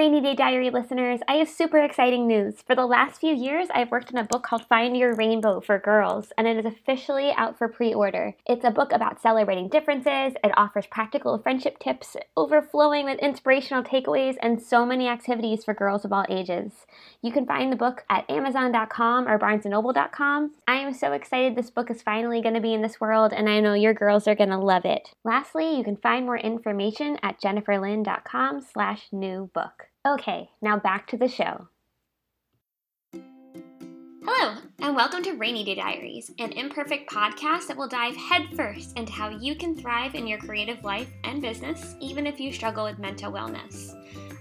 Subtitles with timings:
[0.00, 1.20] Rainy Day Diary listeners.
[1.28, 2.62] I have super exciting news.
[2.66, 5.78] For the last few years, I've worked on a book called Find Your Rainbow for
[5.78, 8.34] Girls, and it is officially out for pre order.
[8.46, 14.36] It's a book about celebrating differences, it offers practical friendship tips, overflowing with inspirational takeaways,
[14.40, 16.86] and so many activities for girls of all ages.
[17.20, 20.52] You can find the book at Amazon.com or BarnesandNoble.com.
[20.66, 23.50] I am so excited this book is finally going to be in this world, and
[23.50, 25.10] I know your girls are going to love it.
[25.26, 29.89] Lastly, you can find more information at jenipherlyn.com slash new book.
[30.08, 31.68] Okay, now back to the show.
[34.24, 39.12] Hello, and welcome to Rainy Day Diaries, an imperfect podcast that will dive headfirst into
[39.12, 42.98] how you can thrive in your creative life and business, even if you struggle with
[42.98, 43.94] mental wellness.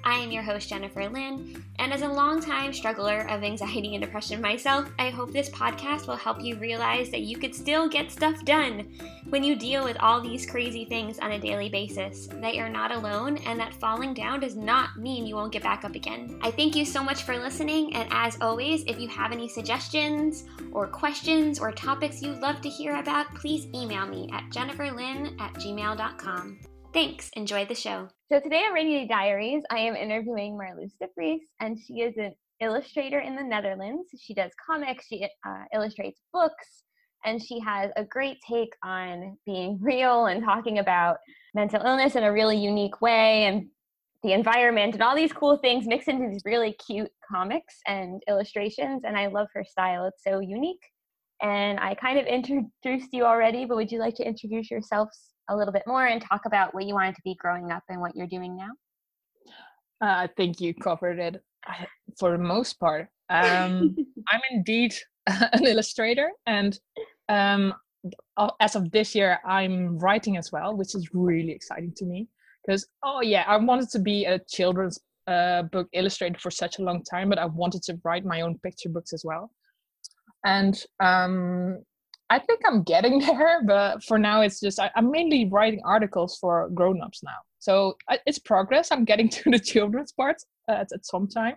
[0.04, 4.42] I am your host, Jennifer Lynn, and as a longtime struggler of anxiety and depression
[4.42, 8.44] myself, I hope this podcast will help you realize that you could still get stuff
[8.46, 8.88] done
[9.30, 12.92] when you deal with all these crazy things on a daily basis, that you're not
[12.92, 16.40] alone, and that falling down does not mean you won't get back up again.
[16.42, 20.46] I thank you so much for listening, and as always, if you have any suggestions
[20.72, 25.54] or questions or topics you'd love to hear about, please email me at jenipherlyn at
[25.56, 26.60] gmail.com.
[26.92, 27.30] Thanks.
[27.36, 28.10] Enjoy the show.
[28.32, 32.18] So today on Rainy Day Diaries, I am interviewing Marloes de Vries, and she is
[32.18, 34.10] an illustrator in the Netherlands.
[34.20, 36.84] She does comics, she uh, illustrates books,
[37.26, 41.18] and she has a great take on being real and talking about
[41.54, 43.68] mental illness in a really unique way and
[44.24, 49.04] the environment and all these cool things mixed into these really cute comics and illustrations.
[49.06, 50.82] And I love her style, it's so unique.
[51.40, 55.56] And I kind of introduced you already, but would you like to introduce yourselves a
[55.56, 58.16] little bit more and talk about what you wanted to be growing up and what
[58.16, 58.72] you're doing now?
[60.02, 61.44] Uh, I think you covered it
[62.18, 63.08] for the most part.
[63.30, 63.96] Um,
[64.30, 64.94] I'm indeed
[65.28, 66.80] an illustrator, and
[67.28, 67.74] um,
[68.60, 72.28] as of this year, I'm writing as well, which is really exciting to me.
[72.66, 76.84] Because oh yeah, I wanted to be a children's uh, book illustrator for such a
[76.84, 79.52] long time, but I wanted to write my own picture books as well.
[80.46, 81.84] And um,
[82.30, 86.38] I think I'm getting there, but for now it's just I, am mainly writing articles
[86.38, 87.40] for grown-ups now.
[87.60, 88.92] So it's progress.
[88.92, 90.38] I'm getting to the children's part
[90.68, 91.56] uh, at, at some time.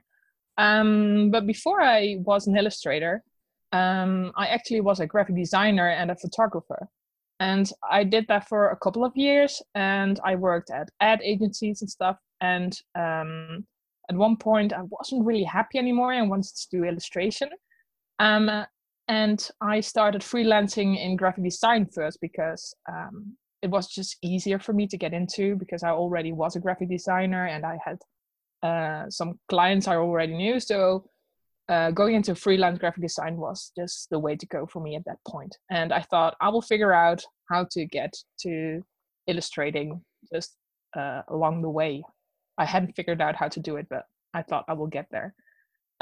[0.58, 3.22] Um, but before I was an illustrator,
[3.72, 6.88] um, I actually was a graphic designer and a photographer.
[7.40, 11.80] And I did that for a couple of years, and I worked at ad agencies
[11.80, 12.16] and stuff.
[12.40, 13.66] And um,
[14.08, 17.48] at one point, I wasn't really happy anymore and wanted to do illustration.
[18.18, 18.64] Um,
[19.12, 24.72] and I started freelancing in graphic design first because um, it was just easier for
[24.72, 27.98] me to get into because I already was a graphic designer and I had
[28.62, 30.58] uh, some clients I already knew.
[30.60, 31.04] So
[31.68, 35.04] uh, going into freelance graphic design was just the way to go for me at
[35.04, 35.54] that point.
[35.70, 38.80] And I thought I will figure out how to get to
[39.26, 40.00] illustrating
[40.32, 40.56] just
[40.96, 42.02] uh, along the way.
[42.56, 45.34] I hadn't figured out how to do it, but I thought I will get there.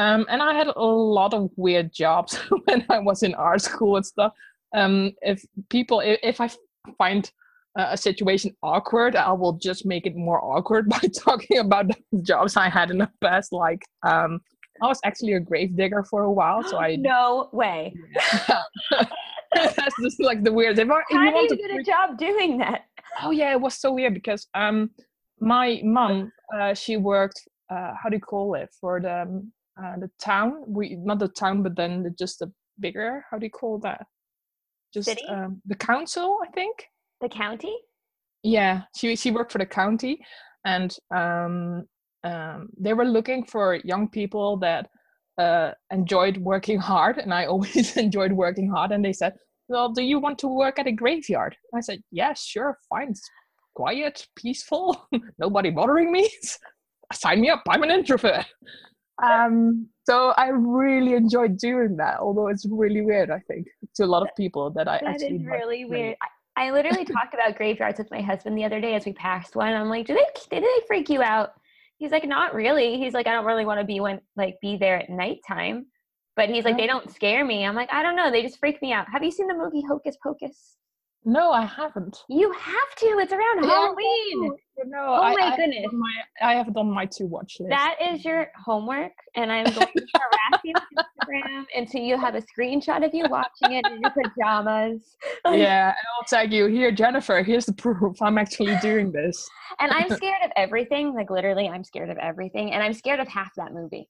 [0.00, 2.34] Um, and I had a lot of weird jobs
[2.64, 4.32] when I was in art school and stuff.
[4.74, 6.48] Um, if people, if, if I
[6.96, 7.30] find
[7.76, 12.56] a situation awkward, I will just make it more awkward by talking about the jobs
[12.56, 13.52] I had in the past.
[13.52, 14.40] Like, um,
[14.82, 17.92] I was actually a grave digger for a while, so I no way.
[19.54, 20.78] That's just like the weird.
[20.78, 22.86] If, How you do you get a job doing that?
[23.22, 24.92] Oh yeah, it was so weird because um,
[25.40, 27.46] my mom, uh, she worked.
[27.68, 31.28] Uh, how do you call it for the um, uh, the town we not the
[31.28, 34.06] town but then the, just the bigger how do you call that?
[34.92, 35.22] Just City?
[35.28, 36.86] Um, the council i think?
[37.20, 37.76] The county?
[38.42, 40.18] Yeah she she worked for the county
[40.64, 41.86] and um,
[42.24, 44.88] um, they were looking for young people that
[45.38, 49.34] uh, enjoyed working hard and i always enjoyed working hard and they said
[49.68, 51.56] well do you want to work at a graveyard?
[51.74, 53.28] I said yes yeah sure fine it's
[53.74, 55.06] quiet peaceful
[55.38, 56.28] nobody bothering me
[57.12, 58.44] sign me up i'm an introvert
[59.22, 64.06] um, so I really enjoyed doing that, although it's really weird, I think, to a
[64.06, 65.28] lot of people that I that actually.
[65.28, 66.16] That is really weird.
[66.56, 69.56] I, I literally talked about graveyards with my husband the other day as we passed
[69.56, 69.72] one.
[69.72, 71.52] I'm like, do they did they freak you out?
[71.98, 72.98] He's like, not really.
[72.98, 75.86] He's like, I don't really want to be when like be there at nighttime.
[76.34, 77.66] But he's like, they don't scare me.
[77.66, 78.30] I'm like, I don't know.
[78.30, 79.06] They just freak me out.
[79.12, 80.76] Have you seen the movie Hocus Pocus?
[81.24, 82.24] No, I haven't.
[82.28, 83.06] You have to.
[83.18, 84.56] It's around yeah, Halloween.
[84.86, 85.84] No, oh I, my I goodness.
[85.84, 87.68] Have my, I have on my to watch list.
[87.68, 92.34] That is your homework, and I'm going to harass you on Instagram until you have
[92.36, 95.16] a screenshot of you watching it in your pajamas.
[95.44, 97.42] yeah, and I'll tag you here, Jennifer.
[97.42, 98.22] Here's the proof.
[98.22, 99.46] I'm actually doing this.
[99.78, 101.14] and I'm scared of everything.
[101.14, 104.08] Like literally, I'm scared of everything, and I'm scared of half that movie.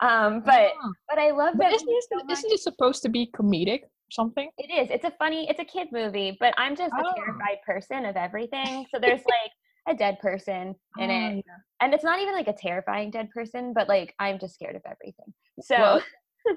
[0.00, 0.92] Um, but oh.
[1.08, 1.72] but I love that.
[1.74, 3.80] Isn't, so isn't it supposed to be comedic?
[4.10, 4.50] Something?
[4.58, 4.90] It is.
[4.90, 7.12] It's a funny, it's a kid movie, but I'm just a oh.
[7.14, 8.86] terrified person of everything.
[8.90, 9.52] So there's like
[9.88, 11.52] a dead person in Oh, it, yeah.
[11.80, 14.82] and it's not even like a terrifying dead person, but like I'm just scared of
[14.84, 15.32] everything.
[15.60, 16.02] So Well,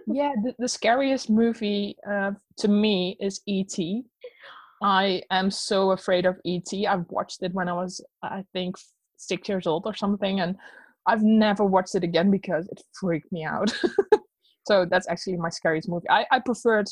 [0.07, 4.03] yeah, the, the scariest movie uh, to me is E.T.
[4.81, 6.87] I am so afraid of E.T.
[6.87, 8.75] I've watched it when I was, I think,
[9.17, 10.55] six years old or something, and
[11.05, 13.73] I've never watched it again because it freaked me out.
[14.67, 16.09] so that's actually my scariest movie.
[16.09, 16.87] I, I preferred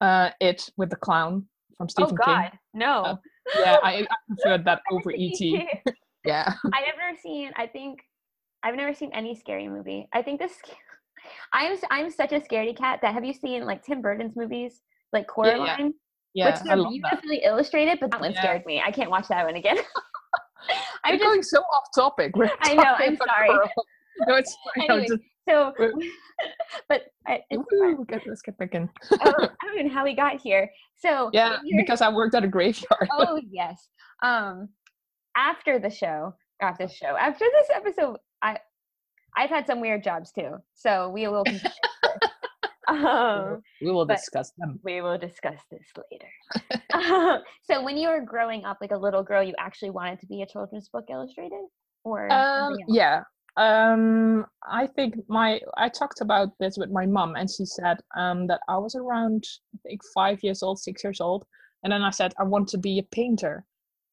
[0.00, 2.58] uh, it with the clown from Stephen oh god, King.
[2.74, 3.02] no.
[3.02, 3.16] Uh,
[3.58, 5.68] Yeah, I, I preferred that over E E.T.
[6.26, 6.52] Yeah.
[6.74, 7.50] I have never seen.
[7.56, 8.00] I think
[8.62, 10.06] I've never seen any scary movie.
[10.12, 10.52] I think this.
[11.54, 14.82] I'm I'm such a scaredy cat that have you seen like Tim Burton's movies
[15.14, 15.76] like Yeah, yeah.
[15.76, 15.94] Coraline,
[16.34, 17.10] Yeah, which I are love that.
[17.10, 18.40] beautifully illustrated, but that one Yeah.
[18.42, 18.82] scared me.
[18.84, 19.78] I can't watch that one again.
[21.04, 22.32] I'm just going so off topic.
[22.60, 23.48] I know, I'm sorry.
[23.48, 23.70] Coraline.
[24.28, 25.06] No, it's Anyway,
[25.50, 25.72] so,
[26.88, 27.40] but I.
[28.08, 28.88] Get- let's get back in.
[29.12, 30.70] I don't, I don't even know how we got here.
[30.96, 33.08] So Yeah, because I worked at a graveyard.
[33.12, 33.88] oh yes.
[34.22, 34.68] Um,
[35.36, 38.58] after the show, after the show, after this episode, I
[39.36, 40.56] I've had some weird jobs too.
[40.74, 41.44] So we will.
[42.88, 44.80] um, we will discuss them.
[44.82, 46.26] we will discuss this later.
[46.92, 50.26] Um, so when you were growing up, like a little girl, you actually wanted to
[50.26, 51.60] be a children's book illustrator,
[52.02, 53.22] or Um, yeah.
[53.56, 58.46] Um, I think my I talked about this with my mom, and she said um,
[58.46, 59.44] that I was around
[59.74, 61.46] I think five years old, six years old,
[61.82, 63.64] and then I said I want to be a painter,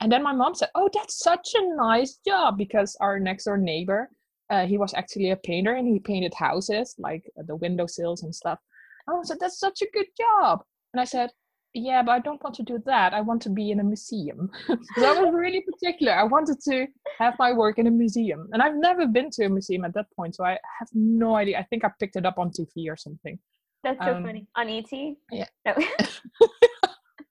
[0.02, 3.58] and then my mom said, "Oh, that's such a nice job," because our next door
[3.58, 4.10] neighbor,
[4.50, 8.34] uh, he was actually a painter, and he painted houses like uh, the windowsills and
[8.36, 8.60] stuff.
[9.08, 10.64] And I said, "That's such a good job,"
[10.94, 11.32] and I said.
[11.78, 13.14] Yeah, but I don't want to do that.
[13.14, 14.50] I want to be in a museum.
[14.68, 16.14] so I was really particular.
[16.14, 16.88] I wanted to
[17.20, 18.50] have my work in a museum.
[18.52, 21.60] And I've never been to a museum at that point, so I have no idea.
[21.60, 23.38] I think I picked it up on TV or something.
[23.84, 24.92] That's so um, funny on ET.
[25.32, 25.46] yeah.
[25.66, 25.76] No.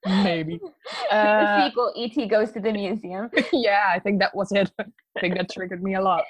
[0.23, 0.57] Maybe.
[1.11, 3.29] the Uh, sequel, ET goes to the museum.
[3.51, 4.71] yeah, I think that was it.
[4.79, 4.85] I
[5.19, 6.23] think that triggered me a lot.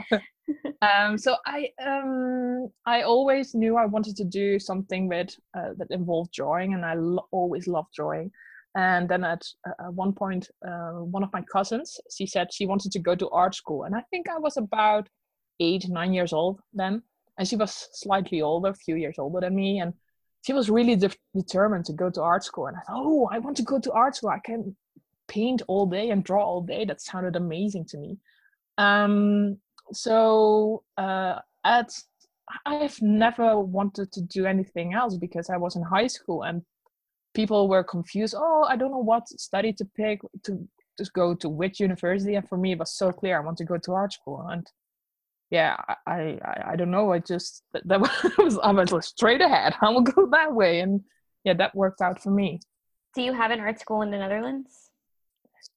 [0.81, 5.91] Um, so I um, I always knew I wanted to do something with uh, that
[5.91, 8.31] involved drawing, and I lo- always loved drawing.
[8.75, 12.91] And then at, uh, one point, uh, one of my cousins, she said she wanted
[12.91, 15.09] to go to art school, and I think I was about
[15.59, 17.01] eight, nine years old then,
[17.37, 19.93] and she was slightly older, a few years older than me, and
[20.45, 22.67] she was really de- determined to go to art school.
[22.67, 24.29] And I thought, oh, I want to go to art school.
[24.29, 24.75] I can
[25.27, 26.85] paint all day and draw all day.
[26.85, 28.17] That sounded amazing to me.
[28.77, 29.57] Um,
[29.93, 31.91] so uh, at
[32.65, 36.61] I've never wanted to do anything else because I was in high school and
[37.33, 38.35] people were confused.
[38.37, 40.67] Oh, I don't know what study to pick to
[40.97, 42.35] just go to which university.
[42.35, 43.37] And for me, it was so clear.
[43.37, 44.47] I want to go to art school.
[44.49, 44.65] And
[45.49, 45.75] yeah,
[46.05, 47.11] I I, I don't know.
[47.11, 47.99] I just that, that
[48.37, 49.75] was I was like, straight ahead.
[49.81, 50.79] I will go that way.
[50.79, 51.01] And
[51.43, 52.59] yeah, that worked out for me.
[53.13, 54.86] Do you have an art school in the Netherlands?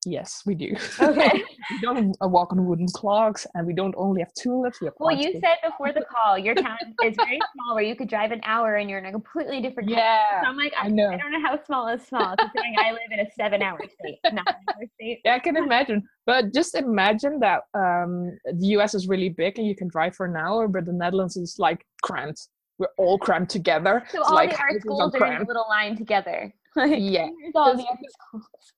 [0.06, 0.74] Yes, we do.
[0.98, 1.44] Okay.
[1.70, 4.80] we don't uh, walk on wooden clogs, and we don't only have tulips.
[4.80, 7.94] We have Well, you said before the call your town is very small, where you
[7.94, 9.88] could drive an hour and you're in a completely different.
[9.90, 10.02] country.
[10.02, 11.10] Yeah, So I'm like, I, I know.
[11.10, 14.48] I don't know how small is small, considering I live in a seven-hour state, not
[14.48, 15.20] an hour state.
[15.24, 16.02] Yeah, I can imagine.
[16.24, 20.26] But just imagine that um, the US is really big and you can drive for
[20.26, 22.48] an hour, but the Netherlands is like cramped.
[22.80, 24.02] We're all crammed together.
[24.10, 26.52] So all like the art schools are in a little line together.
[26.76, 27.28] Like, Yeah.
[27.56, 27.98] all the art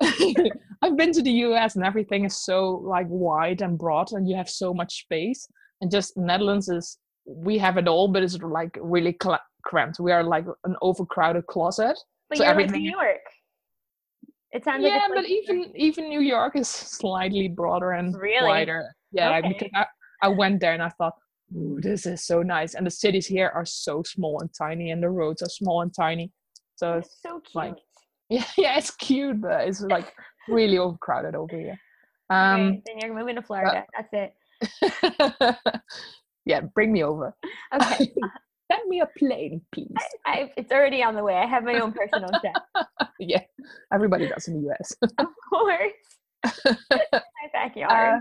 [0.00, 0.48] schools.
[0.82, 4.34] I've been to the US and everything is so like wide and broad and you
[4.34, 5.46] have so much space.
[5.80, 10.00] And just Netherlands is we have it all, but it's like really cla cramped.
[10.00, 11.96] We are like an overcrowded closet.
[12.28, 13.20] But So you're like New York.
[14.52, 18.48] It sounds yeah, it's but like even even New York is slightly broader and Really?
[18.48, 18.82] wider.
[19.12, 19.48] Yeah, Okay.
[19.48, 19.86] because I,
[20.22, 21.14] I went there and I thought,
[21.56, 22.74] Ooh, this is so nice.
[22.74, 25.92] And the cities here are so small and tiny, and the roads are small and
[25.94, 26.32] tiny.
[26.76, 27.54] So it's, so cute.
[27.54, 27.76] like-
[28.30, 30.12] yeah, yeah, it's cute, but it's like
[30.48, 31.78] really overcrowded over here.
[32.30, 33.84] Right, Um, then you're moving to Florida.
[33.96, 35.56] That's it.
[36.46, 37.34] yeah, bring me over.
[37.74, 38.12] Okay.
[38.72, 39.92] Send me a plane, please.
[40.24, 41.34] I, it's already on the way.
[41.34, 42.54] I have my own personal jet.
[43.20, 43.42] yeah,
[43.92, 44.96] everybody does in the US.
[45.18, 45.92] Of course.
[46.90, 48.20] my backyard.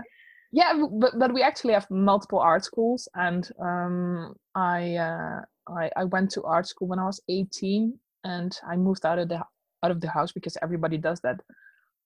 [0.52, 6.04] yeah but, but we actually have multiple art schools and um, I, uh, I i
[6.04, 9.42] went to art school when i was 18 and i moved out of the
[9.82, 11.40] out of the house because everybody does that.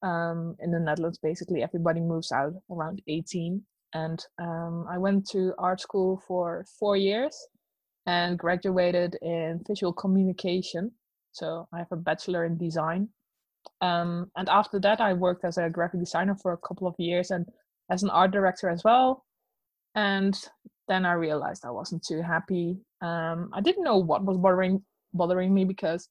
[0.03, 3.62] Um, in the netherlands basically everybody moves out around 18
[3.95, 7.35] and um, i went to art school for four years
[8.05, 10.93] and graduated in visual communication.
[11.33, 13.09] So i have a bachelor in design.
[13.81, 17.31] Um, and after that i worked as a graphic designer for a couple of years
[17.31, 17.47] and
[17.90, 19.25] as an art director as well.
[19.95, 20.37] And
[20.88, 22.78] then I realized I wasn't too happy.
[23.00, 24.83] Um, I didn't know what was bothering
[25.14, 26.09] bothering me because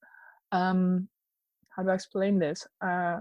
[0.51, 1.07] um,
[1.69, 2.65] how do I explain this?
[2.83, 3.19] Uh,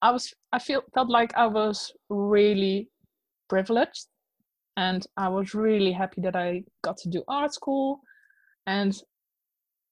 [0.00, 2.88] I was I feel felt like I was really
[3.48, 4.06] privileged
[4.78, 8.00] and i was really happy that i got to do art school
[8.66, 9.02] and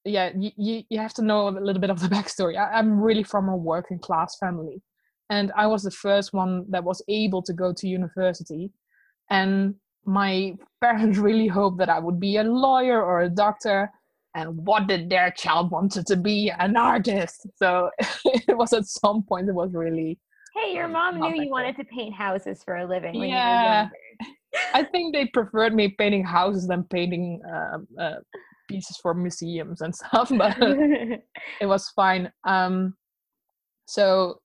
[0.04, 3.00] yeah you, you you have to know a little bit of the backstory I, i'm
[3.00, 4.80] really from a working class family
[5.30, 8.72] and i was the first one that was able to go to university.
[9.30, 13.90] And my parents really hoped that i would be a lawyer or a doctor.
[14.34, 16.52] And what did their child wanted to be?
[16.58, 17.46] An artist.
[17.56, 17.88] So
[18.26, 20.18] it was at some point it was really
[20.54, 23.88] hey your mom knew you wanted to paint houses for a living yeah.
[24.72, 28.16] i think they preferred me painting houses than painting uh, uh,
[28.68, 30.56] pieces for museums and stuff but
[31.60, 32.30] it was fine.
[32.44, 32.94] Um
[33.86, 34.40] so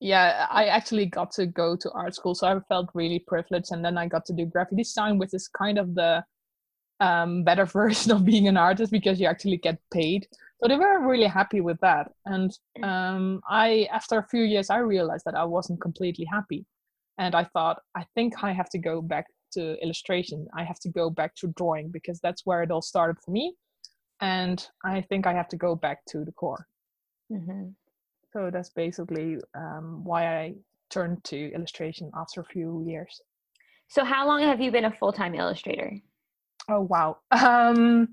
[0.00, 3.84] yeah i actually got to go to art school so i felt really privileged and
[3.84, 6.22] then i got to do graphic design which is kind of the
[7.00, 10.26] um, better version of being an artist because you actually get paid.
[10.62, 12.50] So they were really happy with that and
[12.82, 16.64] um, i after a few years i realized that i wasn't completely happy
[17.18, 20.46] and i thought i think i have to go back to illustration.
[20.56, 23.54] I have to go back to drawing because that's where it all started for me
[24.22, 26.66] and i think i have to go back to the core.
[27.30, 27.68] Mm-hmm.
[28.36, 30.54] So that's basically um, why i
[30.90, 33.20] turned to illustration after a few years
[33.88, 35.90] so how long have you been a full-time illustrator
[36.68, 38.08] oh wow um,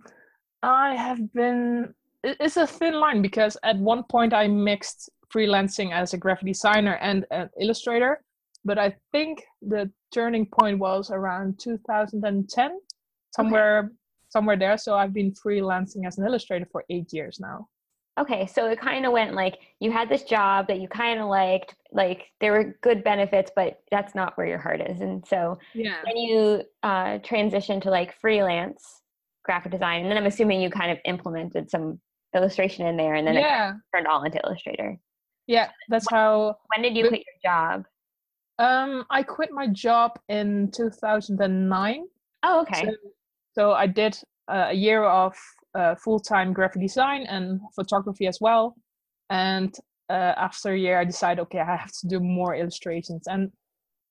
[0.61, 6.13] i have been it's a thin line because at one point I mixed freelancing as
[6.13, 8.23] a graphic designer and an illustrator,
[8.63, 12.79] but I think the turning point was around 2010,
[13.35, 13.87] somewhere okay.
[14.29, 14.77] somewhere there.
[14.77, 17.67] So I've been freelancing as an illustrator for eight years now.
[18.19, 21.27] Okay, so it kind of went like you had this job that you kind of
[21.27, 25.01] liked, like there were good benefits, but that's not where your heart is.
[25.01, 25.97] And so yeah.
[26.05, 29.01] when you uh, transitioned to like freelance
[29.43, 31.99] graphic design, and then I'm assuming you kind of implemented some
[32.35, 33.71] illustration in there and then yeah.
[33.71, 34.97] it turned all into illustrator
[35.47, 37.83] yeah that's when, how when did you quit your job
[38.59, 42.03] um i quit my job in 2009
[42.43, 42.91] oh okay so,
[43.53, 44.17] so i did
[44.47, 45.35] uh, a year of
[45.75, 48.75] uh, full-time graphic design and photography as well
[49.29, 49.75] and
[50.09, 53.51] uh, after a year i decided okay i have to do more illustrations and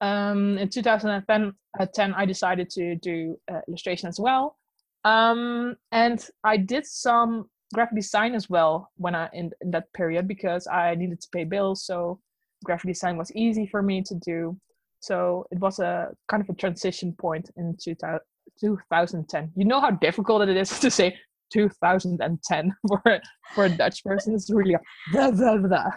[0.01, 4.57] um, in 2010 uh, i decided to do uh, illustration as well
[5.05, 10.29] um, and i did some graphic design as well when I in, in that period
[10.29, 11.85] because I needed to pay bills.
[11.85, 12.21] So
[12.65, 14.57] graphic design was easy for me to do.
[15.01, 19.53] So it was a kind of a transition point in 2010.
[19.57, 21.17] You know how difficult it is to say
[21.53, 23.21] 2010 for
[23.55, 24.35] for a Dutch person.
[24.35, 24.81] It's really a
[25.13, 25.57] blah, blah,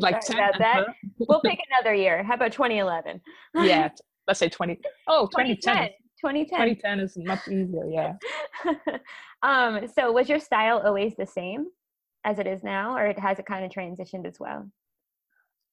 [0.00, 0.86] like Sorry 10 about that.
[1.18, 2.22] we'll pick another year.
[2.22, 3.20] How about 2011?
[3.56, 3.88] yeah,
[4.26, 4.78] let's say 20.
[5.06, 5.90] Oh, 2010.
[6.20, 6.76] 2010.
[6.76, 8.12] 2010 is much easier, yeah.
[9.42, 11.66] um, so was your style always the same
[12.24, 14.68] as it is now, or it has it kind of transitioned as well?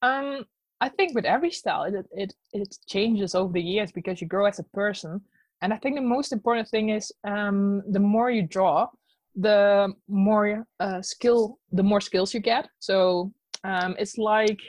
[0.00, 0.46] Um,
[0.80, 4.46] I think with every style, it, it it changes over the years because you grow
[4.46, 5.20] as a person.
[5.60, 8.86] And I think the most important thing is um, the more you draw,
[9.34, 12.68] the more uh, skill, the more skills you get.
[12.78, 13.32] So
[13.64, 14.60] um, it's like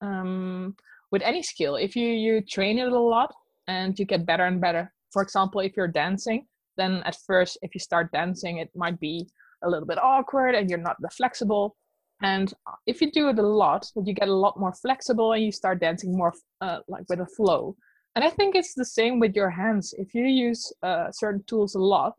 [0.00, 0.74] um,
[1.10, 3.34] with any skill, if you you train it a lot
[3.66, 7.74] and you get better and better, for example, if you're dancing, then at first, if
[7.74, 9.28] you start dancing, it might be
[9.64, 11.76] a little bit awkward and you're not that flexible.
[12.22, 12.52] And
[12.86, 15.80] if you do it a lot, you get a lot more flexible and you start
[15.80, 17.76] dancing more uh, like with a flow.
[18.14, 19.94] And I think it's the same with your hands.
[19.96, 22.14] If you use uh, certain tools a lot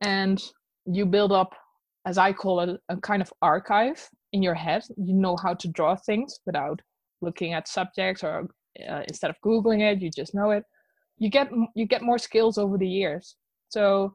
[0.00, 0.42] and
[0.86, 1.54] you build up,
[2.06, 5.68] as I call it, a kind of archive in your head, you know how to
[5.68, 6.80] draw things without
[7.20, 8.48] looking at subjects or
[8.88, 10.64] uh, instead of Googling it, you just know it
[11.18, 13.36] you get you get more skills over the years
[13.68, 14.12] so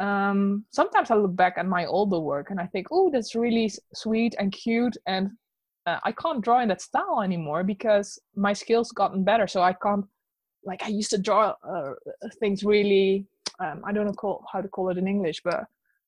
[0.00, 3.70] um, sometimes i look back at my older work and i think oh that's really
[3.94, 5.30] sweet and cute and
[5.86, 9.72] uh, i can't draw in that style anymore because my skills gotten better so i
[9.72, 10.04] can't
[10.64, 11.92] like i used to draw uh,
[12.40, 13.26] things really
[13.60, 15.64] um, i don't know call, how to call it in english but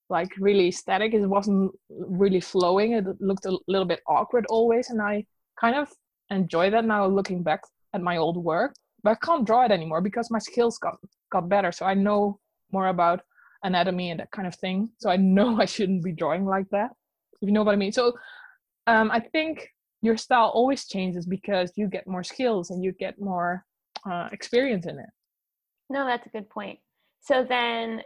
[0.08, 5.02] like really static it wasn't really flowing it looked a little bit awkward always and
[5.02, 5.24] i
[5.60, 5.90] kind of
[6.30, 7.60] enjoy that now looking back
[7.92, 8.74] at my old work
[9.06, 10.96] but I can't draw it anymore because my skills got
[11.30, 11.70] got better.
[11.70, 12.40] So I know
[12.72, 13.20] more about
[13.62, 14.90] anatomy and that kind of thing.
[14.98, 16.90] So I know I shouldn't be drawing like that.
[17.40, 17.92] If you know what I mean.
[17.92, 18.14] So
[18.86, 19.68] um, I think
[20.02, 23.64] your style always changes because you get more skills and you get more
[24.10, 25.08] uh, experience in it.
[25.90, 26.78] No, that's a good point.
[27.20, 28.02] So then,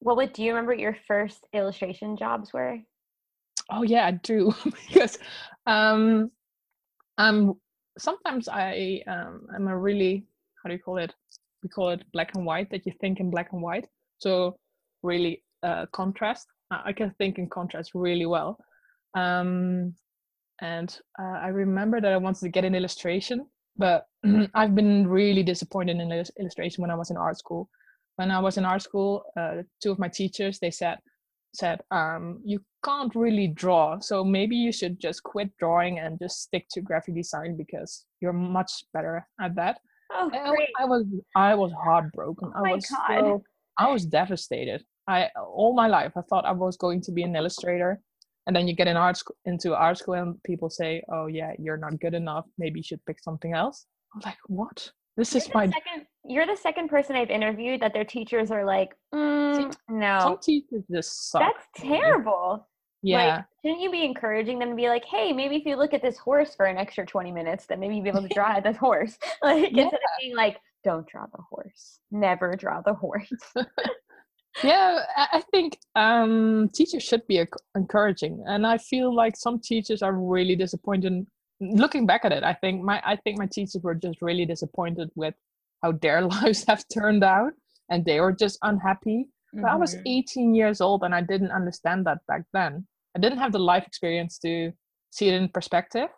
[0.00, 2.78] what would do you remember your first illustration jobs were?
[3.70, 5.18] Oh yeah, I do because
[5.66, 6.30] um,
[7.18, 7.54] um,
[7.98, 10.26] sometimes I um, I'm a really
[10.62, 11.14] how do you call it?
[11.62, 12.70] We call it black and white.
[12.70, 13.86] That you think in black and white.
[14.18, 14.56] So
[15.02, 16.46] really uh, contrast.
[16.70, 18.58] I can think in contrast really well.
[19.14, 19.94] Um,
[20.60, 23.46] and uh, I remember that I wanted to get an illustration,
[23.76, 24.06] but
[24.54, 27.68] I've been really disappointed in illus- illustration when I was in art school.
[28.16, 30.98] When I was in art school, uh, two of my teachers they said
[31.52, 36.42] said um, you can't really draw, so maybe you should just quit drawing and just
[36.42, 39.78] stick to graphic design because you're much better at that.
[40.12, 40.68] Oh, I, great.
[40.78, 42.52] I was I was heartbroken.
[42.54, 43.42] Oh I was so
[43.78, 44.84] I was devastated.
[45.08, 48.00] I all my life I thought I was going to be an illustrator,
[48.46, 51.52] and then you get in art school into art school and people say, "Oh yeah,
[51.58, 52.44] you're not good enough.
[52.58, 54.90] Maybe you should pick something else." I'm like, "What?
[55.16, 58.64] This is You're my." second, you're the second person I've interviewed that their teachers are
[58.64, 61.40] like, mm, Some no, teachers just suck.
[61.42, 62.68] that's terrible.
[63.02, 65.92] Yeah, Like, shouldn't you be encouraging them to be like, hey, maybe if you look
[65.92, 68.58] at this horse for an extra 20 minutes, then maybe you'll be able to draw
[68.60, 69.18] this horse.
[69.42, 69.82] Like, Yeah.
[69.82, 72.00] instead of being like, don't draw the horse.
[72.10, 73.30] Never draw the horse.
[74.62, 75.04] yeah.
[75.16, 77.44] I think um, teachers should be
[77.74, 81.26] encouraging, and I feel like some teachers are really disappointed.
[81.60, 85.10] Looking back at it, I think my I think my teachers were just really disappointed
[85.14, 85.34] with
[85.82, 87.52] how their lives have turned out,
[87.90, 89.26] and they were just unhappy.
[89.60, 90.02] But I was Mhm.
[90.06, 92.86] 18 years old and I didn't understand that back then.
[93.16, 94.72] I didn't have the life experience to
[95.10, 96.08] see it in perspective.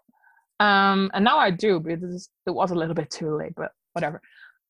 [0.59, 4.23] Um, and now I do, because it was a little bit too late, but whatever.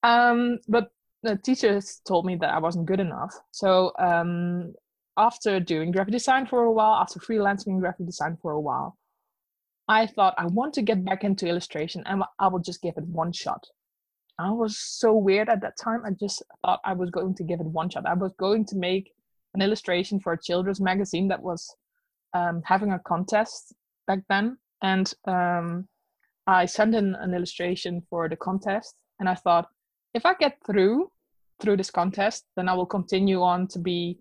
[0.02, 0.90] Um, but
[1.26, 3.35] the teachers told me that I wasn't good enough.
[3.50, 4.75] So um,
[5.16, 8.97] after doing graphic design for a while, after freelancing in graphic design for a while,
[9.88, 13.04] I thought I want to get back into illustration and I will just give it
[13.04, 13.64] one shot.
[14.38, 16.02] I was so weird at that time.
[16.04, 18.06] I just thought I was going to give it one shot.
[18.06, 19.12] I was going to make
[19.54, 21.75] an illustration for a children's magazine that was
[22.35, 23.75] um, having a contest
[24.06, 24.59] back then.
[24.83, 25.88] And um,
[26.47, 28.95] I sent in an illustration for the contest.
[29.18, 29.68] And I thought,
[30.12, 31.11] if I get through
[31.60, 34.18] through this contest, then I will continue on to be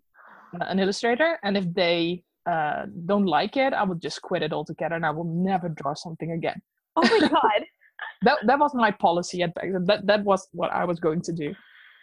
[0.54, 1.38] an illustrator.
[1.44, 5.12] And if they uh, don't like it, I will just quit it altogether and I
[5.12, 6.62] will never draw something again
[6.96, 7.66] oh my God.
[8.24, 9.70] that that was my policy at back.
[9.86, 11.54] That that was what I was going to do.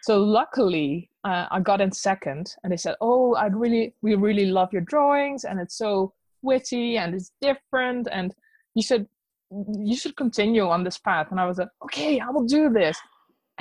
[0.02, 4.46] So luckily, uh, I got in second, and they said, "Oh, I really, we really
[4.46, 8.34] love your drawings, and it's so witty and it's different, and
[8.74, 9.06] you should
[9.50, 12.98] you should continue on this path." And I was like, "Okay, I will do this."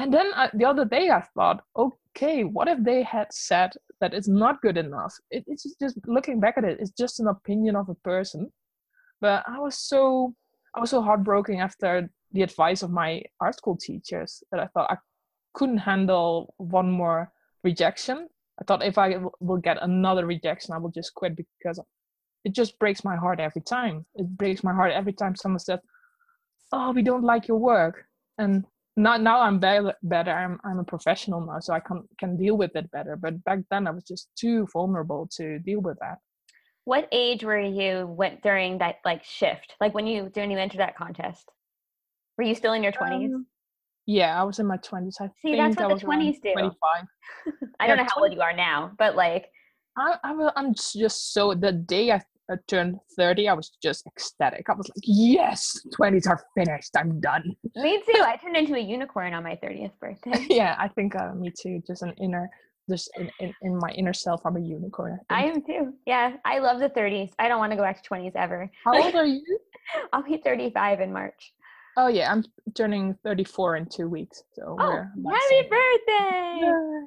[0.02, 4.16] And then I, the other day, I thought, "Okay, what if they had said that
[4.16, 7.76] it's not good enough?" It, it's just- looking back at it, it's just an opinion
[7.76, 8.52] of a person.
[9.20, 10.34] But I was so
[10.76, 14.90] I was so heartbroken after the advice of my art school teachers that I thought
[14.90, 14.98] I
[15.54, 17.32] couldn't handle one more
[17.64, 18.28] rejection.
[18.60, 19.08] I thought if I
[19.40, 21.80] will get another rejection, I will just quit because
[22.44, 24.06] it just breaks my heart every time.
[24.16, 25.80] It breaks my heart every time someone says,
[26.72, 27.96] "Oh, we don't like your work,"
[28.40, 28.66] and
[28.98, 29.94] now now I'm better.
[30.04, 30.32] Better.
[30.32, 33.16] I'm I'm a professional now, so I can can deal with it better.
[33.16, 36.18] But back then, I was just too vulnerable to deal with that.
[36.86, 39.76] What age were you went during that like shift?
[39.80, 41.50] Like when you when you entered that contest?
[42.38, 43.26] Were you still in your 20s?
[43.26, 43.46] Um,
[44.08, 45.18] yeah, I was in my twenties.
[45.22, 46.54] I See, think that's what was the 20s do.
[46.54, 47.06] Twenty-five.
[47.80, 49.48] I don't yeah, know how old you are now, but like,
[49.98, 52.22] I, I wa- I'm just so the day I,
[52.52, 54.66] I turned 30, I was just ecstatic.
[54.70, 56.92] I was like, yes, 20s are finished.
[56.98, 57.56] I'm done.
[57.76, 58.22] me too.
[58.26, 60.46] I turned into a unicorn on my 30th birthday.
[60.50, 61.82] yeah, I think uh, me too.
[61.88, 62.50] Just an inner,
[62.90, 65.20] just in, in, in my inner self, I'm a unicorn.
[65.30, 65.94] I I am too.
[66.06, 67.32] Yeah, I love the 30s.
[67.40, 68.70] I don't want to go back to 20s ever.
[68.84, 69.60] How old are you?
[70.12, 71.54] I'll be 35 in March.
[71.98, 72.44] Oh, yeah, I'm
[72.76, 74.44] turning 34 in two weeks.
[74.54, 76.60] So Oh, we're happy birthday!
[76.66, 77.02] Yeah.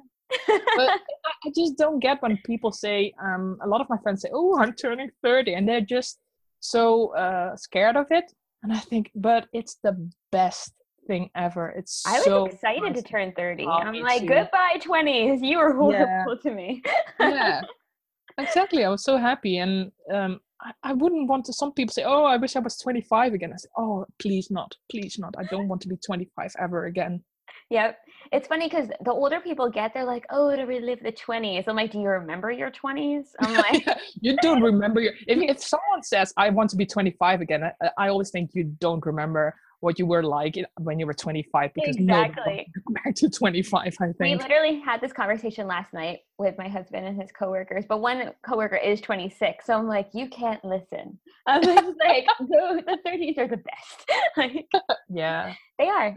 [0.75, 0.91] But
[1.45, 4.59] I, just don't get when people say um a lot of my friends say oh
[4.59, 6.19] i'm turning 30 and they're just
[6.59, 8.31] so uh scared of it
[8.63, 10.73] and i think but it's the best
[11.07, 13.63] thing ever it's I was so excited to turn 30.
[13.63, 14.27] Oh, I'm like, too.
[14.27, 15.45] goodbye 20s.
[15.47, 16.07] You were Yeah.
[16.23, 16.81] horrible to me.
[17.19, 17.61] yeah
[18.39, 22.03] exactly i was so happy and um I, I wouldn't want to some people say
[22.03, 25.43] oh i wish i was 25 again i say oh please not please not i
[25.43, 27.23] don't want to be 25 ever again
[27.69, 27.97] Yep.
[28.31, 31.65] It's funny because the older people get, they're like, oh, to relive the 20s.
[31.67, 33.27] I'm like, do you remember your 20s?
[33.39, 33.87] I'm like,
[34.21, 37.89] you don't remember your if, if someone says i want to be 25 again I,
[37.97, 41.95] I always think you don't remember what you were like when you were 25 because
[41.95, 42.67] Exactly.
[42.89, 47.05] back to 25 i think we literally had this conversation last night with my husband
[47.05, 49.65] and his coworkers, but one coworker is 26.
[49.65, 51.17] So I'm like, you can't listen.
[51.47, 54.11] I was like, no, the 30s are the best.
[54.35, 54.65] like,
[55.09, 56.13] yeah they are.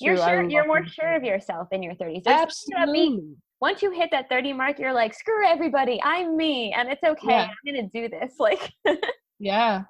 [0.00, 0.48] You're sure.
[0.48, 2.24] You're more being sure of yourself in your 30s.
[2.24, 6.00] There's something about being- absolutely once you hit that 30 mark, you're like, screw everybody.
[6.04, 7.26] I'm me, and it's okay.
[7.28, 7.48] Yeah.
[7.48, 8.34] I'm gonna do this.
[8.38, 8.72] Like,
[9.40, 9.82] yeah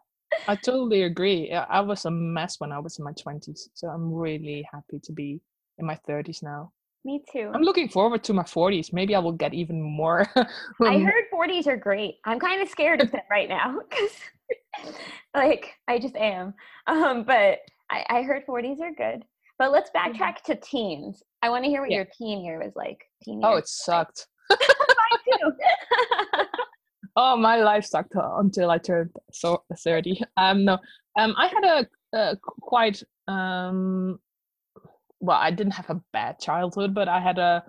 [0.47, 4.13] i totally agree i was a mess when i was in my 20s so i'm
[4.13, 5.41] really happy to be
[5.79, 6.71] in my 30s now
[7.05, 7.51] me too.
[7.55, 11.67] i'm looking forward to my 40s maybe i will get even more I heard 40s
[11.67, 12.17] are great.
[12.25, 14.95] I'm kind of scared of them right now because,
[15.35, 16.55] like, I just am.
[16.87, 17.59] Um, but
[17.91, 19.25] I, I heard 40s are good.
[19.59, 21.23] But let's backtrack to teens.
[21.43, 21.99] I want to hear what yeah.
[21.99, 23.01] your teen year was like.
[23.25, 23.51] Teen year.
[23.51, 24.27] oh, it sucked.
[24.51, 26.45] Mine too.
[27.19, 30.23] Oh, my life sucked until I turned so 30.
[30.37, 30.79] Um, no,
[31.19, 34.19] um, I had a, a quite um,
[35.21, 37.65] well, I didn't have a bad childhood, but I had a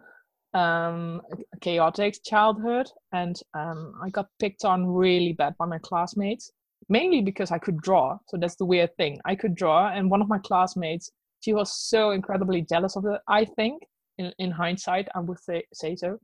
[0.54, 1.22] um
[1.54, 6.52] a chaotic childhood, and um, I got picked on really bad by my classmates,
[6.88, 8.18] mainly because I could draw.
[8.28, 9.20] So that's the weird thing.
[9.26, 13.20] I could draw, and one of my classmates she was so incredibly jealous of it
[13.28, 13.84] i think
[14.18, 16.20] in, in hindsight i would say, say so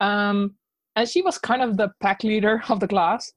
[0.00, 0.54] um,
[0.96, 3.32] and she was kind of the pack leader of the class.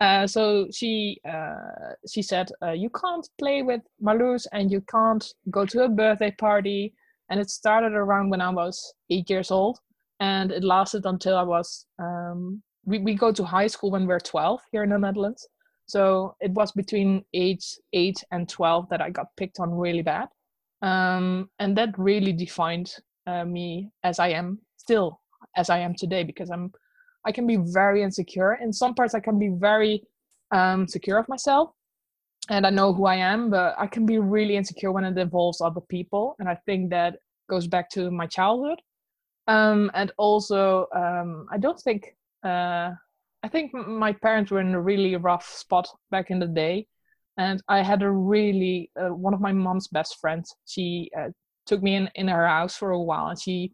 [0.00, 5.24] Uh, so she uh, she said uh, you can't play with Marloes and you can't
[5.50, 6.92] go to a birthday party.
[7.30, 9.78] And it started around when i was eight years old
[10.20, 14.20] and it lasted until i was um, we, we go to high school when we're
[14.20, 15.48] 12 here in the netherlands.
[15.86, 20.28] So it was between age 8 and 12 that i got picked on really bad.
[20.82, 22.94] Um, and that really defined
[23.26, 25.20] uh, me as I am still
[25.56, 26.72] as I am today because I'm
[27.26, 28.54] I can be very insecure.
[28.54, 30.02] In some parts I can be very
[30.50, 31.70] um, secure of myself
[32.50, 35.60] and I know who I am but I can be really insecure when it involves
[35.60, 36.36] other people.
[36.38, 38.80] And I think that goes back to my childhood.
[39.46, 42.92] Um, and also um, I don't think uh,
[43.42, 46.86] I think my parents were in a really rough spot back in the day.
[47.36, 50.54] And I had a really uh, one of my mom's best friends.
[50.66, 51.28] She uh,
[51.66, 53.72] took me in in her house for a while, and she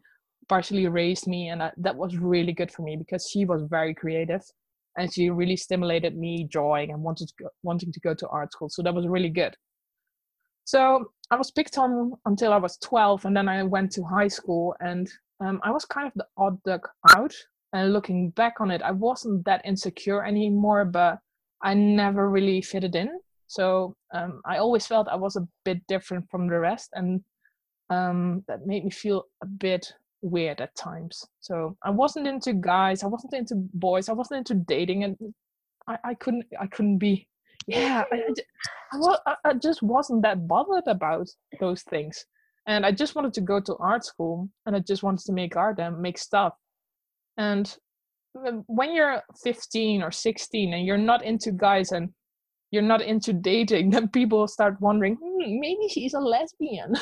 [0.51, 3.93] partially raised me, and I, that was really good for me because she was very
[3.93, 4.43] creative,
[4.97, 8.51] and she really stimulated me drawing and wanted to go, wanting to go to art
[8.51, 8.69] school.
[8.69, 9.55] So that was really good.
[10.65, 14.27] So I was picked on until I was 12, and then I went to high
[14.39, 15.09] school, and
[15.39, 17.33] um, I was kind of the odd duck out.
[17.73, 21.19] And looking back on it, I wasn't that insecure anymore, but
[21.63, 23.09] I never really fitted in
[23.51, 27.21] so um, I always felt I was a bit different from the rest, and
[27.89, 31.25] um, that made me feel a bit weird at times.
[31.39, 35.17] So I wasn't into guys, I wasn't into boys, I wasn't into dating, and
[35.87, 37.27] I, I couldn't I couldn't be.
[37.67, 38.23] Yeah, I,
[39.27, 41.27] I, I just wasn't that bothered about
[41.59, 42.25] those things,
[42.65, 45.55] and I just wanted to go to art school, and I just wanted to make
[45.55, 46.53] art and make stuff.
[47.37, 47.71] And
[48.33, 52.09] when you're 15 or 16 and you're not into guys and
[52.71, 56.93] you're not into dating, then people start wondering, hmm, maybe she's a lesbian.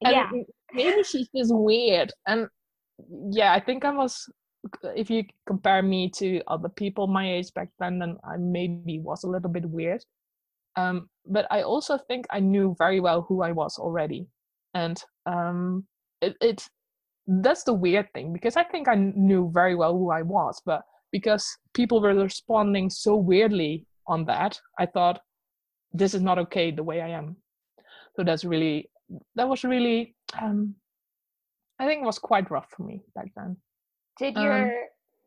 [0.00, 0.30] yeah.
[0.72, 2.12] Maybe she's just weird.
[2.26, 2.48] And
[3.30, 4.28] yeah, I think I was
[4.96, 9.22] if you compare me to other people my age back then, then I maybe was
[9.22, 10.04] a little bit weird.
[10.74, 14.26] Um, but I also think I knew very well who I was already.
[14.74, 15.86] And um,
[16.20, 16.68] it, it
[17.28, 20.82] that's the weird thing because I think I knew very well who I was, but
[21.12, 25.20] because people were responding so weirdly on that i thought
[25.92, 27.36] this is not okay the way i am
[28.16, 28.90] so that's really
[29.34, 30.74] that was really um
[31.78, 33.56] i think it was quite rough for me back then
[34.18, 34.72] did your um,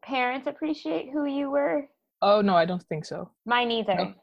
[0.03, 1.87] parents appreciate who you were
[2.21, 4.13] oh no i don't think so mine either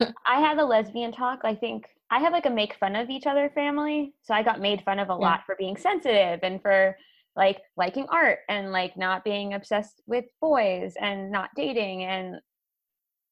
[0.00, 0.12] no.
[0.26, 3.26] i had a lesbian talk i think i have like a make fun of each
[3.26, 5.16] other family so i got made fun of a yeah.
[5.16, 6.96] lot for being sensitive and for
[7.34, 12.36] like liking art and like not being obsessed with boys and not dating and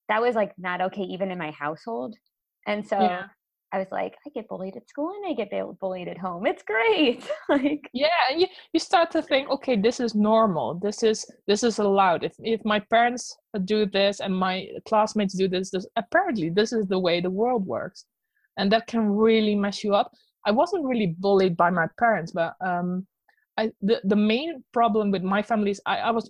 [0.09, 2.15] that was like not okay even in my household
[2.67, 3.27] and so yeah.
[3.73, 6.45] I was like, I get bullied at school and I get bullied at home.
[6.47, 7.29] It's great.
[7.49, 10.75] like yeah, you you start to think, okay, this is normal.
[10.75, 12.25] This is this is allowed.
[12.25, 16.87] If if my parents do this and my classmates do this, this apparently this is
[16.87, 18.07] the way the world works,
[18.57, 20.11] and that can really mess you up.
[20.47, 23.07] I wasn't really bullied by my parents, but um,
[23.57, 26.29] I the the main problem with my family is I I was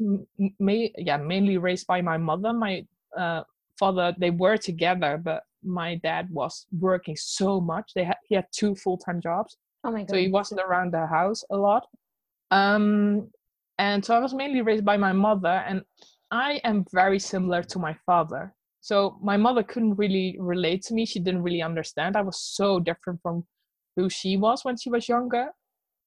[0.59, 2.53] ma- yeah mainly raised by my mother.
[2.53, 2.85] My
[3.17, 3.45] uh,
[3.79, 7.93] father they were together but my dad was working so much.
[7.95, 9.57] They had he had two full-time jobs.
[9.85, 11.87] Oh my god so he wasn't around the house a lot.
[12.51, 13.29] Um
[13.79, 15.81] and so i was mainly raised by my mother and
[16.31, 18.55] i am very similar to my father.
[18.83, 21.05] So my mother couldn't really relate to me.
[21.05, 22.17] She didn't really understand.
[22.17, 23.45] I was so different from
[23.97, 25.49] who she was when she was younger.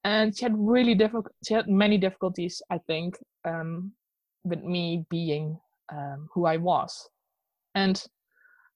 [0.03, 3.93] And she had really difficult she had many difficulties i think um
[4.43, 5.57] with me being
[5.91, 7.09] um, who i was.
[7.75, 8.03] And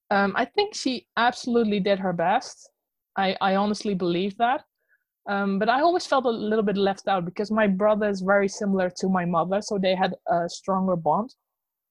[0.10, 2.70] um, I think she absolutely did her best.
[3.18, 4.64] I, I honestly believe that.
[5.30, 8.48] Um, but I always felt a little bit left out because my brother is very
[8.48, 11.36] similar to my mother, so they had a stronger bond.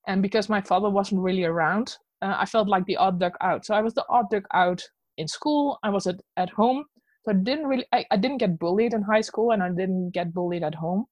[0.07, 3.67] And because my father wasn't really around, uh, I felt like the odd duck out.
[3.67, 4.83] So I was the odd duck out
[5.19, 5.79] in school.
[5.83, 6.85] I was at, at home.
[7.25, 10.11] So I didn't really, I, I didn't get bullied in high school and I didn't
[10.11, 11.07] get bullied at home.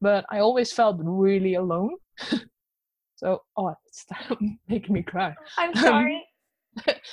[0.00, 1.90] But I always felt really alone.
[3.18, 4.06] So, oh, it's
[4.68, 5.34] making me cry.
[5.56, 6.24] I'm sorry.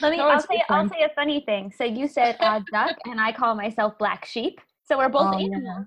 [0.02, 0.18] Let me.
[0.18, 0.64] No, I'll say.
[0.70, 1.72] I'll say a funny thing.
[1.76, 4.60] So you said uh, duck, and I call myself black sheep.
[4.84, 5.86] So we're both oh, animals.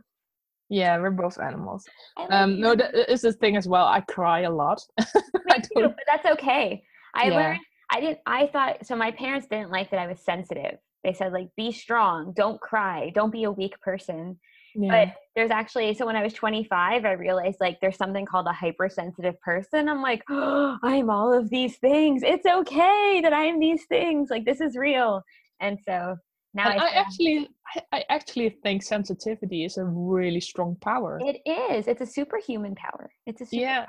[0.69, 0.97] Yeah.
[0.97, 0.99] yeah.
[0.99, 1.85] we're both animals.
[2.31, 3.87] Um, no, that is the thing as well.
[3.87, 4.81] I cry a lot.
[4.99, 6.83] Me too, but that's okay.
[7.15, 7.37] I yeah.
[7.37, 7.61] learned.
[7.91, 8.19] I didn't.
[8.27, 8.97] I thought so.
[8.97, 10.79] My parents didn't like that I was sensitive.
[11.05, 14.39] They said like, be strong, don't cry, don't be a weak person.
[14.75, 15.07] Yeah.
[15.07, 18.53] But there's actually so when I was 25, I realized like there's something called a
[18.53, 19.89] hypersensitive person.
[19.89, 22.23] I'm like, oh, I'm all of these things.
[22.23, 24.31] It's okay that I'm these things.
[24.31, 25.23] Like this is real.
[25.61, 26.17] And so
[26.55, 27.49] now I, I actually
[27.93, 31.21] I actually think sensitivity is a really strong power.
[31.23, 31.87] It is.
[31.87, 33.11] It's a superhuman power.
[33.27, 33.61] It's a superpower.
[33.61, 33.87] Yeah.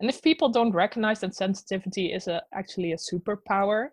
[0.00, 3.88] And if people don't recognize that sensitivity is a actually a superpower,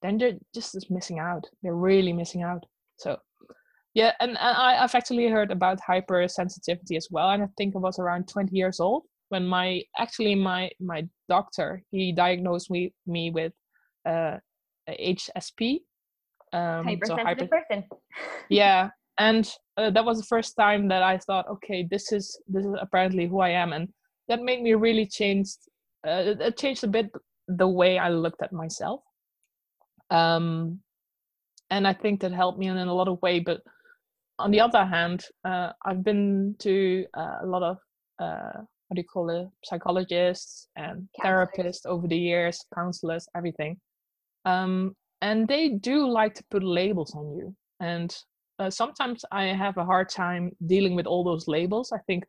[0.00, 1.44] then they're just missing out.
[1.62, 2.64] They're really missing out.
[2.98, 3.18] So
[3.94, 7.30] yeah, and, and I, have actually heard about hypersensitivity as well.
[7.30, 11.82] And I think I was around 20 years old when my actually my my doctor
[11.90, 13.52] he diagnosed me me with
[14.06, 14.36] uh,
[14.88, 15.80] HSP.
[16.52, 17.84] Um, hypersensitive so hyper- person.
[18.50, 22.64] yeah, and uh, that was the first time that I thought, okay, this is this
[22.64, 23.88] is apparently who I am, and
[24.28, 25.48] that made me really change.
[26.06, 27.10] Uh, it changed a bit
[27.48, 29.00] the way I looked at myself.
[30.10, 30.80] Um,
[31.70, 33.40] and I think that helped me in a lot of way.
[33.40, 33.62] But
[34.38, 37.78] on the other hand, uh, I've been to uh, a lot of
[38.18, 43.78] uh, what do you call it, psychologists and therapists over the years, counselors, everything,
[44.44, 47.54] um, and they do like to put labels on you.
[47.80, 48.14] And
[48.58, 51.90] uh, sometimes I have a hard time dealing with all those labels.
[51.92, 52.24] I think,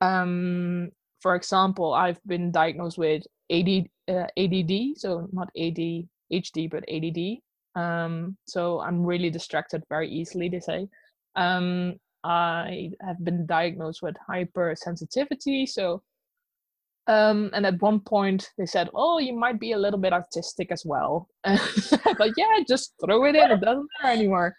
[0.00, 3.68] um, for example, I've been diagnosed with AD,
[4.08, 7.40] uh, ADD, so not ADHD, but ADD.
[7.74, 10.48] Um, so I'm really distracted very easily.
[10.48, 10.88] They say.
[11.36, 11.94] Um,
[12.24, 15.68] I have been diagnosed with hypersensitivity.
[15.68, 16.02] So,
[17.06, 20.70] um, and at one point they said, "Oh, you might be a little bit autistic
[20.70, 24.56] as well." but yeah, just throw it in; it doesn't matter anymore.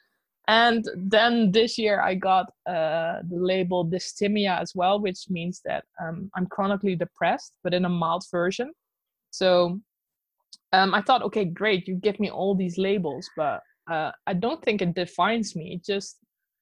[0.47, 5.85] And then this year I got uh, the label dysthymia as well, which means that
[5.99, 8.71] um, I'm chronically depressed, but in a mild version.
[9.31, 9.81] So
[10.71, 14.61] um, I thought, okay, great, you give me all these labels, but uh, I don't
[14.63, 15.73] think it defines me.
[15.73, 16.17] It just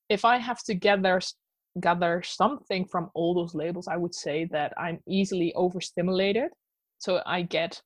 [0.09, 1.21] if I have to gather
[1.79, 6.51] gather something from all those labels, I would say that I'm easily overstimulated.
[6.99, 7.81] So I get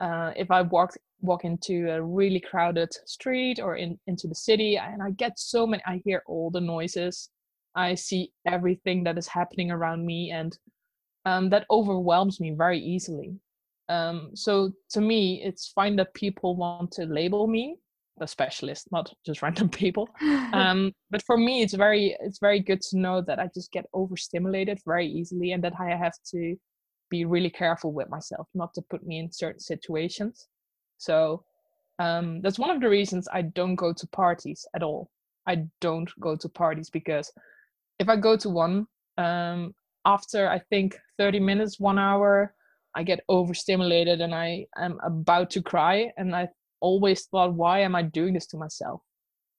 [0.00, 4.76] uh, if I walk walk into a really crowded street or in into the city,
[4.76, 5.82] and I get so many.
[5.86, 7.30] I hear all the noises.
[7.74, 10.56] I see everything that is happening around me, and
[11.24, 13.34] um, that overwhelms me very easily.
[13.88, 17.76] Um, so to me, it's fine that people want to label me
[18.20, 20.08] a specialist, not just random people.
[20.52, 23.86] Um, but for me, it's very it's very good to know that I just get
[23.94, 26.56] overstimulated very easily, and that I have to
[27.08, 30.48] be really careful with myself, not to put me in certain situations.
[30.98, 31.44] So
[31.98, 35.10] um, that's one of the reasons I don't go to parties at all.
[35.46, 37.32] I don't go to parties because
[37.98, 38.86] if I go to one,
[39.18, 42.54] um, after I think 30 minutes, one hour,
[42.94, 46.12] I get overstimulated and I am about to cry.
[46.16, 46.48] And I
[46.82, 49.00] always thought, why am I doing this to myself?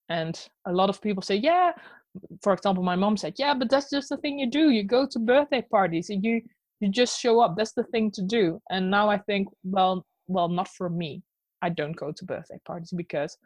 [0.10, 1.72] And a lot of people say, yeah,
[2.44, 4.70] for example, my mom said, yeah, but that's just the thing you do.
[4.70, 6.42] You go to birthday parties and you
[6.80, 7.56] you just show up.
[7.56, 8.62] That's the thing to do.
[8.70, 11.24] And now I think, well, well, not for me.
[11.62, 13.38] I don't go to birthday parties because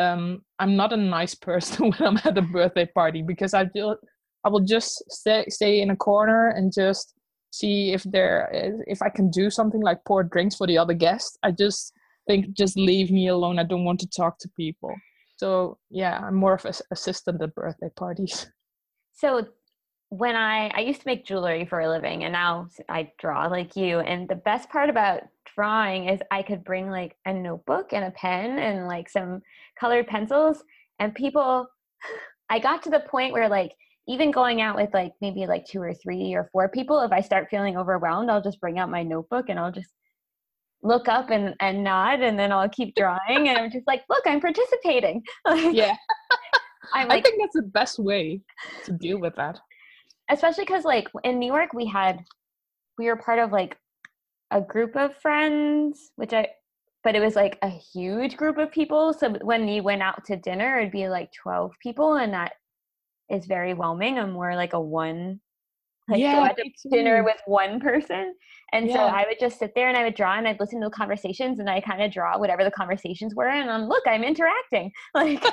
[0.00, 3.96] um, I'm not a nice person when I'm at a birthday party because I feel
[4.44, 7.14] I will just stay stay in a corner and just
[7.50, 8.50] see if there
[8.86, 11.38] if I can do something like pour drinks for the other guests.
[11.44, 11.92] I just
[12.26, 13.58] think just leave me alone.
[13.58, 14.94] I don't want to talk to people.
[15.36, 18.50] So yeah, I'm more of an assistant at birthday parties.
[19.16, 19.46] So
[20.08, 23.76] when I I used to make jewelry for a living and now I draw like
[23.76, 25.22] you and the best part about
[25.54, 29.40] drawing is I could bring like a notebook and a pen and like some
[29.78, 30.64] colored pencils
[30.98, 31.68] and people
[32.50, 33.70] I got to the point where like
[34.06, 37.20] even going out with like maybe like two or three or four people, if I
[37.20, 39.90] start feeling overwhelmed, I'll just bring out my notebook and I'll just
[40.84, 44.22] look up and, and nod and then I'll keep drawing and I'm just like, look,
[44.26, 45.22] I'm participating.
[45.48, 45.96] yeah.
[46.94, 48.40] I'm like, I think that's the best way
[48.84, 49.58] to deal with that.
[50.30, 52.22] Especially because like in New York we had
[52.98, 53.76] we were part of like
[54.50, 56.48] a group of friends, which I
[57.02, 59.12] but it was like a huge group of people.
[59.12, 62.52] So when you went out to dinner, it'd be like 12 people, and that
[63.30, 64.18] is very whelming.
[64.18, 65.40] I'm more like a one,
[66.08, 68.34] like yeah, go to dinner with one person.
[68.72, 68.94] And yeah.
[68.94, 70.90] so I would just sit there and I would draw and I'd listen to the
[70.90, 73.48] conversations and I kind of draw whatever the conversations were.
[73.48, 74.92] And I'm, look, I'm interacting.
[75.14, 75.44] Like,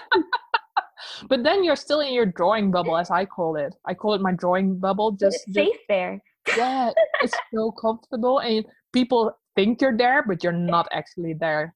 [1.30, 3.76] but then you're still in your drawing bubble, as I call it.
[3.86, 5.12] I call it my drawing bubble.
[5.12, 6.22] Just, it's safe there.
[6.58, 11.76] yeah, it's so comfortable, and people think you're there, but you're not actually there.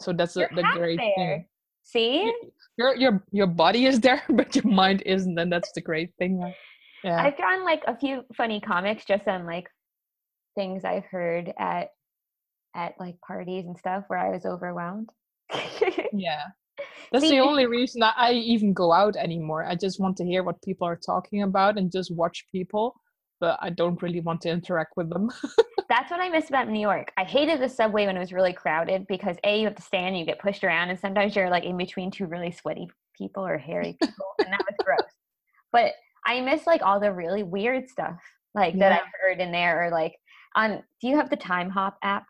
[0.00, 1.14] So that's the, the great there.
[1.16, 1.46] thing.
[1.82, 2.32] See,
[2.76, 6.54] your your your body is there, but your mind isn't, and that's the great thing.
[7.06, 7.22] Yeah.
[7.22, 9.68] I've drawn like a few funny comics just on like
[10.56, 11.90] things I've heard at
[12.74, 15.10] at like parties and stuff where I was overwhelmed.
[16.12, 16.42] yeah.
[17.12, 19.64] That's See, the only reason that I even go out anymore.
[19.64, 23.00] I just want to hear what people are talking about and just watch people,
[23.38, 25.30] but I don't really want to interact with them.
[25.88, 27.12] That's what I miss about New York.
[27.16, 30.08] I hated the subway when it was really crowded because A, you have to stand
[30.08, 33.46] and you get pushed around, and sometimes you're like in between two really sweaty people
[33.46, 35.08] or hairy people, and that was gross.
[35.70, 35.92] But
[36.26, 38.18] I miss like all the really weird stuff
[38.54, 38.88] like yeah.
[38.88, 40.14] that I've heard in there, or like
[40.54, 40.82] on.
[41.00, 42.26] Do you have the Timehop app?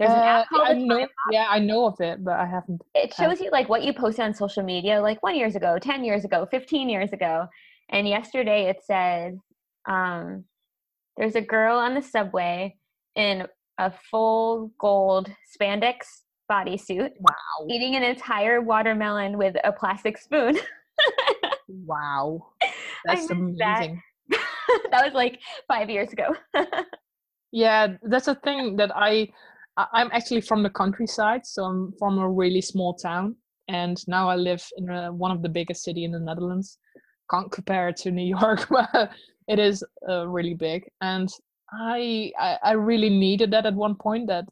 [0.00, 2.80] There's an app uh, called I know, Yeah, I know of it, but I haven't.
[2.94, 6.04] It shows you like what you posted on social media, like one years ago, ten
[6.04, 7.46] years ago, fifteen years ago,
[7.90, 9.38] and yesterday it said,
[9.86, 10.44] um,
[11.18, 12.76] "There's a girl on the subway
[13.14, 13.46] in
[13.78, 15.98] a full gold spandex
[16.50, 20.58] bodysuit, wow, eating an entire watermelon with a plastic spoon."
[21.68, 22.46] wow,
[23.04, 24.02] that's amazing.
[24.30, 24.40] That.
[24.90, 26.34] that was like five years ago.
[27.52, 29.28] yeah, that's a thing that I
[29.76, 33.36] I'm actually from the countryside, so I'm from a really small town,
[33.68, 36.78] and now I live in a, one of the biggest city in the Netherlands.
[37.30, 39.12] Can't compare it to New York, but
[39.48, 40.84] it is uh, really big.
[41.00, 41.28] And
[41.72, 44.26] I, I I really needed that at one point.
[44.26, 44.44] That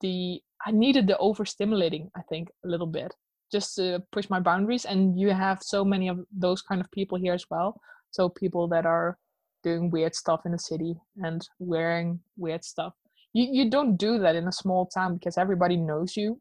[0.00, 2.08] the I needed the overstimulating.
[2.16, 3.12] I think a little bit
[3.50, 4.84] just to push my boundaries.
[4.84, 7.80] And you have so many of those kind of people here as well.
[8.10, 9.18] So people that are
[9.62, 12.94] doing weird stuff in the city and wearing weird stuff
[13.32, 16.40] you, you don't do that in a small town because everybody knows you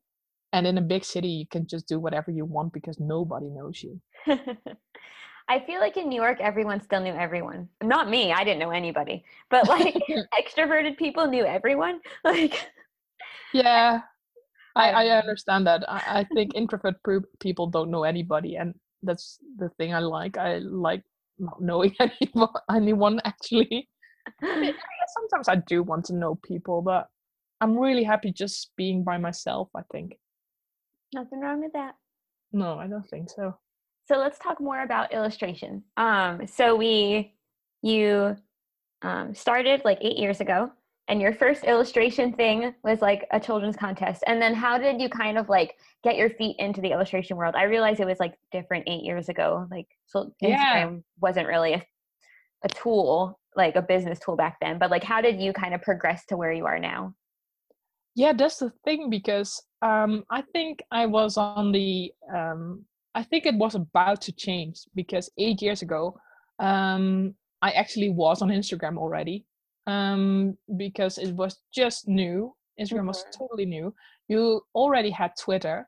[0.53, 3.83] and in a big city you can just do whatever you want because nobody knows
[3.83, 4.01] you
[5.47, 8.71] i feel like in new york everyone still knew everyone not me i didn't know
[8.71, 9.95] anybody but like
[10.39, 12.69] extroverted people knew everyone like
[13.53, 14.01] yeah
[14.75, 16.97] i, I understand that I, I think introvert
[17.39, 21.03] people don't know anybody and that's the thing i like i like
[21.37, 23.89] not knowing anyone, anyone actually
[25.13, 27.07] sometimes I do want to know people, but
[27.61, 30.17] I'm really happy just being by myself, I think.
[31.13, 31.95] Nothing wrong with that.
[32.51, 33.55] No, I don't think so.
[34.07, 35.83] So let's talk more about illustration.
[35.97, 37.33] Um, so we,
[37.81, 38.35] you
[39.01, 40.71] um, started like eight years ago,
[41.09, 44.23] and your first illustration thing was like a children's contest.
[44.27, 47.55] And then how did you kind of like get your feet into the illustration world?
[47.55, 49.67] I realized it was like different eight years ago.
[49.71, 50.89] Like, so Instagram yeah.
[51.19, 51.83] wasn't really a,
[52.63, 55.81] a tool like a business tool back then but like how did you kind of
[55.81, 57.13] progress to where you are now
[58.15, 62.83] yeah that's the thing because um i think i was on the um
[63.15, 66.15] i think it was about to change because eight years ago
[66.59, 69.45] um i actually was on instagram already
[69.89, 73.93] um because it was just new instagram was totally new
[74.27, 75.87] you already had twitter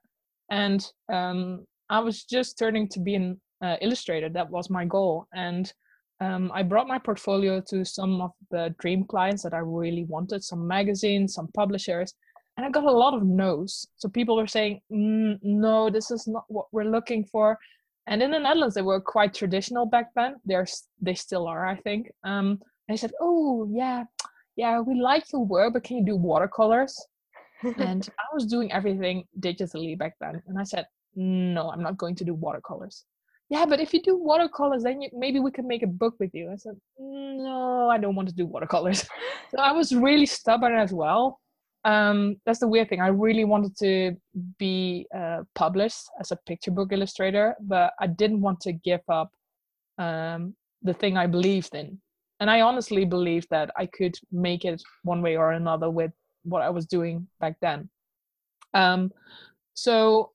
[0.49, 0.79] and
[1.11, 5.73] um i was just turning to be an uh, illustrator that was my goal and
[6.21, 10.43] um, I brought my portfolio to some of the dream clients that I really wanted,
[10.43, 12.13] some magazines, some publishers,
[12.57, 13.87] and I got a lot of no's.
[13.97, 17.57] So people were saying, mm, no, this is not what we're looking for.
[18.05, 20.35] And in the Netherlands, they were quite traditional back then.
[20.45, 20.67] They're
[21.01, 22.11] they still are, I think.
[22.23, 22.61] Um,
[22.91, 24.03] they said, oh yeah,
[24.55, 26.99] yeah, we like your work, but can you do watercolors?
[27.63, 32.15] and I was doing everything digitally back then, and I said, no, I'm not going
[32.15, 33.05] to do watercolors
[33.51, 36.33] yeah, but if you do watercolors, then you, maybe we can make a book with
[36.33, 36.49] you.
[36.49, 39.01] I said, no, I don't want to do watercolors.
[39.51, 41.37] so I was really stubborn as well.
[41.83, 43.01] Um, that's the weird thing.
[43.01, 44.15] I really wanted to
[44.57, 49.31] be uh, published as a picture book illustrator, but I didn't want to give up
[49.97, 51.99] um, the thing I believed in.
[52.41, 56.11] And I honestly believe that I could make it one way or another with
[56.43, 57.87] what I was doing back then.
[58.73, 59.11] Um,
[59.75, 60.31] so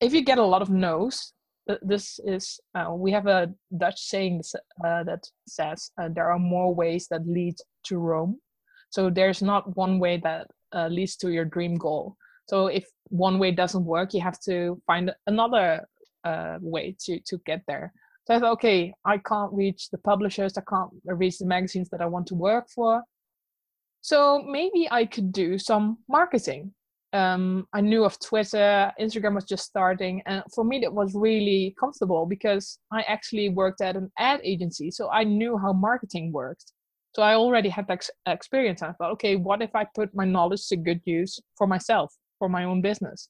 [0.00, 1.32] if you get a lot of no's,
[1.80, 4.42] this is uh, we have a Dutch saying
[4.84, 8.40] uh, that says uh, there are more ways that lead to Rome.
[8.90, 12.16] So there's not one way that uh, leads to your dream goal.
[12.48, 15.86] So if one way doesn't work, you have to find another
[16.24, 17.92] uh, way to to get there.
[18.26, 22.00] So I thought, okay, I can't reach the publishers, I can't reach the magazines that
[22.00, 23.02] I want to work for.
[24.00, 26.72] So maybe I could do some marketing
[27.14, 31.74] um, I knew of Twitter, Instagram was just starting, and for me that was really
[31.78, 36.72] comfortable because I actually worked at an ad agency, so I knew how marketing worked.
[37.14, 40.24] So I already had that experience, and I thought, okay, what if I put my
[40.24, 43.28] knowledge to good use for myself, for my own business?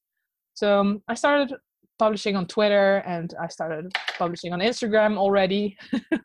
[0.55, 1.55] So um, I started
[1.99, 5.77] publishing on Twitter, and I started publishing on Instagram already,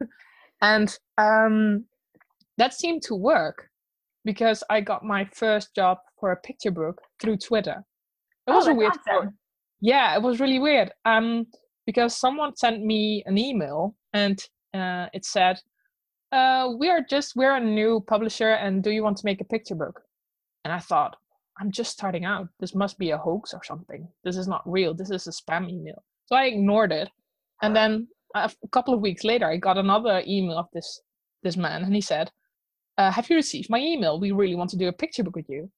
[0.61, 1.86] and um,
[2.57, 3.70] that seemed to work
[4.26, 7.84] because I got my first job for a picture book through Twitter.
[8.47, 9.38] It was oh, a weird awesome.
[9.82, 10.91] Yeah, it was really weird.
[11.05, 11.47] Um,
[11.86, 14.39] because someone sent me an email and
[14.76, 15.57] uh, it said,
[16.32, 19.45] uh, "We are just we're a new publisher, and do you want to make a
[19.45, 20.01] picture book?"
[20.63, 21.15] And I thought,
[21.60, 22.47] I'm just starting out.
[22.60, 24.07] This must be a hoax or something.
[24.24, 24.93] This is not real.
[24.93, 26.03] This is a spam email.
[26.26, 27.10] So I ignored it.
[27.62, 31.01] And then a couple of weeks later, I got another email of this
[31.41, 32.32] this man, and he said,
[32.97, 34.20] uh, "Have you received my email?
[34.20, 35.70] We really want to do a picture book with you."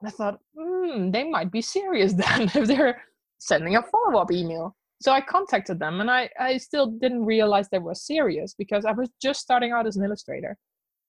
[0.00, 3.02] And I thought, hmm, they might be serious then if they're
[3.38, 4.76] sending a follow up email.
[5.00, 8.92] So I contacted them, and I I still didn't realize they were serious because I
[8.92, 10.56] was just starting out as an illustrator.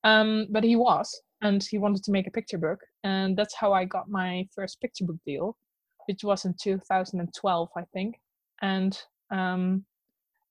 [0.03, 3.71] Um, but he was, and he wanted to make a picture book, and that's how
[3.71, 5.55] I got my first picture book deal,
[6.07, 8.15] which was in 2012, I think.
[8.63, 8.97] And
[9.29, 9.85] um,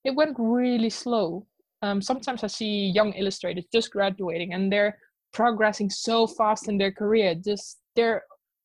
[0.04, 1.46] it went really slow.
[1.82, 4.96] Um, sometimes I see young illustrators just graduating, and they're
[5.32, 7.34] progressing so fast in their career.
[7.34, 8.22] Just they're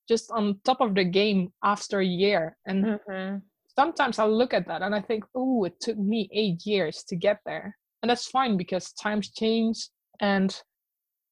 [0.07, 3.37] just on top of the game after a year, and mm-hmm.
[3.75, 7.15] sometimes I look at that and I think, oh, it took me eight years to
[7.15, 9.89] get there, and that's fine because times change
[10.21, 10.61] and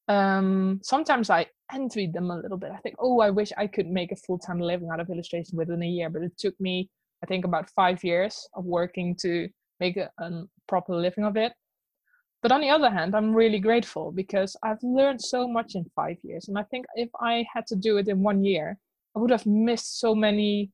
[0.07, 2.71] um, sometimes I envy them a little bit.
[2.71, 5.57] I think, oh, I wish I could make a full time living out of illustration
[5.57, 6.09] within a year.
[6.09, 6.89] But it took me,
[7.23, 9.49] I think, about five years of working to
[9.79, 11.53] make a, a proper living of it.
[12.41, 16.17] But on the other hand, I'm really grateful because I've learned so much in five
[16.23, 16.47] years.
[16.47, 18.77] And I think if I had to do it in one year,
[19.15, 20.71] I would have missed so many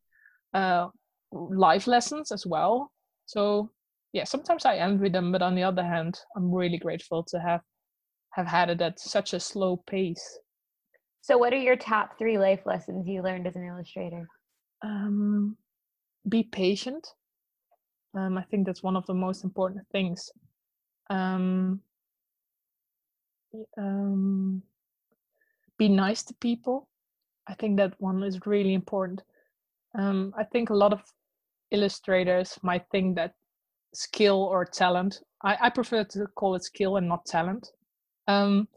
[0.53, 0.89] uh,
[1.31, 2.91] life lessons as well.
[3.25, 3.71] So,
[4.11, 5.31] yeah, sometimes I envy them.
[5.31, 7.61] But on the other hand, I'm really grateful to have
[8.33, 10.39] have had it at such a slow pace.
[11.21, 14.27] So, what are your top three life lessons you learned as an illustrator?
[14.83, 15.55] Um,
[16.27, 17.07] be patient.
[18.15, 20.31] Um, I think that's one of the most important things.
[21.09, 21.79] Um,
[23.77, 24.63] um,
[25.77, 26.89] be nice to people.
[27.47, 29.21] I think that one is really important.
[29.97, 31.01] Um, I think a lot of
[31.71, 33.33] illustrators might think that
[33.93, 35.19] skill or talent.
[35.43, 37.69] I, I prefer to call it skill and not talent
[38.27, 38.67] um,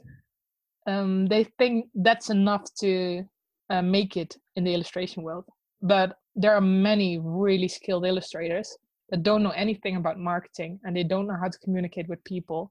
[0.87, 3.25] um, they think that's enough to
[3.71, 5.45] uh, make it in the illustration world.
[5.83, 8.77] But there are many really skilled illustrators
[9.11, 12.71] that don't know anything about marketing and they don't know how to communicate with people.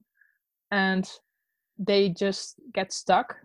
[0.72, 1.10] And
[1.78, 3.36] they just get stuck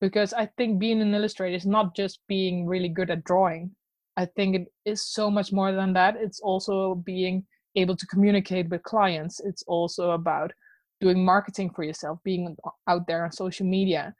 [0.00, 3.70] because I think being an illustrator is not just being really good at drawing.
[4.16, 6.16] I think it is so much more than that.
[6.16, 7.44] It's also being
[7.76, 9.40] able to communicate with clients.
[9.40, 10.52] It's also about
[11.00, 14.14] doing marketing for yourself, being out there on social media,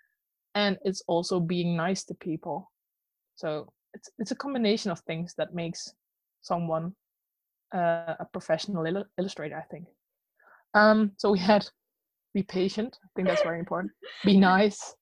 [0.55, 2.71] and it's also being nice to people.
[3.37, 5.93] So it's it's a combination of things that makes
[6.43, 6.95] someone
[7.75, 9.57] uh, a professional il- illustrator.
[9.57, 9.87] I think.
[10.75, 11.69] Um, so we had
[12.33, 12.99] be patient.
[13.05, 13.93] I think that's very important.
[14.25, 14.95] Be nice.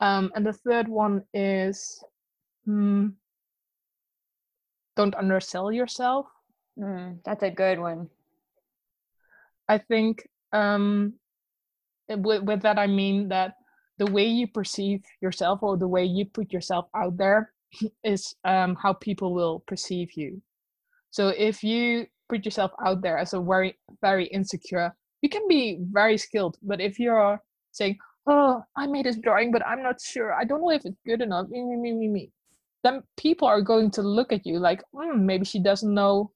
[0.00, 2.04] Um, and the third one is
[2.66, 3.08] hmm,
[4.94, 6.26] don't undersell yourself.
[6.78, 8.10] Mm, that's a good one.
[9.68, 11.12] I think um,
[12.08, 13.54] with, with that i mean that
[13.98, 17.52] the way you perceive yourself or the way you put yourself out there
[18.04, 20.40] is um, how people will perceive you.
[21.10, 24.92] So if you put yourself out there as a very very insecure
[25.22, 27.40] you can be very skilled but if you're
[27.70, 27.96] saying
[28.26, 30.32] oh i made this drawing but i'm not sure.
[30.32, 31.48] I don't know if it's good enough.
[31.48, 32.32] Me me me me me.
[32.82, 36.32] Then people are going to look at you like mm, maybe she doesn't know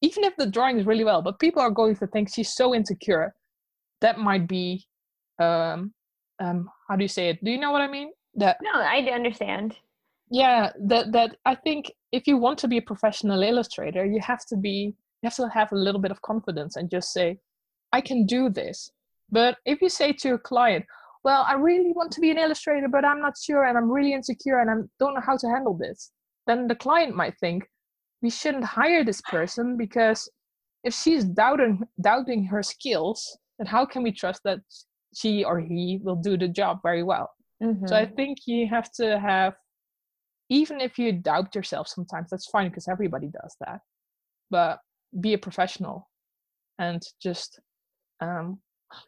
[0.00, 2.74] even if the drawing is really well but people are going to think she's so
[2.74, 3.34] insecure
[4.04, 4.86] that might be
[5.46, 5.92] um
[6.44, 7.44] um how do you say it?
[7.44, 8.10] Do you know what i mean?
[8.34, 9.76] That no i understand.
[10.30, 14.44] Yeah that that i think if you want to be a professional illustrator you have
[14.50, 14.76] to be
[15.20, 17.38] you have to have a little bit of confidence and just say
[17.92, 18.90] i can do this.
[19.30, 20.84] But if you say to a client
[21.24, 24.12] well i really want to be an illustrator but i'm not sure and i'm really
[24.12, 26.12] insecure and i don't know how to handle this
[26.46, 27.64] then the client might think
[28.22, 30.30] we shouldn't hire this person because
[30.84, 31.80] if she's doubting
[32.10, 34.58] doubting her skills then how can we trust that
[35.14, 37.30] she or he will do the job very well?
[37.62, 37.86] Mm-hmm.
[37.86, 38.14] so i mm-hmm.
[38.16, 39.54] think you have to have
[40.50, 43.80] even if you doubt yourself sometimes that's fine because everybody does that
[44.50, 44.80] but
[45.20, 46.10] be a professional
[46.78, 47.60] and just
[48.20, 48.58] um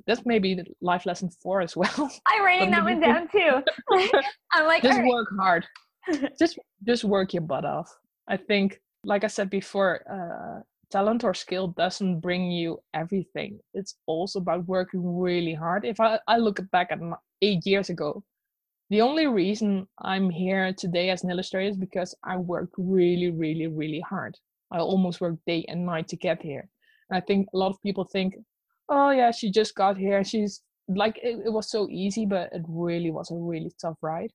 [0.06, 2.10] that's maybe life lesson four as well.
[2.26, 3.62] I'm writing that one down too
[4.52, 5.66] i'm like just work hard.
[6.38, 7.92] Just just work your butt off.
[8.28, 13.58] I think like i said before uh talent or skill doesn't bring you everything.
[13.74, 15.84] It's also about working really hard.
[15.84, 18.22] If I, I look back at my, eight years ago,
[18.90, 23.66] the only reason I'm here today as an illustrator is because I worked really, really,
[23.66, 24.36] really hard.
[24.70, 26.68] I almost worked day and night to get here.
[27.10, 28.36] And I think a lot of people think,
[28.88, 30.22] oh yeah, she just got here.
[30.22, 34.32] She's like it, it was so easy, but it really was a really tough ride.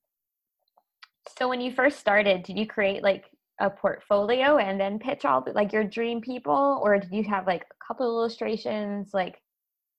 [1.38, 3.26] So when you first started, did you create like
[3.62, 7.46] a portfolio and then pitch all the, like your dream people or did you have
[7.46, 9.40] like a couple illustrations like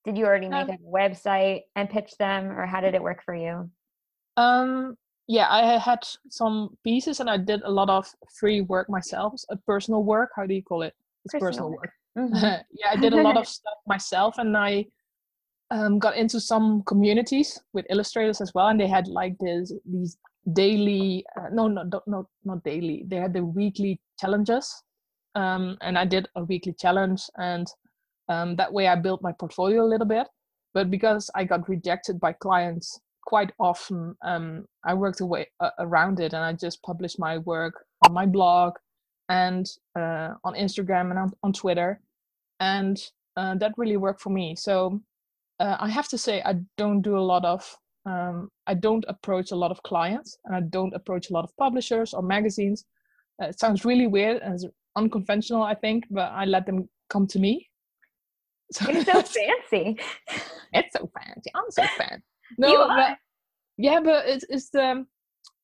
[0.04, 3.22] did you already make um, a website and pitch them or how did it work
[3.24, 3.70] for you
[4.36, 4.96] um
[5.28, 8.04] yeah i had some pieces and i did a lot of
[8.38, 10.92] free work myself a personal work how do you call it
[11.24, 12.30] it's personal, personal work, work.
[12.30, 12.44] Mm-hmm.
[12.72, 14.84] yeah i did a lot of stuff myself and i
[15.70, 20.18] um, got into some communities with illustrators as well and they had like this these
[20.52, 23.04] daily uh, no no not not daily.
[23.06, 24.82] They had the weekly challenges
[25.34, 27.66] um, and i did a weekly challenge and
[28.28, 30.26] um, that way i built my portfolio a little bit.
[30.74, 36.20] But because i got rejected by clients quite often um, i worked away uh, around
[36.20, 38.74] it and i just published my work on my blog
[39.28, 39.66] and
[39.96, 42.00] uh, on instagram and on, on twitter
[42.60, 42.98] and
[43.36, 44.54] uh, that really worked for me.
[44.56, 45.00] So
[45.60, 49.52] uh, i have to say i don't do a lot of um, I don't approach
[49.52, 52.84] a lot of clients and I don't approach a lot of publishers or magazines.
[53.40, 54.58] Uh, it sounds really weird and
[54.96, 57.68] unconventional, I think, but I let them come to me.
[58.72, 59.98] So it's so fancy.
[60.72, 61.50] it's so fancy.
[61.54, 62.22] I'm so fancy.
[62.56, 63.18] No, but
[63.76, 65.04] yeah, but it's it's the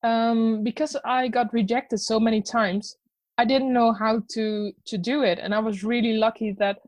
[0.03, 2.97] um, because I got rejected so many times.
[3.39, 6.81] I didn't know how to to do it, and I was really lucky that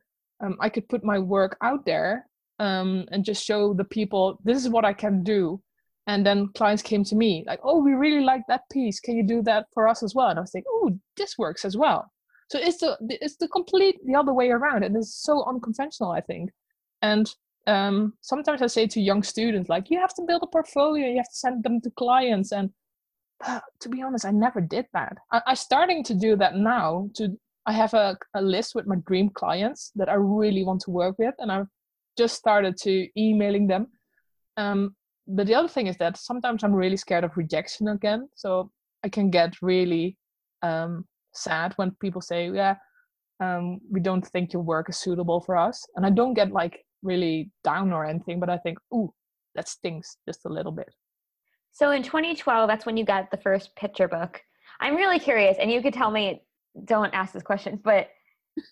[0.44, 2.26] um, I could put my work out there
[2.60, 5.60] um, and just show the people this is what I can do.
[6.06, 9.00] And then clients came to me like, "Oh, we really like that piece.
[9.00, 11.64] Can you do that for us as well?" And I was like, "Oh, this works
[11.64, 12.10] as well."
[12.50, 16.20] So it's the it's the complete the other way around, and it's so unconventional, I
[16.20, 16.50] think.
[17.02, 17.32] And
[17.66, 21.16] um, sometimes I say to young students, like, you have to build a portfolio, you
[21.18, 22.70] have to send them to clients, and
[23.46, 25.16] uh, to be honest, I never did that.
[25.32, 27.08] I, I'm starting to do that now.
[27.14, 30.90] To I have a, a list with my dream clients that I really want to
[30.90, 31.68] work with, and I've
[32.20, 33.86] just started to emailing them.
[34.58, 34.94] Um,
[35.26, 38.28] but the other thing is that sometimes I'm really scared of rejection again.
[38.34, 38.70] So
[39.04, 40.16] I can get really
[40.62, 42.74] um, sad when people say, "Yeah,
[43.44, 46.84] um, we don't think your work is suitable for us," and I don't get like
[47.02, 49.08] really down or anything, but I think, "Ooh,
[49.54, 50.92] that stings just a little bit."
[51.72, 54.42] So in 2012, that's when you got the first picture book.
[54.80, 56.42] I'm really curious, and you could tell me.
[56.84, 58.10] Don't ask this question, but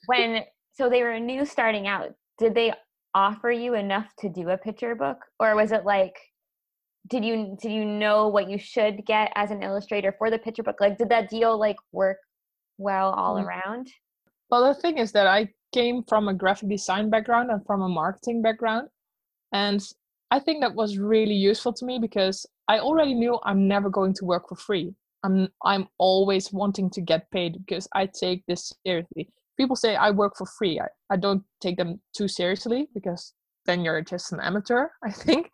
[0.06, 0.44] when
[0.76, 2.72] so they were new starting out, did they
[3.14, 5.18] offer you enough to do a picture book?
[5.40, 6.14] Or was it like
[7.08, 10.62] did you did you know what you should get as an illustrator for the picture
[10.62, 10.76] book?
[10.80, 12.18] Like did that deal like work
[12.76, 13.46] well all mm-hmm.
[13.46, 13.88] around?
[14.50, 17.88] Well the thing is that i came from a graphic design background and from a
[17.88, 18.88] marketing background
[19.52, 19.86] and
[20.30, 24.14] i think that was really useful to me because i already knew i'm never going
[24.14, 24.94] to work for free.
[25.24, 29.28] I'm i'm always wanting to get paid because i take this seriously
[29.58, 30.80] people say I work for free.
[30.80, 33.34] I, I don't take them too seriously because
[33.66, 35.50] then you're just an amateur, I think.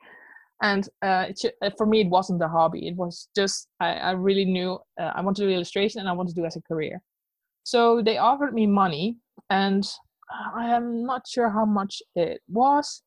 [0.63, 1.27] And uh,
[1.63, 2.87] uh, for me, it wasn't a hobby.
[2.87, 6.13] It was just, I, I really knew uh, I want to do illustration and I
[6.13, 7.03] want to do as a career.
[7.65, 9.17] So they offered me money,
[9.51, 9.85] and
[10.55, 13.03] I am not sure how much it was.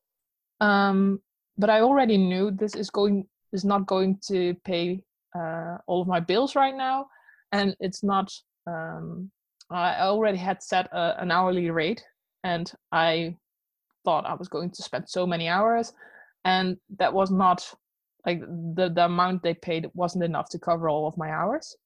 [0.60, 1.20] Um,
[1.56, 5.00] but I already knew this is going is not going to pay
[5.34, 7.06] uh, all of my bills right now,
[7.52, 8.30] and it's not
[8.66, 9.30] um,
[9.70, 12.02] I already had set a, an hourly rate,
[12.44, 13.36] and I
[14.04, 15.92] thought I was going to spend so many hours,
[16.44, 17.70] and that was not
[18.24, 21.76] like the the amount they paid wasn't enough to cover all of my hours.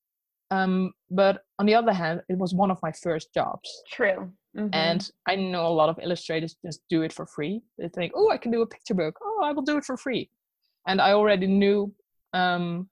[0.50, 3.82] Um, but on the other hand, it was one of my first jobs.
[3.90, 4.30] True.
[4.54, 4.68] Mm-hmm.
[4.74, 7.62] And I know a lot of illustrators just do it for free.
[7.78, 9.18] They think, oh, I can do a picture book.
[9.24, 10.28] Oh, I will do it for free.
[10.86, 11.94] And I already knew
[12.34, 12.90] um,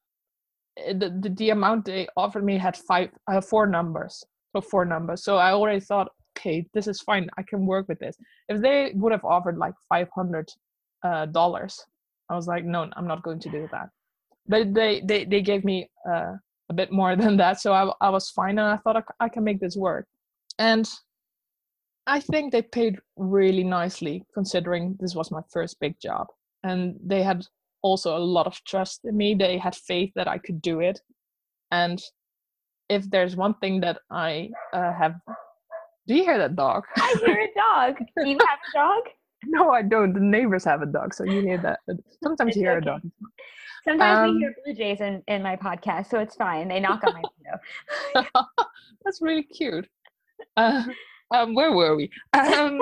[0.78, 4.84] eh, the, the, the amount they offered me had five uh, four numbers so four
[4.84, 5.24] numbers.
[5.24, 7.28] So I already thought, okay, this is fine.
[7.38, 8.16] I can work with this.
[8.48, 10.48] If they would have offered like five hundred
[11.04, 11.84] uh, dollars,
[12.28, 13.88] I was like, no, I'm not going to do that.
[14.46, 16.34] But they they they gave me uh,
[16.68, 19.28] a bit more than that, so I I was fine, and I thought I, I
[19.28, 20.06] can make this work.
[20.58, 20.88] And
[22.06, 26.26] I think they paid really nicely considering this was my first big job,
[26.64, 27.46] and they had
[27.82, 29.34] also a lot of trust in me.
[29.34, 31.00] They had faith that I could do it,
[31.70, 32.00] and
[32.90, 35.14] if there's one thing that I uh, have,
[36.06, 36.84] do you hear that dog?
[36.96, 37.96] I hear a dog.
[38.16, 39.02] Do you have a dog?
[39.46, 40.12] no, I don't.
[40.12, 41.80] The neighbors have a dog, so you hear that.
[42.22, 42.82] Sometimes you hear okay.
[42.82, 43.02] a dog.
[43.84, 46.68] Sometimes um, we hear blue jays in, in my podcast, so it's fine.
[46.68, 47.22] They knock on my
[48.14, 48.46] window.
[49.04, 49.88] That's really cute.
[50.56, 50.84] Uh,
[51.30, 52.10] um, where were we?
[52.34, 52.80] Um,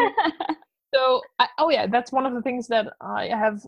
[0.94, 3.60] so I, oh yeah that's one of the things that i have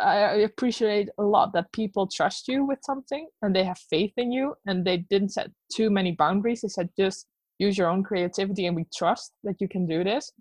[0.00, 4.32] i appreciate a lot that people trust you with something and they have faith in
[4.32, 6.60] you and they didn't set too many boundaries.
[6.60, 7.26] They said just
[7.58, 10.32] use your own creativity and we trust that you can do this.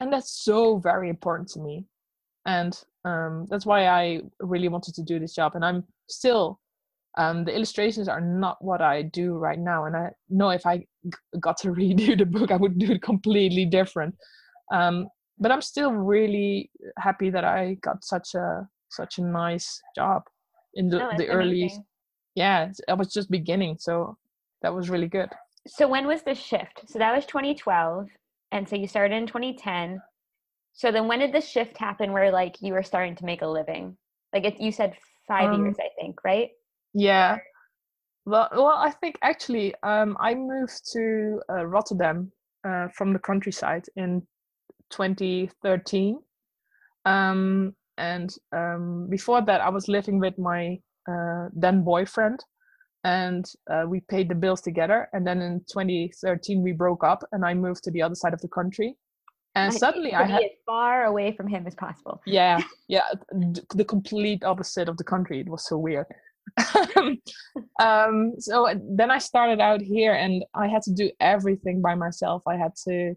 [0.00, 1.84] And that's so very important to me.
[2.46, 5.54] And um, that's why i really wanted to do this job.
[5.54, 6.60] And i'm still
[7.18, 10.78] um, the illustrations are not what I do right now, and I know if I
[10.78, 10.86] g-
[11.40, 14.14] got to redo the book, I would do it completely different.
[14.72, 15.08] Um,
[15.40, 20.22] but I'm still really happy that I got such a such a nice job
[20.74, 21.62] in the, No, the early.
[21.62, 21.84] amazing.
[22.34, 24.16] Yeah, I was just beginning, so
[24.62, 25.30] that was really good.
[25.66, 26.84] So when was the shift?
[26.88, 28.08] So that was 2012,
[28.52, 30.00] and so you started in 2010.
[30.72, 33.46] So then when did the shift happen where like you were starting to make a
[33.46, 33.96] living?
[34.32, 34.94] Like it, you said
[35.26, 36.50] five Um, years, I think, right?
[36.94, 37.38] Yeah.
[38.26, 42.30] Well, well, I think actually, um, I moved to uh, Rotterdam
[42.64, 44.22] uh, from the countryside in
[44.90, 46.18] 2013.
[47.04, 50.78] Um, and um, before that, I was living with my
[51.08, 52.40] uh, then boyfriend,
[53.04, 55.08] and uh, we paid the bills together.
[55.12, 58.40] And then in 2013, we broke up, and I moved to the other side of
[58.40, 58.96] the country.
[59.54, 62.20] And I- suddenly, to I had as far away from him as possible.
[62.26, 63.02] yeah yeah
[63.74, 66.06] the complete opposite of the country it was so weird
[67.80, 68.66] um so
[68.98, 72.74] then i started out here and i had to do everything by myself i had
[72.74, 73.14] to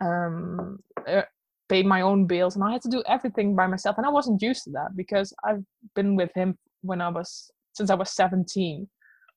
[0.00, 1.22] um uh,
[1.68, 4.40] pay my own bills and i had to do everything by myself and i wasn't
[4.40, 5.62] used to that because i've
[5.94, 8.88] been with him when i was since i was 17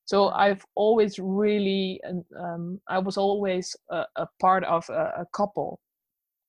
[0.05, 1.99] so i've always really
[2.39, 5.80] um, i was always a, a part of a, a couple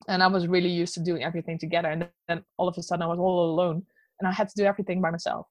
[0.08, 1.88] and I was really used to doing everything together.
[1.88, 3.84] And then all of a sudden, I was all alone,
[4.18, 5.46] and I had to do everything by myself.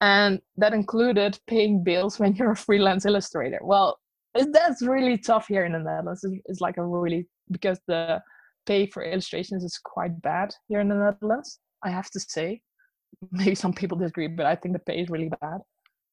[0.00, 3.60] And that included paying bills when you're a freelance illustrator.
[3.62, 3.98] Well,
[4.34, 6.24] that's really tough here in the Netherlands.
[6.46, 8.22] It's like a really because the
[8.66, 11.58] pay for illustrations is quite bad here in the Netherlands.
[11.84, 12.60] I have to say,
[13.30, 15.60] maybe some people disagree, but I think the pay is really bad.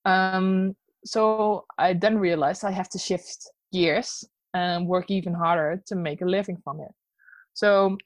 [0.05, 0.75] Um,
[1.05, 4.23] so I then realized I have to shift gears
[4.53, 6.91] and work even harder to make a living from it.
[7.53, 7.97] So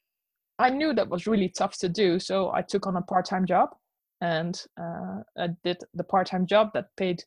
[0.60, 2.20] I knew that was really tough to do.
[2.20, 3.70] So I took on a part time job
[4.22, 7.24] and uh, I did the part time job that paid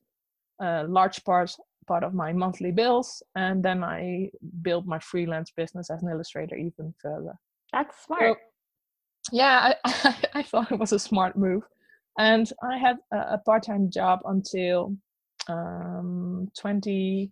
[0.60, 1.52] a large part
[1.86, 3.22] part of my monthly bills.
[3.34, 4.30] And then I
[4.62, 7.34] built my freelance business as an illustrator even further.
[7.72, 8.38] That's smart.
[9.32, 11.62] Yeah, I, I thought it was a smart move.
[12.18, 14.96] And I had a, a part time job until
[15.48, 17.30] um, 20,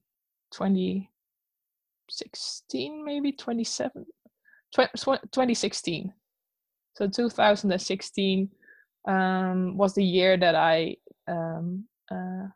[0.53, 4.05] 2016, maybe 27,
[4.75, 6.13] tw- tw- 2016.
[6.97, 8.51] So 2016
[9.07, 12.49] um, was the year that I um, uh,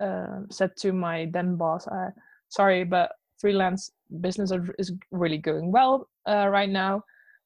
[0.00, 2.10] uh, said to my then boss, uh,
[2.48, 3.90] "Sorry, but freelance
[4.20, 7.02] business is really going well uh, right now,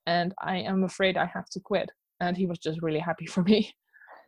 [0.07, 1.91] and I am afraid I have to quit."
[2.21, 3.73] And he was just really happy for me.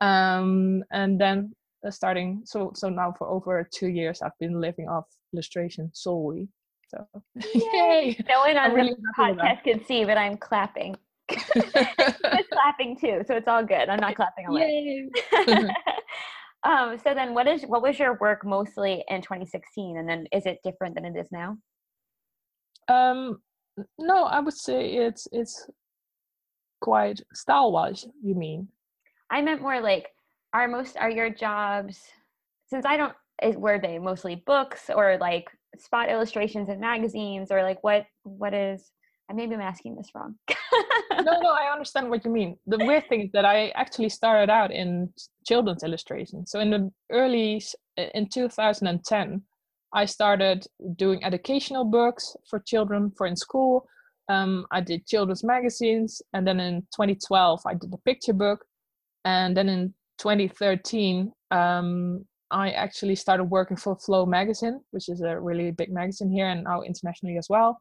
[0.01, 1.53] Um, and then
[1.87, 6.49] uh, starting, so so now for over two years, I've been living off illustration solely.
[6.89, 7.07] So
[7.55, 8.17] yay!
[8.29, 10.97] No one on really the podcast can see, but I'm clapping.
[11.31, 13.89] Just clapping too, so it's all good.
[13.89, 15.11] I'm not clapping alone.
[16.65, 20.47] Um, so then, what is what was your work mostly in 2016, and then is
[20.47, 21.57] it different than it is now?
[22.89, 23.43] Um,
[23.99, 25.69] no, I would say it's it's
[26.81, 28.07] quite style wise.
[28.23, 28.69] You mean?
[29.31, 30.09] I meant more like
[30.53, 31.99] are most are your jobs
[32.67, 35.49] since I don't is were they mostly books or like
[35.79, 38.93] spot illustrations in magazines or like what what is
[39.33, 40.35] maybe I'm asking this wrong.
[41.11, 42.57] no, no, I understand what you mean.
[42.67, 45.13] The weird thing is that I actually started out in
[45.47, 46.47] children's illustration.
[46.47, 47.63] So in the early
[47.97, 49.43] in 2010,
[49.95, 50.67] I started
[50.97, 53.87] doing educational books for children for in school.
[54.29, 58.65] Um, I did children's magazines, and then in 2012 I did a picture book,
[59.25, 65.39] and then in 2013 um, I actually started working for Flow magazine, which is a
[65.41, 67.81] really big magazine here and now internationally as well.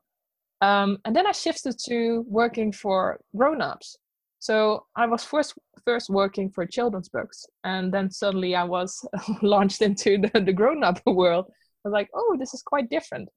[0.62, 3.98] Um, and then I shifted to working for grown-ups.
[4.40, 5.54] So I was first
[5.86, 9.06] first working for children's books, and then suddenly I was
[9.42, 11.46] launched into the, the grown-up world.
[11.50, 13.30] I was like, oh, this is quite different.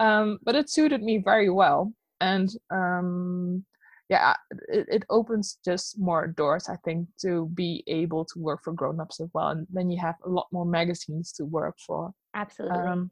[0.00, 3.64] Um, but it suited me very well, and um,
[4.08, 4.34] yeah,
[4.68, 9.20] it, it opens just more doors, I think, to be able to work for grown-ups
[9.20, 9.48] as well.
[9.48, 12.78] And then you have a lot more magazines to work for Absolutely.
[12.78, 13.10] um,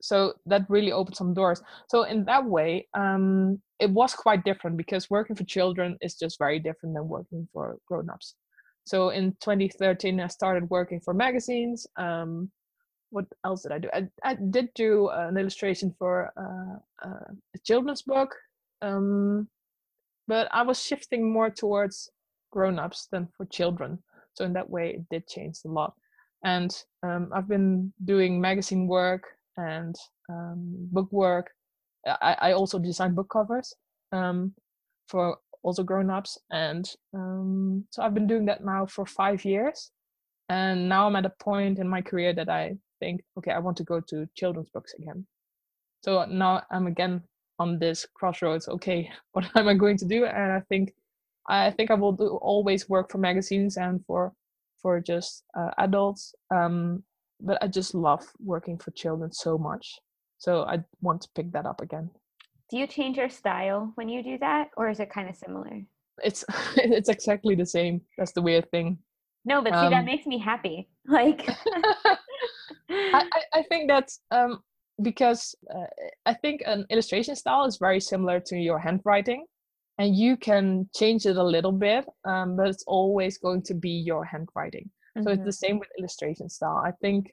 [0.00, 1.62] so that really opened some doors.
[1.88, 6.38] So in that way um, it was quite different because working for children is just
[6.38, 8.34] very different than working for grown-ups.
[8.84, 12.50] So in 2013 i started working for magazines um,
[13.10, 13.88] what else did i do?
[13.92, 18.34] I, I did do an illustration for uh, uh, a children's book
[18.82, 19.48] um,
[20.28, 22.10] but i was shifting more towards
[22.50, 23.98] grown-ups than for children.
[24.34, 25.94] So in that way it did change a lot.
[26.44, 26.70] And
[27.02, 29.24] um, i've been doing magazine work
[29.56, 29.94] and
[30.30, 31.52] um, book work.
[32.06, 33.74] I, I also design book covers
[34.12, 34.54] um,
[35.08, 39.90] for also grown-ups, and um, so I've been doing that now for five years.
[40.48, 43.76] and now i'm at a point in my career that i think okay i want
[43.76, 45.26] to go to children's books again
[46.04, 47.22] so now i'm again
[47.58, 50.92] on this crossroads okay what am i going to do and i think
[51.48, 54.32] i think i will do always work for magazines and for
[54.82, 57.02] for just uh, adults um,
[57.40, 59.98] but i just love working for children so much
[60.38, 62.10] so i want to pick that up again.
[62.70, 65.82] Do you change your style when you do that or is it kind of similar?
[66.24, 66.44] It's
[66.76, 68.98] it's exactly the same that's the weird thing.
[69.44, 71.48] No but see um, that makes me happy like
[72.90, 73.24] I,
[73.54, 74.60] I think that's um
[75.02, 75.86] because uh,
[76.24, 79.44] i think an illustration style is very similar to your handwriting
[79.98, 83.90] and you can change it a little bit um, but it's always going to be
[83.90, 85.24] your handwriting mm-hmm.
[85.24, 85.66] so it's the mm-hmm.
[85.66, 86.82] same with illustration style.
[86.84, 87.32] I think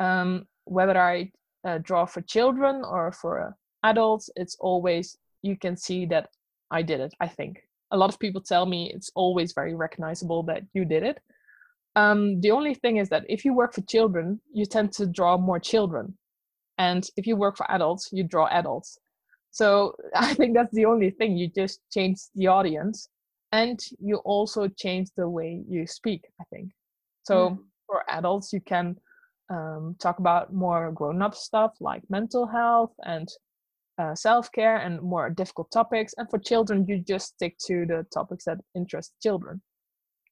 [0.00, 1.30] um, whether i
[1.64, 3.50] uh, draw for children or for uh,
[3.84, 6.28] adults it's always you can see that
[6.70, 7.60] i did it i think.
[7.92, 11.18] A lot of people tell me it's always very recognizable that you did it.
[11.96, 15.36] Um, the only thing is that if you work for children you tend to draw
[15.36, 16.16] more children.
[16.78, 18.98] And if you work for adults you draw adults.
[19.50, 21.36] So i think that's the only thing.
[21.36, 23.08] You just change the audience
[23.52, 26.70] and you also change the way you speak i think
[27.30, 27.58] so mm.
[27.86, 28.96] for adults you can
[29.50, 33.28] um, talk about more grown-up stuff like mental health and
[33.98, 36.14] uh, self-care and more difficult topics.
[36.16, 39.60] And for children you just stick to the topics that interest children.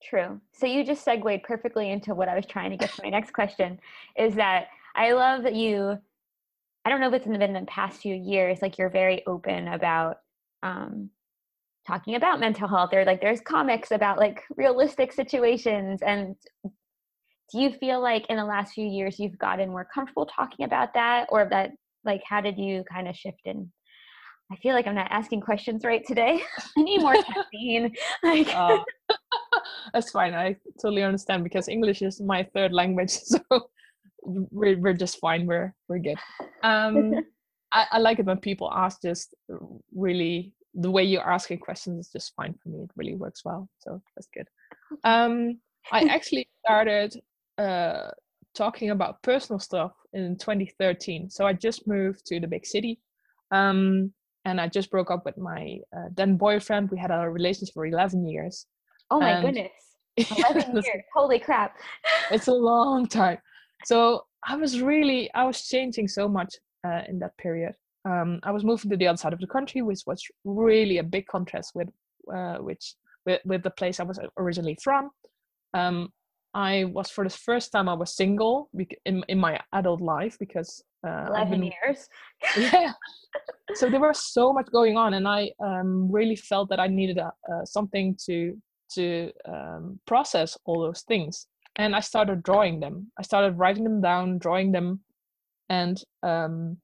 [0.02, 0.40] True.
[0.52, 3.32] So you just segued perfectly into what i was trying to get to my next
[3.32, 3.78] question
[4.16, 5.98] is that i love that you
[6.84, 9.68] i don't know if it's been in the past few years like you're very open
[9.68, 10.18] about
[10.62, 11.10] um,
[11.88, 16.36] talking about mental health or like there's comics about like realistic situations and
[17.52, 20.94] do you feel like in the last few years you've gotten more comfortable talking about
[20.94, 21.70] that or that
[22.04, 23.70] like how did you kind of shift in
[24.50, 26.40] I feel like I'm not asking questions right today.
[26.78, 27.94] I need more caffeine.
[28.22, 28.78] like, uh,
[29.92, 30.34] that's fine.
[30.34, 33.40] I totally understand because English is my third language, so
[34.22, 35.46] we're we're just fine.
[35.46, 36.16] We're we're good.
[36.62, 37.14] Um,
[37.72, 39.34] I, I like it when people ask just
[39.94, 42.84] really the way you're asking questions is just fine for me.
[42.84, 44.48] It really works well, so that's good.
[45.04, 45.60] Um,
[45.92, 47.14] I actually started
[47.58, 48.10] uh,
[48.54, 51.30] talking about personal stuff in 2013.
[51.30, 53.00] So I just moved to the big city.
[53.50, 54.12] Um,
[54.44, 56.90] and I just broke up with my uh, then boyfriend.
[56.90, 58.66] We had a relationship for 11 years.
[59.10, 59.72] Oh my goodness.
[60.16, 61.02] 11 years.
[61.14, 61.76] Holy crap.
[62.30, 63.38] it's a long time.
[63.84, 66.54] So I was really, I was changing so much
[66.86, 67.74] uh, in that period.
[68.04, 71.02] Um, I was moving to the other side of the country, which was really a
[71.02, 71.88] big contrast with,
[72.34, 72.94] uh, which
[73.26, 75.10] with, with the place I was originally from.
[75.74, 76.08] Um,
[76.58, 78.68] I was for the first time I was single
[79.06, 82.08] in in my adult life because uh, 11 been, years.
[82.58, 82.92] yeah.
[83.74, 87.18] So there was so much going on, and I um, really felt that I needed
[87.18, 88.56] a, uh, something to
[88.94, 91.46] to um, process all those things.
[91.76, 93.12] And I started drawing them.
[93.16, 94.98] I started writing them down, drawing them,
[95.68, 96.78] and um,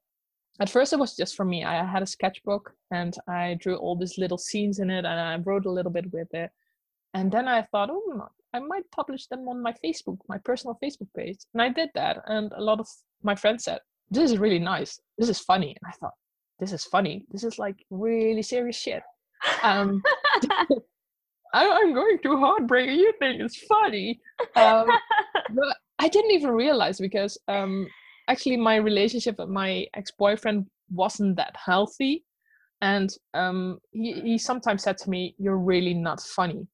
[0.61, 1.64] at first it was just for me.
[1.64, 5.37] I had a sketchbook and I drew all these little scenes in it, and I
[5.39, 6.51] wrote a little bit with it.
[7.12, 11.09] And then I thought, oh, I might publish them on my Facebook, my personal Facebook
[11.17, 11.39] page.
[11.53, 12.19] And I did that.
[12.27, 12.87] And a lot of
[13.23, 13.81] my friends said,
[14.11, 15.01] This is really nice.
[15.19, 15.77] This is funny.
[15.83, 16.15] And I thought,
[16.61, 17.27] This is funny.
[17.33, 19.03] This is like really serious shit.
[19.63, 20.01] Um,
[21.53, 22.97] I'm going to Heartbreaker.
[22.97, 24.21] You think it's funny.
[24.57, 24.87] Um,
[25.51, 27.87] but I didn't even realize because um,
[28.29, 32.25] actually my relationship with my ex boyfriend wasn't that healthy.
[32.81, 36.69] And um, he, he sometimes said to me, You're really not funny.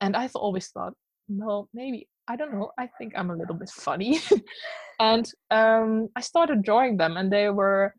[0.00, 0.92] And I've always thought,
[1.28, 2.72] well, maybe I don't know.
[2.78, 4.20] I think I'm a little bit funny,
[5.00, 7.94] and um, I started drawing them, and they were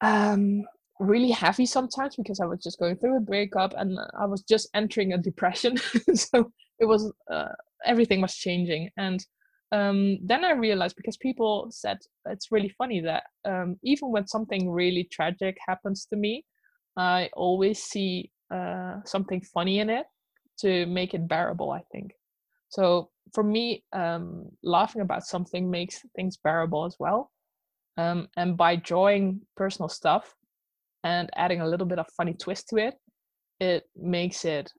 [0.00, 0.62] um,
[0.98, 4.68] really heavy sometimes because I was just going through a breakup, and I was just
[4.74, 5.76] entering a depression.
[6.14, 7.52] so it was uh,
[7.84, 9.24] everything was changing, and
[9.72, 14.70] um, then I realized because people said it's really funny that um, even when something
[14.70, 16.44] really tragic happens to me,
[16.96, 20.06] I always see uh, something funny in it
[20.60, 21.70] to make it bearable.
[21.70, 22.12] I think
[22.72, 27.30] so for me, um, laughing about something makes things bearable as well.
[27.98, 30.34] Um, and by drawing personal stuff
[31.04, 32.94] and adding a little bit of funny twist to it,
[33.60, 34.72] it makes it,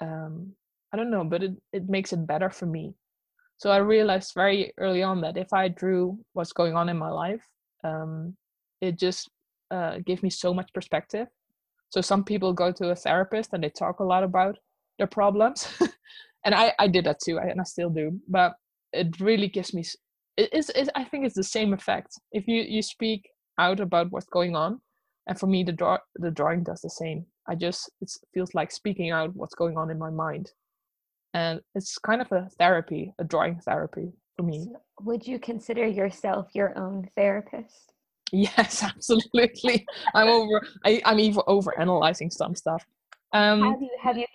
[0.00, 0.52] um,
[0.92, 2.94] I don't know, but it, it makes it better for me.
[3.58, 7.10] So I realized very early on that if I drew what's going on in my
[7.10, 7.46] life,
[7.84, 8.36] um,
[8.80, 9.30] it just
[9.70, 11.28] uh, gave me so much perspective.
[11.90, 14.58] So some people go to a therapist and they talk a lot about
[14.98, 15.68] their problems.
[16.44, 18.20] and I I did that too, and I still do.
[18.28, 18.54] But
[18.92, 19.84] it really gives me
[20.36, 22.18] it is it, I think it's the same effect.
[22.32, 23.28] If you you speak
[23.58, 24.80] out about what's going on,
[25.26, 27.26] and for me the draw the drawing does the same.
[27.48, 30.52] I just it feels like speaking out what's going on in my mind.
[31.34, 34.64] and it's kind of a therapy, a drawing therapy for me.
[34.64, 37.92] So would you consider yourself your own therapist?
[38.32, 39.86] Yes, absolutely.
[40.14, 40.62] I'm over.
[40.84, 42.84] I, I'm even over analyzing some stuff.
[43.32, 43.90] Um, have you?
[44.00, 44.26] Have you?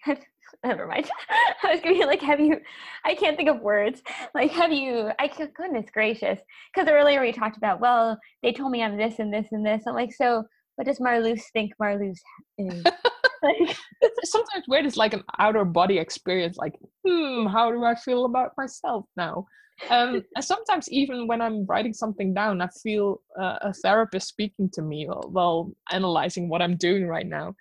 [0.00, 0.20] Have,
[0.64, 1.10] never mind.
[1.64, 2.60] I was gonna be like, have you?
[3.04, 4.02] I can't think of words.
[4.34, 5.10] Like, have you?
[5.18, 6.40] I goodness gracious.
[6.74, 9.82] Because earlier we talked about, well, they told me I'm this and this and this.
[9.86, 10.44] I'm like, so
[10.76, 12.18] what does Marloes think Marloes
[12.58, 12.84] is?
[13.42, 13.76] like,
[14.24, 14.86] sometimes weird.
[14.86, 16.56] It's like an outer body experience.
[16.56, 16.74] Like,
[17.06, 19.46] hmm, how do I feel about myself now?
[19.90, 24.70] Um, and sometimes even when I'm writing something down, I feel uh, a therapist speaking
[24.72, 27.54] to me while, while analyzing what I'm doing right now.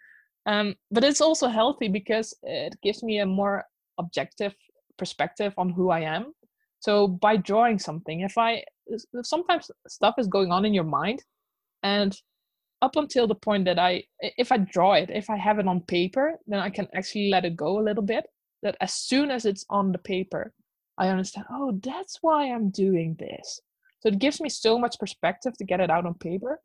[0.46, 3.66] Um, but it's also healthy because it gives me a more
[3.98, 4.54] objective
[4.98, 6.34] perspective on who I am.
[6.80, 8.64] So by drawing something, if I
[9.24, 11.24] sometimes stuff is going on in your mind,
[11.82, 12.16] and
[12.82, 15.82] up until the point that I, if I draw it, if I have it on
[15.82, 18.26] paper, then I can actually let it go a little bit.
[18.62, 20.54] That as soon as it's on the paper,
[20.98, 23.60] I understand, oh, that's why I'm doing this.
[24.02, 26.60] So it gives me so much perspective to get it out on paper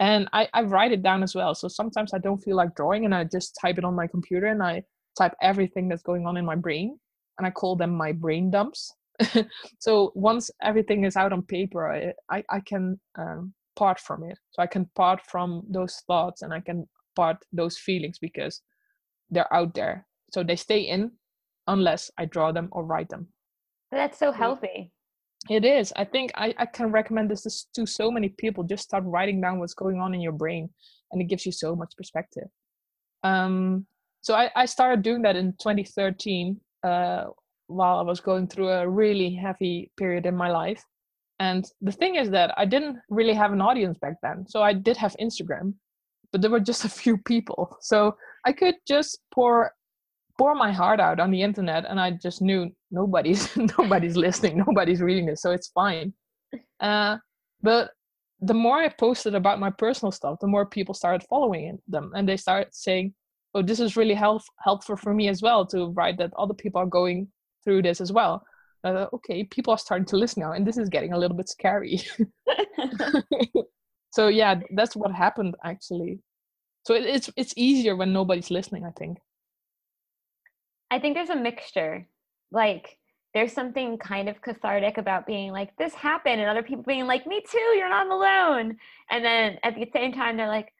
[0.00, 1.54] and I, I write it down as well.
[1.54, 4.46] So sometimes i don't feel like drawing and i just type it on my computer
[4.46, 4.82] and i
[5.18, 6.98] type everything that's going on in my brain
[7.38, 8.92] and i call them my brain dumps.
[9.78, 14.38] So once everything is out on paper i i, I can um, part from it.
[14.52, 18.60] So i can part from those thoughts and i can part those feelings because
[19.30, 20.06] they're out there.
[20.32, 21.12] So they stay in
[21.66, 23.28] unless i draw them or write them.
[23.90, 24.92] That's so healthy
[25.48, 25.92] it is.
[25.96, 28.64] I think I, I can recommend this to so many people.
[28.64, 30.68] Just start writing down what's going on in your brain,
[31.12, 32.48] and it gives you so much perspective.
[33.22, 33.86] Um,
[34.22, 37.26] so I, I started doing that in 2013 uh,
[37.68, 40.82] while I was going through a really heavy period in my life.
[41.38, 44.46] And the thing is that I didn't really have an audience back then.
[44.48, 45.74] So I did have Instagram,
[46.32, 47.76] but there were just a few people.
[47.80, 49.72] So I could just pour
[50.38, 55.00] pour my heart out on the internet and i just knew nobody's nobody's listening nobody's
[55.00, 56.12] reading this so it's fine.
[56.80, 57.16] Uh,
[57.62, 57.90] but
[58.40, 62.28] the more i posted about my personal stuff the more people started following them and
[62.28, 63.14] they started saying
[63.54, 66.80] oh this is really help, helpful for me as well to write that other people
[66.80, 67.26] are going
[67.64, 68.44] through this as well.
[68.84, 71.48] Uh, okay people are starting to listen now and this is getting a little bit
[71.48, 72.00] scary.
[74.16, 76.20] So yeah that's what happened actually.
[76.86, 79.18] So it, it's it's easier when nobody's listening i think
[80.90, 82.08] I think there's a mixture.
[82.52, 82.98] Like
[83.34, 87.26] there's something kind of cathartic about being like this happened and other people being like
[87.26, 88.76] me too you're not alone.
[89.10, 90.72] And then at the same time they're like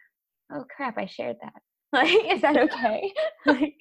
[0.52, 1.52] oh crap i shared that.
[1.92, 3.12] Like is that okay?
[3.46, 3.74] Like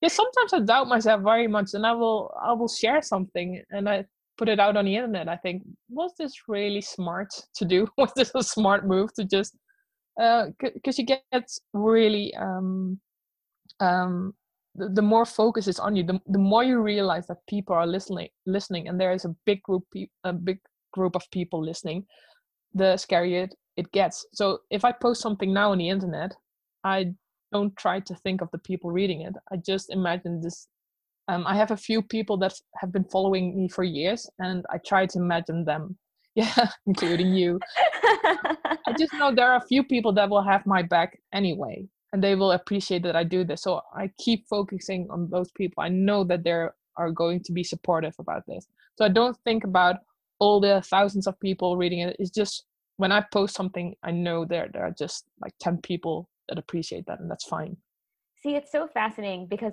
[0.00, 3.88] yeah sometimes i doubt myself very much and i will i will share something and
[3.88, 4.04] i
[4.36, 5.28] put it out on the internet.
[5.28, 7.86] I think was this really smart to do?
[7.98, 9.56] Was this a smart move to just
[10.20, 13.00] uh because you get really um
[13.80, 14.34] um
[14.74, 17.86] the, the more focus is on you the, the more you realize that people are
[17.86, 19.84] listening listening and there is a big group
[20.24, 20.58] a big
[20.92, 22.04] group of people listening
[22.74, 24.26] the scarier it, it gets.
[24.32, 26.34] So if i post something now on the internet
[26.84, 27.06] i
[27.52, 29.34] don't try to think of the people reading it.
[29.52, 30.68] I just imagine this
[31.28, 34.78] um, i have a few people that have been following me for years and i
[34.78, 35.96] try to imagine them.
[36.36, 37.60] Yeah including you.
[38.88, 42.22] I just know there are a few people that will have my back anyway and
[42.22, 43.62] they will appreciate that I do this.
[43.62, 45.82] So I keep focusing on those people.
[45.82, 48.68] I know that they are going to be supportive about this.
[48.96, 49.96] So I don't think about
[50.38, 52.14] all the thousands of people reading it.
[52.20, 52.66] It's just
[52.98, 57.04] when I post something, I know there there are just like 10 people that appreciate
[57.06, 57.76] that and that's fine.
[58.44, 59.72] See, it's so fascinating because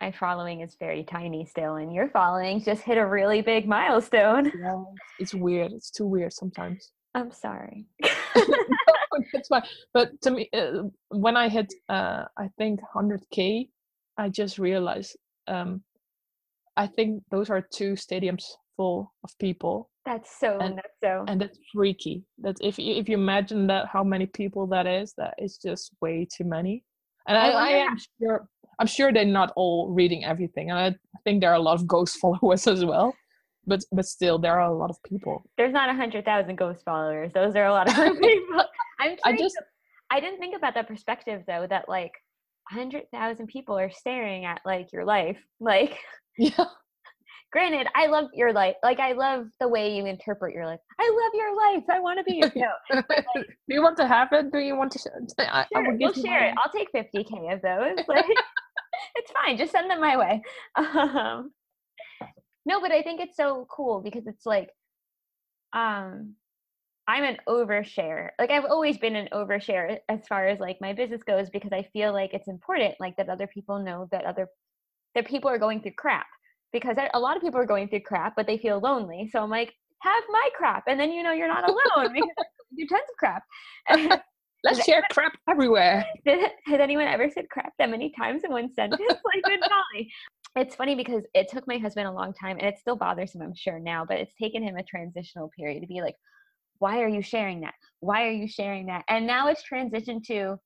[0.00, 4.50] my following is very tiny still and your following just hit a really big milestone.
[4.58, 4.84] Yeah,
[5.18, 5.72] it's weird.
[5.72, 6.92] It's too weird sometimes.
[7.14, 7.84] I'm sorry.
[9.32, 9.62] that's fine.
[9.92, 13.68] But to me, uh, when I hit, uh, I think 100k,
[14.16, 15.16] I just realized.
[15.46, 15.82] Um,
[16.76, 18.44] I think those are two stadiums
[18.76, 19.90] full of people.
[20.04, 20.58] That's so.
[20.58, 21.24] And, that's so.
[21.26, 22.24] And that's freaky.
[22.38, 25.92] That if you, if you imagine that how many people that is, that is just
[26.00, 26.84] way too many.
[27.26, 28.48] And I, I, I am sure.
[28.80, 31.86] I'm sure they're not all reading everything, and I think there are a lot of
[31.86, 33.14] ghost followers as well
[33.68, 35.44] but but still there are a lot of people.
[35.56, 37.32] There's not a hundred thousand ghost followers.
[37.32, 38.64] Those are a lot of people.
[38.98, 39.64] I'm i just to,
[40.10, 42.12] i didn't think about that perspective though that like
[42.70, 45.38] a hundred thousand people are staring at like your life.
[45.60, 45.98] Like
[46.38, 46.64] yeah.
[47.52, 48.76] granted i love your life.
[48.82, 50.80] Like i love the way you interpret your life.
[50.98, 51.84] I love your life.
[51.90, 54.50] I want to be your no, like, do you want to have it?
[54.52, 54.98] Do you want to
[55.38, 56.54] I, sure, I we'll share it.
[56.58, 58.04] i'll take 50k of those.
[58.08, 58.24] Like
[59.14, 59.56] it's fine.
[59.56, 60.42] Just send them my way.
[60.76, 61.52] Um,
[62.68, 64.70] no but i think it's so cool because it's like
[65.72, 66.34] um
[67.08, 71.22] i'm an overshare like i've always been an overshare as far as like my business
[71.22, 74.46] goes because i feel like it's important like that other people know that other
[75.14, 76.26] that people are going through crap
[76.72, 79.28] because a lot of people are going through crap, but they feel lonely.
[79.32, 82.86] So I'm like, have my crap, and then you know you're not alone because you
[82.86, 84.22] tons of crap.
[84.64, 86.04] Let's share crap everywhere.
[86.26, 89.00] Did, has anyone ever said crap that many times in one sentence?
[89.00, 90.10] like good golly.
[90.56, 93.42] It's funny because it took my husband a long time, and it still bothers him,
[93.42, 96.16] I'm sure now, but it's taken him a transitional period to be like,
[96.78, 97.74] why are you sharing that?
[98.00, 99.04] Why are you sharing that?
[99.08, 100.56] And now it's transitioned to,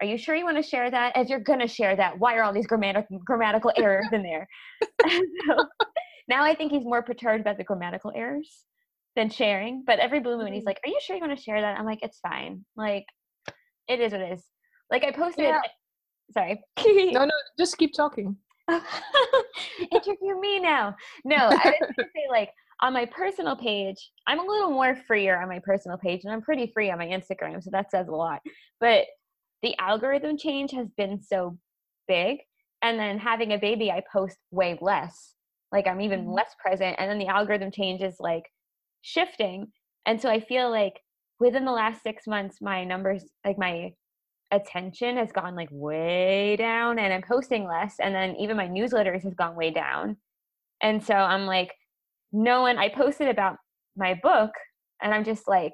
[0.00, 1.16] are you sure you want to share that?
[1.16, 4.48] If you're gonna share that, why are all these grammatical grammatical errors in there?
[5.08, 5.66] so,
[6.28, 8.64] now I think he's more perturbed about the grammatical errors
[9.14, 9.84] than sharing.
[9.86, 10.66] But every blue moon, he's mm.
[10.66, 12.64] like, "Are you sure you want to share that?" I'm like, "It's fine.
[12.76, 13.04] Like,
[13.88, 14.44] it is what it is."
[14.90, 15.44] Like I posted.
[15.44, 15.60] Yeah.
[16.32, 16.62] Sorry.
[17.12, 18.36] no, no, just keep talking.
[19.92, 20.94] Interview me now.
[21.24, 22.50] No, I was gonna say like
[22.80, 26.42] on my personal page, I'm a little more freer on my personal page, and I'm
[26.42, 28.40] pretty free on my Instagram, so that says a lot.
[28.80, 29.04] But
[29.62, 31.58] the algorithm change has been so
[32.08, 32.38] big,
[32.82, 35.34] and then having a baby, I post way less.
[35.70, 36.32] Like I'm even mm-hmm.
[36.32, 38.44] less present, and then the algorithm change is like
[39.02, 39.68] shifting.
[40.06, 41.00] And so I feel like
[41.38, 43.92] within the last six months, my numbers, like my
[44.52, 47.96] attention has gone like way down and I'm posting less.
[48.00, 50.16] And then even my newsletters has gone way down.
[50.82, 51.72] And so I'm like,
[52.32, 53.56] no one, I posted about
[53.96, 54.50] my book
[55.02, 55.72] and I'm just like,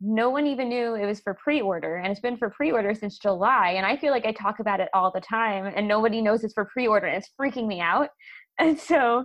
[0.00, 3.74] no one even knew it was for pre-order and it's been for pre-order since july
[3.76, 6.54] and i feel like i talk about it all the time and nobody knows it's
[6.54, 8.08] for pre-order and it's freaking me out
[8.58, 9.24] and so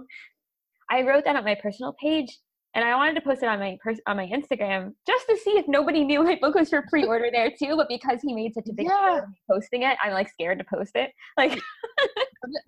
[0.92, 2.38] i wrote that on my personal page
[2.76, 5.52] and I wanted to post it on my pers- on my Instagram just to see
[5.52, 7.78] if nobody knew my book was for pre-order there too.
[7.78, 9.22] But because he made such a big yeah.
[9.50, 11.12] posting it, I'm like scared to post it.
[11.38, 11.60] Like,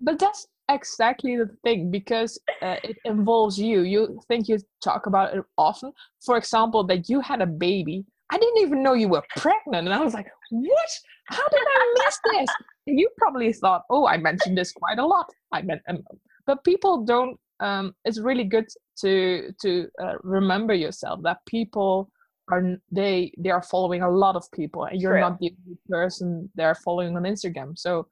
[0.00, 3.82] but that's exactly the thing because uh, it involves you.
[3.82, 5.92] You think you talk about it often.
[6.24, 8.04] For example, that you had a baby.
[8.30, 10.90] I didn't even know you were pregnant, and I was like, "What?
[11.26, 12.48] How did I miss this?"
[12.86, 16.02] And you probably thought, "Oh, I mentioned this quite a lot." I meant, um,
[16.46, 18.66] but people don't um, it's really good
[19.00, 22.10] to to uh, remember yourself that people
[22.50, 25.20] are they they are following a lot of people and you're True.
[25.20, 27.78] not the only person they're following on instagram.
[27.78, 28.08] So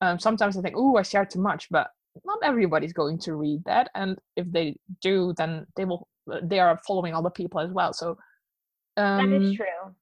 [0.00, 1.88] um, sometimes i think oh i share too much but
[2.24, 6.58] not everybody's going to read that and if they do then they will uh, they
[6.58, 7.92] are following other people as well.
[7.92, 8.18] So
[8.96, 9.94] um, that is um, true.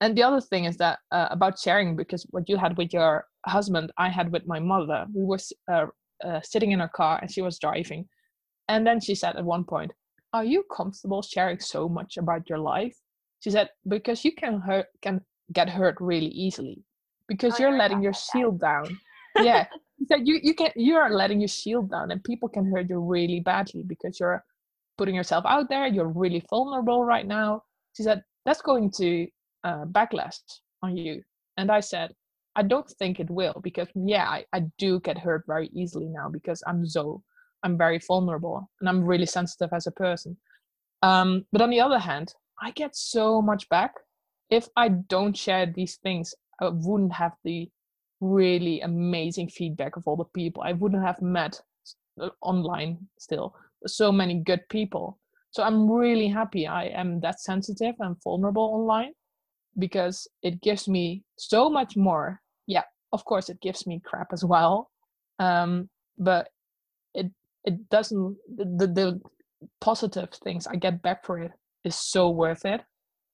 [0.00, 3.26] and the other thing is that uh, about sharing because what you had with your
[3.46, 5.06] husband i had with my mother.
[5.14, 5.38] We were
[5.70, 5.86] uh,
[6.24, 8.08] uh, sitting in her car and she was driving
[8.68, 9.92] and then she said at one point,
[10.32, 12.96] Are you comfortable sharing so much about your life?
[13.40, 15.20] She said, Because you can hurt can
[15.52, 16.82] get hurt really easily.
[17.28, 18.98] Because oh, you're letting your shield down.
[19.40, 19.66] yeah.
[20.00, 22.90] She said you, you can you are letting your shield down and people can hurt
[22.90, 24.44] you really badly because you're
[24.98, 27.62] putting yourself out there, you're really vulnerable right now.
[27.96, 29.28] She said, That's going to
[29.62, 30.38] uh, backlash
[30.82, 31.22] on you.
[31.56, 32.10] And I said,
[32.56, 36.28] I don't think it will because yeah, I, I do get hurt very easily now
[36.28, 37.22] because I'm so
[37.64, 40.36] I'm very vulnerable and I'm really sensitive as a person.
[41.02, 43.94] Um, but on the other hand, I get so much back.
[44.50, 47.68] If I don't share these things, I wouldn't have the
[48.20, 50.62] really amazing feedback of all the people.
[50.62, 51.60] I wouldn't have met
[52.20, 53.56] uh, online still
[53.86, 55.18] so many good people.
[55.50, 59.12] So I'm really happy I am that sensitive and vulnerable online
[59.78, 62.40] because it gives me so much more.
[62.66, 64.90] Yeah, of course, it gives me crap as well.
[65.38, 65.88] Um,
[66.18, 66.48] but
[67.64, 69.20] it doesn't the, the
[69.80, 71.52] positive things I get back for it
[71.84, 72.82] is so worth it.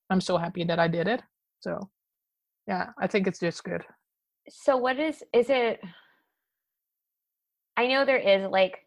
[0.09, 1.22] I'm so happy that I did it.
[1.61, 1.91] So
[2.66, 3.83] yeah, I think it's just good.
[4.49, 5.81] So what is is it
[7.76, 8.78] I know there is like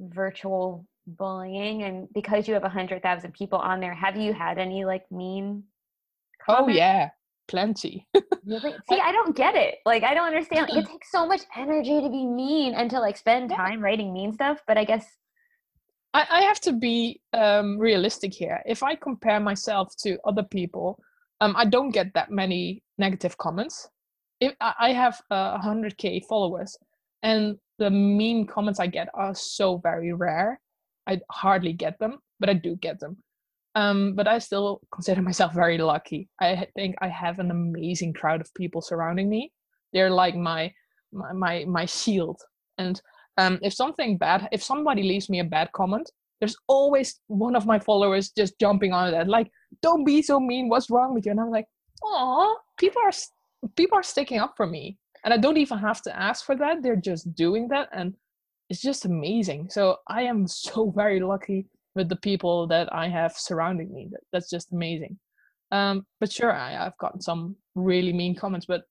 [0.00, 4.58] virtual bullying and because you have a hundred thousand people on there, have you had
[4.58, 5.64] any like mean
[6.48, 6.72] oh, comments?
[6.72, 7.10] Oh yeah
[7.48, 8.06] plenty.
[8.44, 8.74] really?
[8.88, 9.76] See, I don't get it.
[9.84, 10.68] Like, I don't understand.
[10.70, 14.12] Like, it takes so much energy to be mean and to like spend time writing
[14.12, 14.60] mean stuff.
[14.66, 15.06] But I guess
[16.14, 18.62] I, I have to be um, realistic here.
[18.64, 20.98] If I compare myself to other people,
[21.40, 23.88] um, I don't get that many negative comments.
[24.40, 26.76] If I have uh, 100k followers,
[27.22, 30.60] and the mean comments I get are so very rare,
[31.06, 33.16] I hardly get them, but I do get them.
[33.74, 36.28] Um, but I still consider myself very lucky.
[36.40, 39.52] I think I have an amazing crowd of people surrounding me.
[39.92, 40.72] They're like my
[41.12, 42.40] my my, shield.
[42.78, 43.00] And
[43.38, 46.10] um, if something bad, if somebody leaves me a bad comment,
[46.40, 49.50] there's always one of my followers just jumping on that, like,
[49.82, 50.68] "Don't be so mean.
[50.68, 51.66] What's wrong with you?" And I'm like,
[52.04, 53.12] "Oh, people are
[53.76, 56.82] people are sticking up for me, and I don't even have to ask for that.
[56.82, 58.14] They're just doing that, and
[58.70, 59.70] it's just amazing.
[59.70, 64.08] So I am so very lucky with the people that I have surrounding me.
[64.10, 65.18] That, that's just amazing.
[65.70, 68.82] Um, but sure, I, have gotten some really mean comments, but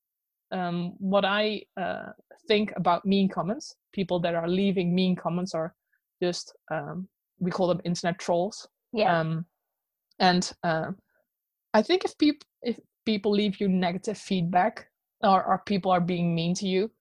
[0.52, 2.12] um, what I uh,
[2.48, 5.74] think about mean comments, people that are leaving mean comments are
[6.22, 7.08] just um,
[7.40, 8.68] we call them internet trolls.
[8.92, 9.20] Yeah.
[9.20, 9.46] Um,
[10.20, 10.92] and uh,
[11.74, 14.88] I think if people if people leave you negative feedback
[15.22, 16.92] or, or people are being mean to you,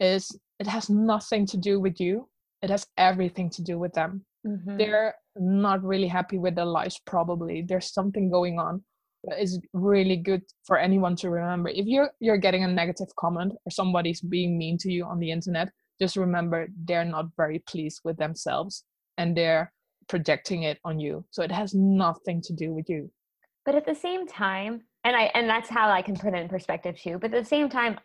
[0.00, 2.28] is it has nothing to do with you.
[2.62, 4.24] It has everything to do with them.
[4.46, 4.76] Mm-hmm.
[4.76, 7.00] They're not really happy with their lives.
[7.06, 8.82] Probably there's something going on.
[9.24, 11.68] It's really good for anyone to remember.
[11.68, 15.30] If you're you're getting a negative comment or somebody's being mean to you on the
[15.30, 15.68] internet,
[16.00, 18.84] just remember they're not very pleased with themselves
[19.18, 19.72] and they're
[20.08, 21.24] projecting it on you.
[21.30, 23.10] So it has nothing to do with you.
[23.64, 26.48] But at the same time, and I and that's how I can put it in
[26.48, 27.18] perspective too.
[27.20, 27.98] But at the same time,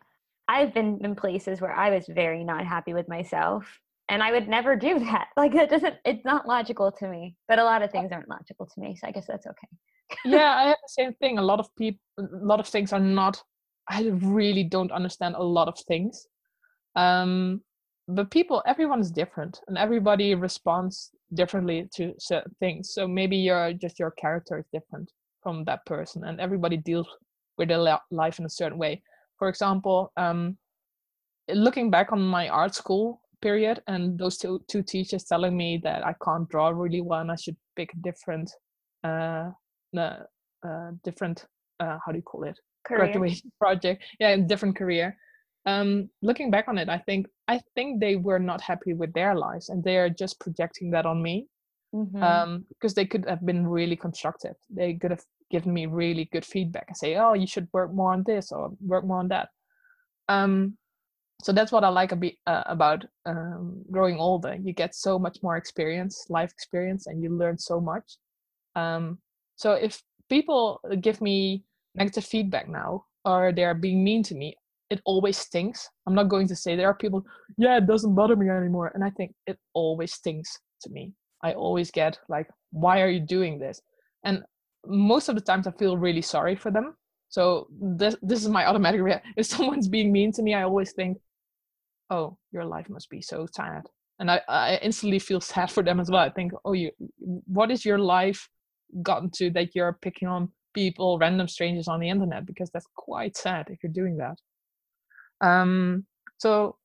[0.47, 3.79] I've been in places where I was very not happy with myself.
[4.09, 5.27] And I would never do that.
[5.35, 7.35] Like it doesn't it's not logical to me.
[7.47, 8.95] But a lot of things aren't logical to me.
[8.99, 9.67] So I guess that's okay.
[10.25, 11.37] yeah, I have the same thing.
[11.37, 13.41] A lot of people a lot of things are not
[13.89, 16.27] I really don't understand a lot of things.
[16.95, 17.61] Um
[18.07, 23.99] but people everyone's different and everybody responds differently to certain things so maybe your just
[23.99, 25.11] your character is different
[25.43, 27.07] from that person and everybody deals
[27.57, 29.01] with their life in a certain way
[29.37, 30.57] for example um,
[31.53, 36.05] looking back on my art school period and those two, two teachers telling me that
[36.05, 38.51] i can't draw really well and i should pick a different
[39.03, 39.49] uh,
[39.97, 41.45] uh different
[41.79, 43.05] uh, how do you call it career.
[43.05, 45.15] graduation project yeah different career
[45.67, 49.35] um, looking back on it, I think I think they were not happy with their
[49.35, 51.47] lives, and they are just projecting that on me.
[51.93, 52.23] Mm-hmm.
[52.23, 54.55] Um, because they could have been really constructive.
[54.69, 58.13] They could have given me really good feedback and say, "Oh, you should work more
[58.13, 59.49] on this or work more on that."
[60.29, 60.77] Um,
[61.43, 64.55] so that's what I like be, uh, about um, growing older.
[64.55, 68.17] You get so much more experience, life experience, and you learn so much.
[68.75, 69.19] Um,
[69.55, 71.63] so if people give me
[71.95, 74.55] negative feedback now, or they're being mean to me,
[74.89, 75.89] it always stings.
[76.05, 77.25] I'm not going to say there are people,
[77.57, 78.91] yeah, it doesn't bother me anymore.
[78.93, 80.49] And I think it always stings
[80.83, 81.13] to me.
[81.43, 83.81] I always get like, why are you doing this?
[84.23, 84.43] And
[84.85, 86.95] most of the times I feel really sorry for them.
[87.29, 89.33] So this this is my automatic reaction.
[89.37, 91.17] If someone's being mean to me, I always think,
[92.09, 93.83] oh, your life must be so sad.
[94.19, 96.23] And I, I instantly feel sad for them as well.
[96.23, 98.49] I think, oh, you, what is your life
[99.03, 102.45] gotten to that you're picking on people, random strangers on the internet?
[102.45, 104.37] Because that's quite sad if you're doing that.
[105.45, 106.05] Um,
[106.39, 106.77] so,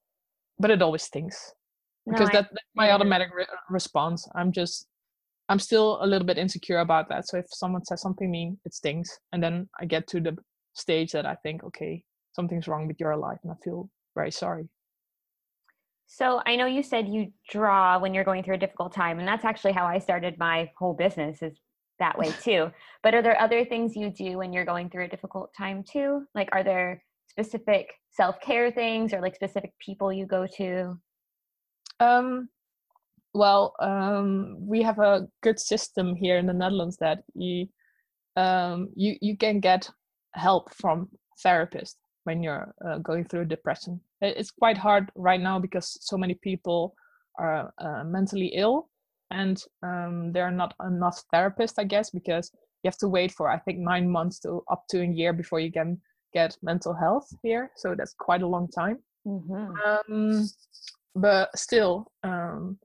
[0.58, 1.54] but it always stings
[2.06, 4.28] because no, that, that's my automatic re- response.
[4.34, 4.86] I'm just,
[5.48, 7.28] I'm still a little bit insecure about that.
[7.28, 10.36] So if someone says something mean, it stings, and then I get to the
[10.74, 12.04] stage that I think, okay,
[12.34, 14.68] something's wrong with your life, and I feel very sorry.
[16.14, 19.26] So I know you said you draw when you're going through a difficult time, and
[19.26, 21.58] that's actually how I started my whole business is
[22.00, 22.70] that way too.
[23.02, 26.26] but are there other things you do when you're going through a difficult time too?
[26.34, 30.94] Like, are there specific self-care things or like specific people you go to
[32.00, 32.46] um
[33.32, 37.66] well um we have a good system here in the netherlands that you
[38.36, 39.88] um you you can get
[40.34, 41.08] help from
[41.42, 46.34] therapists when you're uh, going through depression it's quite hard right now because so many
[46.34, 46.94] people
[47.38, 48.88] are uh, mentally ill
[49.30, 52.50] and um, there are not enough therapists i guess because
[52.82, 55.60] you have to wait for i think nine months to up to a year before
[55.60, 56.00] you can
[56.32, 58.98] get mental health here, so that's quite a long time.
[59.26, 60.12] Mm-hmm.
[60.14, 60.48] Um,
[61.14, 62.78] but still, um,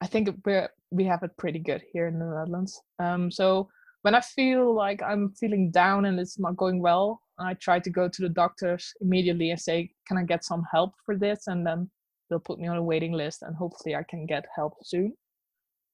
[0.00, 0.60] I think we
[0.90, 2.80] we have it pretty good here in the Netherlands.
[2.98, 3.68] Um, so
[4.02, 7.90] when I feel like I'm feeling down and it's not going well, I try to
[7.90, 11.66] go to the doctors immediately and say, "Can I get some help for this?" And
[11.66, 11.90] then
[12.28, 15.14] they'll put me on a waiting list, and hopefully I can get help soon.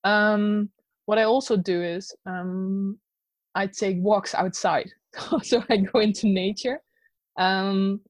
[0.04, 0.70] Um,
[1.06, 2.98] what I also do is um,
[3.54, 4.90] I take walks outside.
[5.42, 6.80] so I go into nature.
[7.38, 8.00] Um,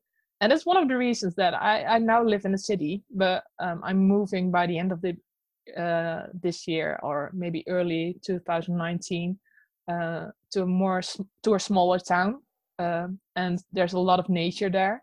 [0.40, 3.44] and that's one of the reasons that I, I now live in a city, but
[3.60, 5.16] um, I'm moving by the end of the
[5.80, 9.38] uh, this year or maybe early 2019
[9.90, 11.00] uh, to a more
[11.42, 12.42] to a smaller town,
[12.78, 15.02] uh, and there's a lot of nature there,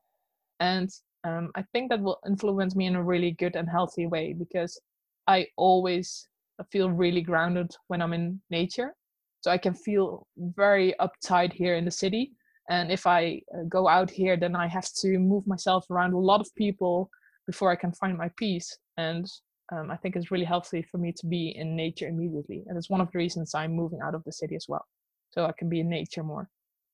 [0.59, 0.89] and
[1.23, 4.79] um, I think that will influence me in a really good and healthy way because
[5.27, 6.27] I always
[6.71, 8.93] feel really grounded when I'm in nature.
[9.41, 12.31] So i can feel very uptight here in the city.
[12.69, 16.17] And if i uh, go out here then i have to move myself around a
[16.17, 17.09] lot of people
[17.47, 18.77] before i can find my peace.
[18.97, 19.25] And
[19.73, 22.63] um, i think it's really healthy for me to be in nature immediately.
[22.67, 24.85] And it's one of the reasons i'm moving out of the city as well
[25.33, 26.47] so i can be in nature more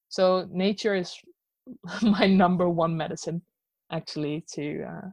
[0.09, 1.15] so nature is
[2.01, 3.41] my number one medicine
[3.91, 5.09] actually to uh,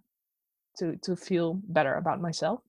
[0.78, 2.60] to to feel better about myself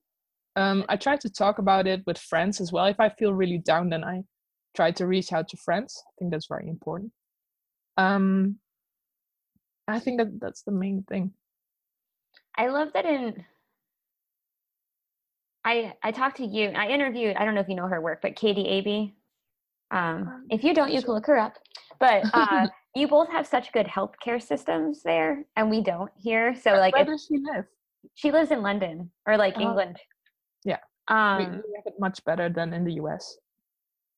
[0.56, 3.58] um, i try to talk about it with friends as well if i feel really
[3.58, 4.22] down then i
[4.76, 6.02] try to reach out to friends.
[6.06, 7.10] I think that's very important.
[7.96, 8.56] Um,
[9.88, 11.32] I think that that's the main thing.
[12.56, 13.44] I love that in
[15.64, 16.68] I I talked to you.
[16.68, 17.36] I interviewed.
[17.36, 19.14] I don't know if you know her work, but Katie Abey.
[19.90, 21.54] Um, Um, if you don't, you can look her up.
[22.00, 26.54] But uh, you both have such good healthcare systems there, and we don't here.
[26.54, 27.64] So like, Where does she live?
[28.14, 29.98] she lives in London or like Oh, England.
[30.64, 30.78] yeah.
[31.08, 31.38] Um.
[31.38, 33.36] we, we have it much better than in the US.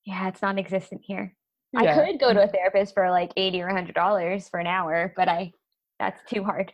[0.05, 1.35] Yeah, it's non-existent here.
[1.77, 5.13] I could go to a therapist for like eighty or hundred dollars for an hour,
[5.17, 5.53] but I
[5.99, 6.73] that's too hard.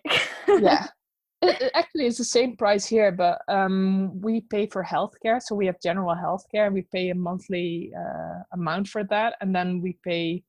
[0.49, 0.87] yeah.
[1.43, 5.43] It, it actually, it's the same price here, but um, we pay for healthcare.
[5.43, 6.65] So we have general healthcare.
[6.67, 10.43] And we pay a monthly uh, amount for that, and then we pay.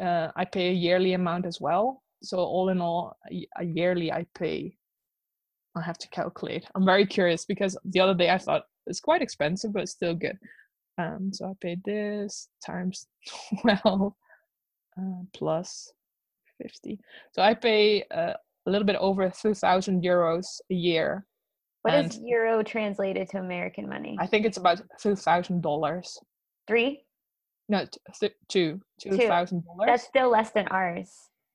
[0.00, 2.02] Uh, I pay a yearly amount as well.
[2.22, 3.16] So all in all,
[3.58, 4.76] a yearly I pay.
[5.76, 6.66] I have to calculate.
[6.74, 10.14] I'm very curious because the other day I thought it's quite expensive, but it's still
[10.14, 10.38] good.
[10.98, 13.08] Um, so I paid this times
[13.60, 14.12] twelve
[14.98, 15.92] uh, plus
[16.62, 17.00] fifty.
[17.32, 18.34] So I pay uh,
[18.66, 21.26] a little bit over 2,000 euros a year.
[21.82, 24.16] What is euro translated to American money?
[24.18, 26.18] I think it's about $2,000.
[26.66, 27.03] Three.
[27.68, 28.80] No, t- th- two.
[29.04, 29.62] $2,000.
[29.86, 31.10] That's still less than ours.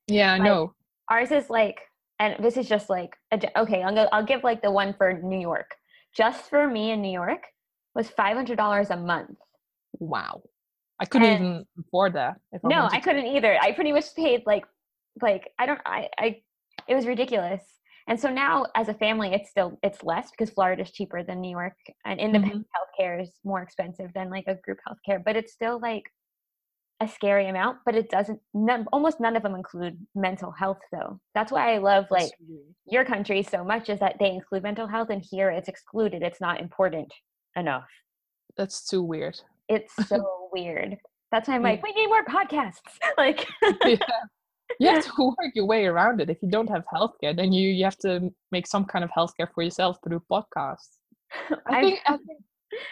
[0.08, 0.74] Yeah, I like- know.
[1.10, 1.80] Ours is like,
[2.18, 3.16] and this is just like,
[3.56, 5.70] okay, I'll go, I'll give like the one for New York.
[6.16, 7.42] Just for me in New York
[7.94, 9.36] was five hundred dollars a month.
[9.98, 10.42] Wow.
[11.00, 12.36] I couldn't And- even afford that.
[12.52, 13.56] If No, wanted I couldn't either.
[13.60, 14.64] I pretty much paid like,
[15.22, 16.42] like I don't, I, I,
[16.86, 17.62] it was ridiculous.
[18.10, 21.40] And so now, as a family, it's still it's less because Florida is cheaper than
[21.40, 23.04] New York, and independent mm-hmm.
[23.04, 25.22] healthcare is more expensive than like a group healthcare.
[25.24, 26.02] But it's still like
[27.00, 27.78] a scary amount.
[27.86, 28.40] But it doesn't.
[28.52, 31.20] None, almost none of them include mental health, though.
[31.36, 32.32] That's why I love like
[32.84, 36.24] your country so much is that they include mental health, and here it's excluded.
[36.24, 37.14] It's not important
[37.54, 37.86] enough.
[38.56, 39.38] That's too weird.
[39.68, 40.96] It's so weird.
[41.30, 42.80] That's why I'm like, we need more podcasts.
[43.16, 43.46] Like,
[43.84, 43.96] yeah.
[44.78, 46.30] You have to work your way around it.
[46.30, 49.48] If you don't have healthcare, then you, you have to make some kind of healthcare
[49.54, 50.98] for yourself through podcasts.
[51.66, 52.40] I think I think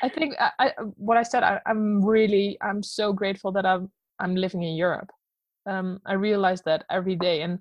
[0.02, 1.42] I think I, I what I said.
[1.42, 5.10] I, I'm really I'm so grateful that I'm I'm living in Europe.
[5.66, 7.58] Um, I realize that every day, and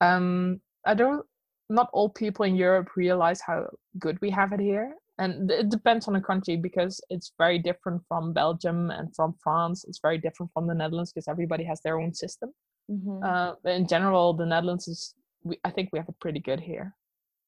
[0.00, 1.24] um, I don't.
[1.68, 3.66] Not all people in Europe realize how
[3.98, 8.02] good we have it here, and it depends on the country because it's very different
[8.06, 9.84] from Belgium and from France.
[9.88, 12.52] It's very different from the Netherlands because everybody has their own system.
[12.90, 13.22] Mhm.
[13.24, 15.14] Uh, in general, the Netherlands is.
[15.42, 16.94] We, I think we have it pretty good here,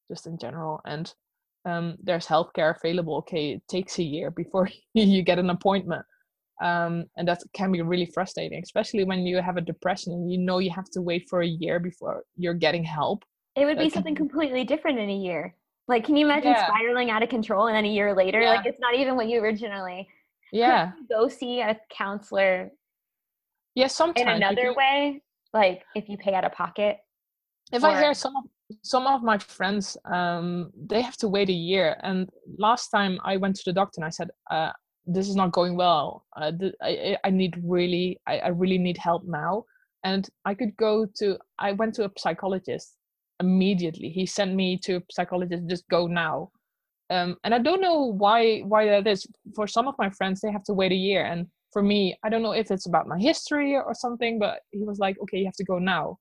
[0.09, 1.13] just in general, and
[1.65, 3.17] um, there's healthcare available.
[3.17, 6.05] Okay, it takes a year before you get an appointment,
[6.61, 10.37] um, and that can be really frustrating, especially when you have a depression and you
[10.37, 13.23] know you have to wait for a year before you're getting help.
[13.55, 15.55] It would be That something be- completely different in a year.
[15.89, 16.67] Like, can you imagine Yeah.
[16.67, 19.41] spiraling out of control and then a year later, like it's not even what you
[19.41, 20.07] originally
[20.51, 22.71] Yeah, go see a counselor
[23.75, 23.87] yeah.
[23.87, 25.21] Sometimes in another way?
[25.53, 26.97] Like, if you pay out of pocket,
[27.71, 28.43] if I hear some of
[28.83, 31.97] some of my friends, um, they have to wait a year.
[32.03, 34.71] And last time I went to the doctor and I said, uh,
[35.05, 36.25] "This is not going well.
[36.35, 39.65] Uh, th- I, I I need really, I, I really need help now."
[40.03, 41.37] And I could go to.
[41.57, 42.95] I went to a psychologist
[43.39, 44.09] immediately.
[44.09, 45.67] He sent me to a psychologist.
[45.67, 46.51] Just go now.
[47.09, 49.27] Um, and I don't know why why that is.
[49.55, 52.29] For some of my friends, they have to wait a year, and for me, I
[52.29, 54.39] don't know if it's about my history or something.
[54.39, 56.17] But he was like, "Okay, you have to go now."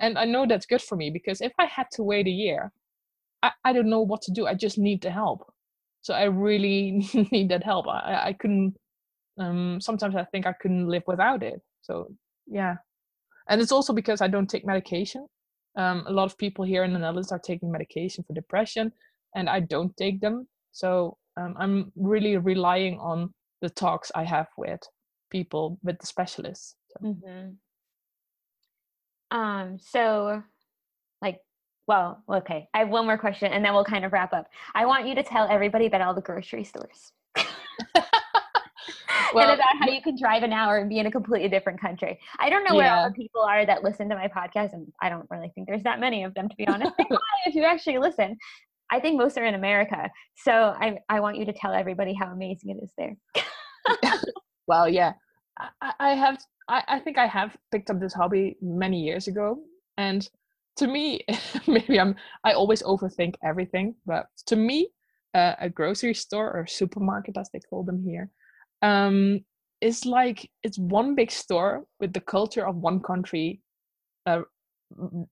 [0.00, 2.72] and i know that's good for me because if i had to wait a year
[3.42, 5.52] i, I don't know what to do i just need the help
[6.02, 8.74] so i really need that help i, I- couldn't
[9.38, 12.08] um sometimes i think i couldn't live without it so
[12.46, 12.76] yeah
[13.48, 15.26] and it's also because i don't take medication
[15.78, 18.92] um a lot of people here in the netherlands are taking medication for depression
[19.34, 24.48] and i don't take them so um, i'm really relying on the talks i have
[24.58, 24.82] with
[25.30, 27.06] people with the specialists so.
[27.06, 27.48] Mm-hmm.
[29.34, 30.42] Um, so
[31.22, 31.38] like
[31.88, 32.68] well, okay.
[32.74, 34.46] I have one more question and then we'll kind of wrap up.
[34.74, 37.12] I want you to tell everybody about all the grocery stores.
[39.34, 41.80] Well, and about how you can drive an hour and be in a completely different
[41.80, 42.18] country.
[42.38, 45.08] I don't know where all the people are that listen to my podcast, and I
[45.08, 46.92] don't really think there's that many of them, to be honest.
[47.46, 48.36] If you actually listen,
[48.90, 50.10] I think most are in America.
[50.36, 53.16] So I, I want you to tell everybody how amazing it is there.
[54.66, 55.12] well yeah.
[55.58, 56.38] I- I, have
[56.68, 59.58] I, I think i have picked up this hobby many years ago
[59.98, 60.28] and
[60.76, 61.20] to me
[61.66, 64.88] maybe i'm i always overthink everything but to me
[65.34, 68.30] uh, a grocery store or supermarket as they call them here
[68.82, 69.40] um
[69.80, 73.60] is like it's one big store with the culture of one country
[74.26, 74.42] uh,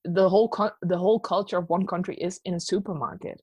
[0.04, 3.40] the whole co- the whole culture of one country is in a supermarket.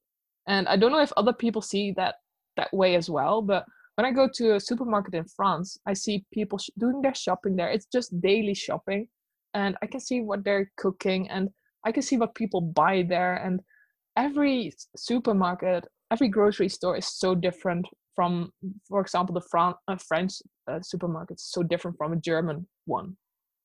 [0.48, 2.16] And i don't know if other people see that
[2.56, 3.66] that way as well but
[3.98, 7.56] when I go to a supermarket in France, I see people sh- doing their shopping
[7.56, 7.69] there.
[7.69, 9.07] It's just daily shopping,
[9.56, 11.49] and I can see what they're cooking, and
[11.84, 13.60] I can see what people buy there, and
[14.15, 18.52] every supermarket, every grocery store is so different from,
[18.88, 20.34] for example, the Fran- uh, French
[20.68, 23.18] uh, supermarket is so different from a German one,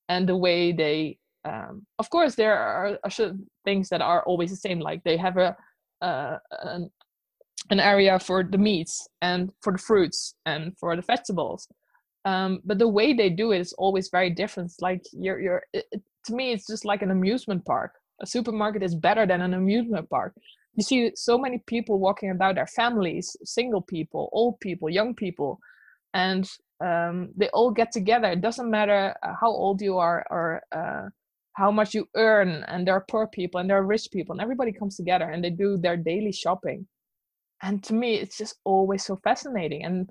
[0.09, 2.97] and the way they, um, of course, there are,
[3.65, 4.79] things that are always the same.
[4.79, 5.55] Like they have a
[6.01, 6.89] uh, an,
[7.69, 11.67] an area for the meats and for the fruits and for the vegetables.
[12.25, 14.71] Um, but the way they do it is always very different.
[14.79, 15.85] Like you're you're it,
[16.25, 17.93] to me it's just like an amusement park.
[18.21, 20.33] A supermarket is better than an amusement park.
[20.75, 25.59] You see so many people walking about their families single people old people young people
[26.13, 26.49] and
[26.83, 28.31] um, they all get together.
[28.31, 31.09] It doesn't matter uh, how old you are or uh,
[31.53, 34.41] how much you earn and there are poor people and there are rich people and
[34.41, 36.85] everybody comes together and they do their daily shopping
[37.63, 40.09] and to me it's just always so fascinating and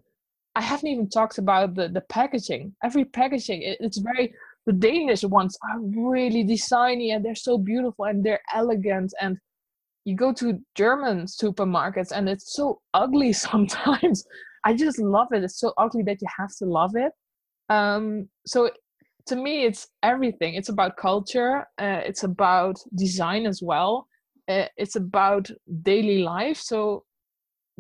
[0.57, 2.75] i haven't even talked about the, the packaging.
[2.83, 4.35] Every packaging it, it's very
[4.67, 9.39] the danish ones are really designy and they're so beautiful and they're elegant and
[10.05, 14.25] you go to german supermarkets and it's so ugly sometimes.
[14.65, 15.43] I just love it.
[15.43, 17.13] It's so ugly that you have to love it.
[17.69, 18.71] Um, so
[19.27, 20.55] to me it's everything.
[20.55, 24.07] It's about culture uh, it's about design as well.
[24.49, 25.51] Uh, it's about
[25.83, 26.59] daily life.
[26.59, 27.05] So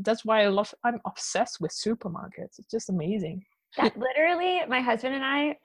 [0.05, 3.45] that's why i love i'm obsessed with supermarkets it's just amazing
[3.77, 5.57] that literally my husband and i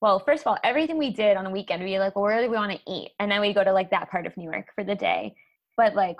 [0.00, 2.50] well first of all everything we did on the weekend we like well, where do
[2.50, 4.66] we want to eat and then we go to like that part of new york
[4.74, 5.34] for the day
[5.76, 6.16] but like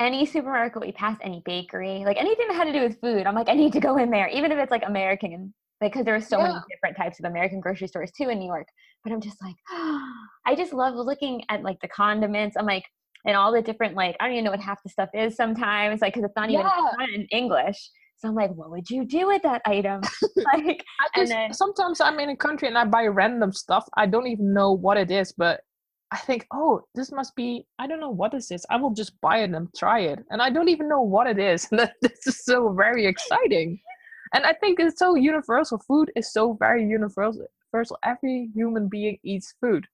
[0.00, 3.34] any supermarket we pass any bakery like anything that had to do with food i'm
[3.34, 6.20] like i need to go in there even if it's like american because there are
[6.20, 6.48] so yeah.
[6.48, 8.66] many different types of American grocery stores too in New York.
[9.02, 10.12] But I'm just like, oh,
[10.46, 12.56] I just love looking at like the condiments.
[12.56, 12.84] I'm like,
[13.26, 16.00] and all the different like I don't even know what half the stuff is sometimes,
[16.00, 17.06] like because it's not even yeah.
[17.14, 17.90] in English.
[18.18, 20.00] So I'm like, what would you do with that item?
[20.54, 20.84] like,
[21.16, 23.86] and then sometimes I'm in a country and I buy random stuff.
[23.96, 25.60] I don't even know what it is, but
[26.10, 27.66] I think, oh, this must be.
[27.78, 28.64] I don't know what this is.
[28.70, 31.38] I will just buy it and try it, and I don't even know what it
[31.38, 31.68] is.
[31.70, 33.80] this is so very exciting
[34.34, 35.78] and I think it's so universal.
[35.78, 37.46] Food is so very universal.
[37.72, 37.98] Universal.
[38.04, 39.86] Every human being eats food,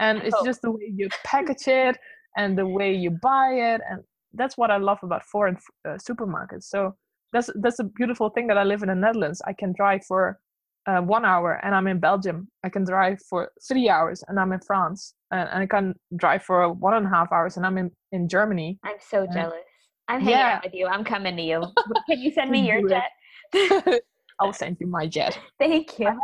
[0.00, 0.44] and it's oh.
[0.44, 1.98] just the way you package it
[2.36, 4.02] and the way you buy it, and
[4.32, 5.56] that's what I love about foreign
[5.86, 6.64] uh, supermarkets.
[6.64, 6.94] So
[7.32, 9.42] that's that's a beautiful thing that I live in the Netherlands.
[9.46, 10.38] I can drive for
[10.86, 12.48] uh, one hour and I'm in Belgium.
[12.62, 15.14] I can drive for three hours and I'm in France.
[15.30, 18.28] And, and I can drive for one and a half hours and I'm in, in
[18.28, 18.78] Germany.
[18.84, 19.64] I'm so jealous.
[20.08, 20.56] I'm hanging yeah.
[20.56, 20.86] out with you.
[20.86, 21.62] I'm coming to you.
[22.08, 23.10] Can you send me your jet?
[24.40, 25.38] I'll send you my jet.
[25.58, 26.18] Thank you.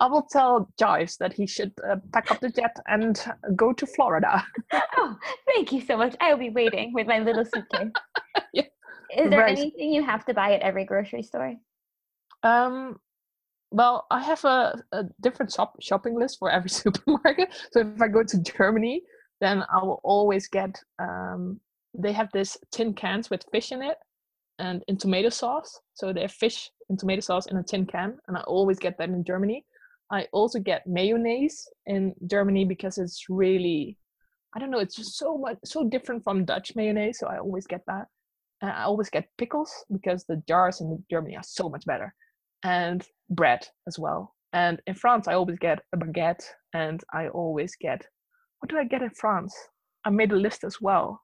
[0.00, 3.22] I will tell Jeeves that he should uh, pack up the jet and
[3.54, 4.42] go to Florida.
[4.96, 5.16] oh,
[5.46, 6.16] thank you so much.
[6.20, 7.92] I will be waiting with my little suitcase.
[8.54, 8.62] yeah.
[9.16, 9.58] Is there right.
[9.58, 11.54] anything you have to buy at every grocery store?
[12.42, 12.98] Um,
[13.70, 17.50] well, I have a, a different shop, shopping list for every supermarket.
[17.72, 19.02] So if I go to Germany,
[19.40, 20.80] then I will always get.
[20.98, 21.60] Um,
[21.98, 23.96] they have this tin cans with fish in it,
[24.58, 25.80] and in tomato sauce.
[25.94, 28.96] So they have fish and tomato sauce in a tin can, and I always get
[28.98, 29.64] that in Germany.
[30.10, 33.96] I also get mayonnaise in Germany because it's really,
[34.54, 37.18] I don't know, it's just so much so different from Dutch mayonnaise.
[37.18, 38.06] So I always get that.
[38.60, 42.12] And I always get pickles because the jars in Germany are so much better,
[42.62, 44.34] and bread as well.
[44.52, 48.06] And in France, I always get a baguette, and I always get
[48.58, 49.54] what do I get in France?
[50.04, 51.22] I made a list as well,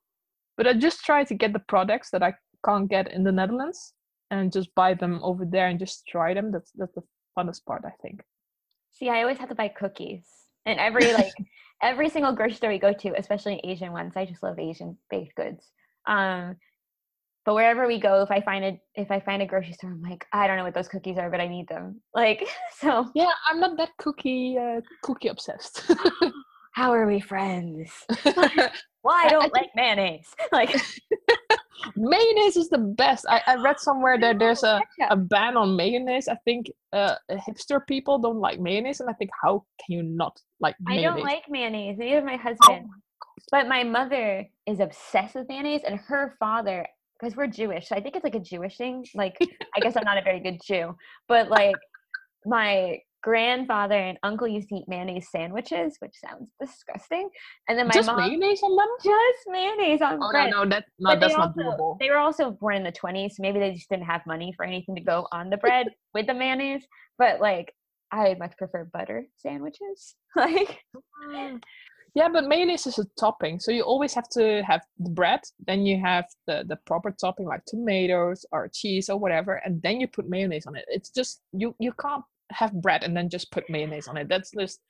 [0.56, 2.34] but I just try to get the products that I
[2.64, 3.92] can't get in the Netherlands
[4.30, 6.50] and just buy them over there and just try them.
[6.50, 7.02] That's that's the
[7.38, 8.22] funnest part, I think.
[8.98, 10.24] See, I always have to buy cookies.
[10.64, 11.32] And every like
[11.82, 15.36] every single grocery store we go to, especially Asian ones, I just love Asian baked
[15.36, 15.70] goods.
[16.06, 16.56] Um,
[17.44, 20.02] but wherever we go, if I find a if I find a grocery store, I'm
[20.02, 22.00] like, I don't know what those cookies are, but I need them.
[22.14, 22.48] Like
[22.78, 23.10] so.
[23.14, 25.90] Yeah, I'm not that cookie uh, cookie obsessed.
[26.72, 27.90] How are we friends?
[28.24, 30.28] well, I don't I, like mayonnaise.
[30.52, 30.74] Like
[31.96, 33.26] mayonnaise is the best.
[33.28, 34.80] I, I read somewhere that there's a,
[35.10, 36.28] a ban on mayonnaise.
[36.28, 40.38] I think uh, hipster people don't like mayonnaise, and I think how can you not
[40.60, 41.06] like mayonnaise?
[41.06, 41.98] I don't like mayonnaise.
[41.98, 42.86] Neither my husband.
[42.88, 43.02] Oh
[43.50, 46.86] but my mother is obsessed with mayonnaise, and her father,
[47.18, 49.04] because we're Jewish, so I think it's like a Jewish thing.
[49.14, 49.36] Like,
[49.76, 50.96] I guess I'm not a very good Jew,
[51.28, 51.76] but like
[52.44, 57.28] my grandfather and uncle used to eat mayonnaise sandwiches, which sounds disgusting.
[57.68, 60.50] And then my just mom mayonnaise on them, just mayonnaise on oh, bread.
[60.52, 61.98] No, no, no but that's not doable.
[61.98, 64.64] They were also born in the 20s, so maybe they just didn't have money for
[64.64, 66.86] anything to go on the bread with the mayonnaise.
[67.18, 67.74] But like,
[68.12, 70.14] I much prefer butter sandwiches.
[70.36, 70.78] like,
[71.28, 71.60] mm.
[72.14, 75.84] yeah, but mayonnaise is a topping, so you always have to have the bread, then
[75.84, 80.06] you have the the proper topping like tomatoes or cheese or whatever, and then you
[80.06, 80.84] put mayonnaise on it.
[80.86, 84.28] It's just you you can't have bread and then just put mayonnaise on it.
[84.28, 84.80] That's just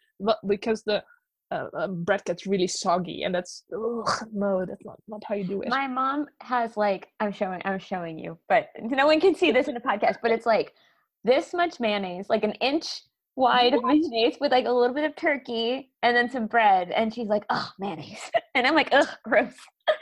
[0.46, 1.02] because the
[1.50, 5.44] uh, uh, bread gets really soggy, and that's ugh, no, that's not not how you
[5.44, 5.68] do it.
[5.68, 9.68] My mom has like I'm showing I'm showing you, but no one can see this
[9.68, 10.16] in the podcast.
[10.22, 10.72] But it's like
[11.24, 13.02] this much mayonnaise, like an inch
[13.36, 16.90] wide of mayonnaise with like a little bit of turkey and then some bread.
[16.90, 19.54] And she's like, "Oh, mayonnaise," and I'm like, "Ugh, gross."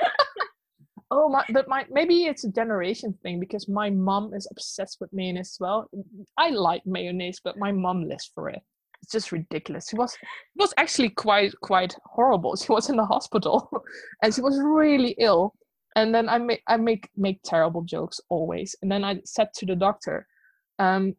[1.10, 5.12] Oh my, but my maybe it's a generation thing because my mom is obsessed with
[5.12, 5.90] mayonnaise as well.
[6.38, 8.62] I like mayonnaise, but my mom lives for it.
[9.02, 9.88] It's just ridiculous.
[9.90, 12.56] She was it was actually quite quite horrible.
[12.56, 13.70] She was in the hospital,
[14.22, 15.54] and she was really ill.
[15.94, 18.74] And then I make I make make terrible jokes always.
[18.80, 20.26] And then I said to the doctor,
[20.78, 21.14] um,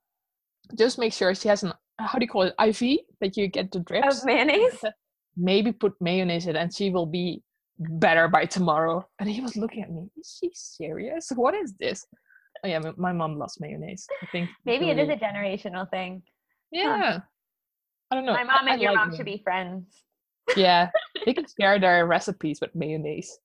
[0.77, 3.71] just make sure she has an how do you call it IV that you get
[3.71, 4.83] the drips of mayonnaise.
[5.37, 7.43] Maybe put mayonnaise in, and she will be
[7.79, 9.07] better by tomorrow.
[9.19, 10.09] And he was looking at me.
[10.17, 11.29] Is she serious?
[11.35, 12.05] What is this?
[12.63, 14.07] Oh yeah, my mom loves mayonnaise.
[14.21, 15.01] I think maybe really...
[15.01, 16.23] it is a generational thing.
[16.71, 17.19] Yeah, huh.
[18.11, 18.33] I don't know.
[18.33, 19.17] My mom I, and I your like mom mayonnaise.
[19.17, 20.03] should be friends.
[20.55, 20.89] Yeah,
[21.25, 23.39] they can share their recipes with mayonnaise.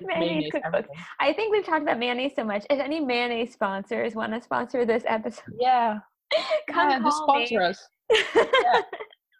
[0.00, 0.86] mayonnaise, mayonnaise.
[1.20, 2.64] I think we've talked about mayonnaise so much.
[2.70, 5.98] If any mayonnaise sponsors want to sponsor this episode, yeah,
[6.70, 7.64] come yeah, call sponsor me.
[7.64, 7.88] us.
[8.34, 8.80] yeah.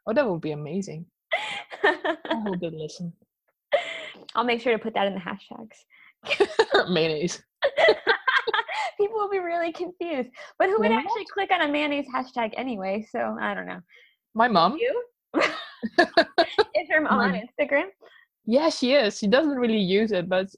[0.07, 1.07] Oh, that would be amazing.
[1.85, 3.13] I hope they listen.
[4.35, 6.89] I'll make sure to put that in the hashtags.
[6.91, 7.43] mayonnaise.
[8.99, 10.31] People will be really confused.
[10.59, 13.07] But who would actually click on a mayonnaise hashtag anyway?
[13.11, 13.81] So I don't know.
[14.35, 14.77] My mom.
[14.79, 15.05] You?
[15.41, 17.87] is your mom on Instagram?
[18.45, 19.19] Yeah, she is.
[19.19, 20.49] She doesn't really use it, but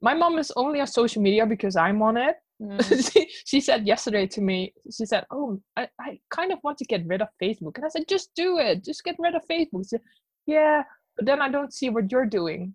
[0.00, 2.36] my mom is only on social media because I'm on it.
[2.62, 3.12] Mm.
[3.12, 6.84] she, she, said yesterday to me, she said, Oh, I, I kind of want to
[6.84, 7.76] get rid of Facebook.
[7.76, 8.84] And I said, Just do it.
[8.84, 9.84] Just get rid of Facebook.
[9.84, 10.02] She said,
[10.46, 10.82] yeah,
[11.16, 12.74] but then I don't see what you're doing.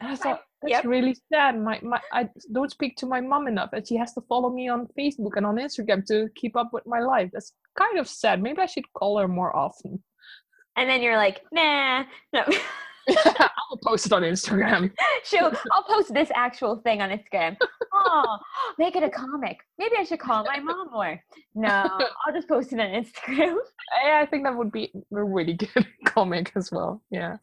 [0.00, 0.84] And I thought that's yep.
[0.84, 1.60] really sad.
[1.60, 4.68] My my I don't speak to my mom enough, and she has to follow me
[4.68, 7.30] on Facebook and on Instagram to keep up with my life.
[7.32, 8.42] That's kind of sad.
[8.42, 10.02] Maybe I should call her more often.
[10.76, 12.44] And then you're like, nah, no.
[13.16, 14.90] I'll post it on Instagram.
[15.24, 17.56] Sure, I'll post this actual thing on Instagram.
[17.92, 18.38] Oh,
[18.78, 19.58] make it a comic.
[19.76, 21.20] Maybe I should call my mom more.
[21.56, 23.56] No, I'll just post it on Instagram.
[24.04, 27.02] Yeah, I think that would be a really good comic as well.
[27.10, 27.38] Yeah.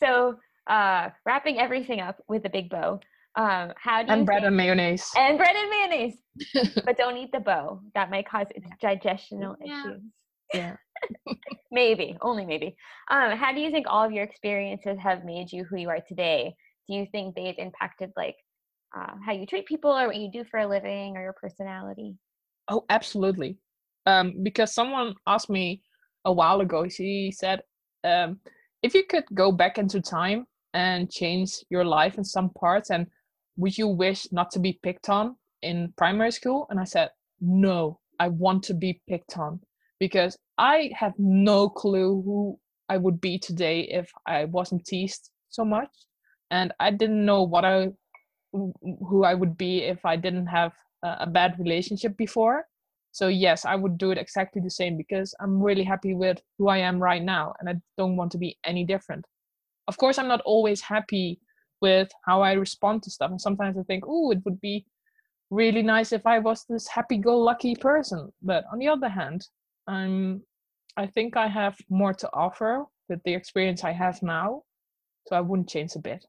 [0.00, 3.00] So uh, wrapping everything up with a big bow.
[3.36, 6.16] Um, how do and bread think, and mayonnaise and bread and mayonnaise,
[6.84, 7.80] but don't eat the bow.
[7.94, 8.46] That might cause
[8.82, 9.82] digestional yeah.
[9.82, 10.02] issues.
[10.54, 10.76] Yeah,
[11.72, 12.76] maybe only maybe.
[13.10, 15.98] Um, how do you think all of your experiences have made you who you are
[16.06, 16.54] today?
[16.88, 18.36] Do you think they've impacted like
[18.96, 22.14] uh, how you treat people, or what you do for a living, or your personality?
[22.68, 23.58] Oh, absolutely.
[24.06, 25.82] Um, because someone asked me
[26.24, 26.86] a while ago.
[26.88, 27.62] She said,
[28.04, 28.38] um,
[28.82, 33.06] if you could go back into time and change your life in some parts and
[33.56, 36.66] would you wish not to be picked on in primary school?
[36.68, 37.10] And i said
[37.40, 39.60] no i want to be picked on
[40.00, 45.64] because i have no clue who i would be today if i wasn't teased so
[45.64, 45.90] much.
[46.50, 47.88] And i didn't know what i
[48.52, 50.72] who i would be if i didn't have
[51.02, 52.64] a bad relationship before.
[53.12, 56.68] So yes i would do it exactly the same because i'm really happy with who
[56.68, 59.24] i am right now and i don't want to be any different
[59.88, 61.40] of course i'm not always happy
[61.80, 64.84] with how i respond to stuff and sometimes i think oh it would be
[65.50, 68.32] really nice if i was this happy-go-lucky person.
[68.42, 69.46] But on the other hand
[69.86, 70.42] i'm
[70.96, 74.62] i think i have more to offer with the experience i have now
[75.26, 76.24] so i wouldn't change a bit.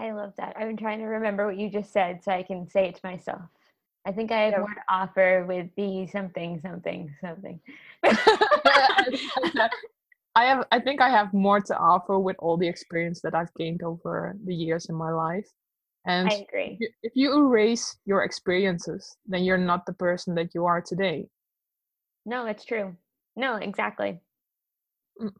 [0.00, 0.54] I love that.
[0.56, 3.42] I'm trying to remember what you just said so i can say it to myself.
[4.06, 7.60] I think I have more to offer with the something, something, something.
[10.38, 13.52] I have I think I have more to offer with all the experience that I've
[13.54, 15.48] gained over the years in my life.
[16.06, 16.78] And I agree.
[17.02, 21.26] If you erase your experiences, then you're not the person that you are today.
[22.24, 22.94] No, it's true.
[23.34, 24.20] No, exactly.
[25.20, 25.32] Mm.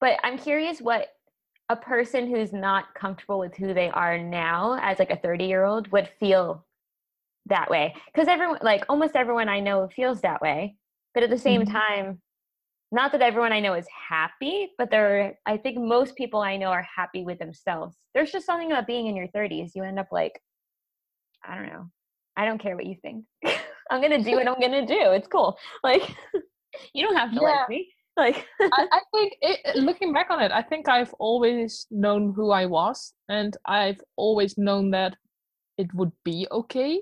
[0.00, 1.08] But I'm curious what
[1.68, 5.64] a person who's not comfortable with who they are now as like a 30 year
[5.64, 6.64] old would feel
[7.46, 10.76] that way because everyone like almost everyone i know feels that way
[11.14, 11.72] but at the same mm-hmm.
[11.72, 12.20] time
[12.90, 16.68] not that everyone I know is happy, but there I think most people I know
[16.68, 17.96] are happy with themselves.
[18.14, 19.72] There's just something about being in your 30s.
[19.74, 20.40] You end up like
[21.46, 21.90] I don't know.
[22.36, 23.24] I don't care what you think.
[23.90, 25.12] I'm going to do what I'm going to do.
[25.12, 25.56] It's cool.
[25.82, 26.02] Like
[26.94, 27.60] you don't have to yeah.
[27.60, 27.88] like me.
[28.16, 32.50] Like I, I, think it, looking back on it, I think I've always known who
[32.50, 35.14] I was and I've always known that
[35.78, 37.00] it would be okay.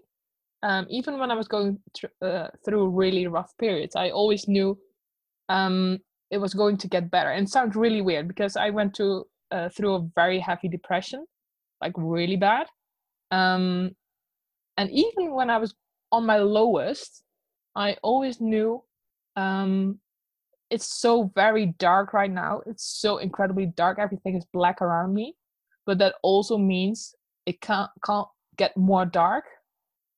[0.62, 4.78] Um, even when I was going tr- uh, through really rough periods, I always knew
[5.48, 5.98] um,
[6.30, 7.30] it was going to get better.
[7.30, 11.24] And sounds really weird because I went to uh, through a very heavy depression,
[11.80, 12.66] like really bad.
[13.30, 13.92] Um,
[14.76, 15.74] and even when I was
[16.12, 17.22] on my lowest,
[17.74, 18.82] I always knew
[19.36, 19.98] um,
[20.70, 22.62] it's so very dark right now.
[22.66, 23.98] It's so incredibly dark.
[23.98, 25.34] Everything is black around me.
[25.84, 27.14] But that also means
[27.46, 29.44] it can't can't get more dark.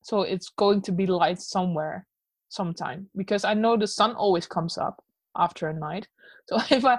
[0.03, 2.07] So it's going to be light somewhere
[2.49, 5.03] sometime because I know the sun always comes up
[5.37, 6.09] after a night.
[6.49, 6.99] So if I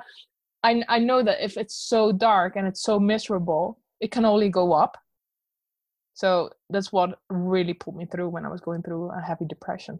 [0.64, 4.50] I I know that if it's so dark and it's so miserable, it can only
[4.50, 4.98] go up.
[6.14, 10.00] So that's what really pulled me through when I was going through a heavy depression.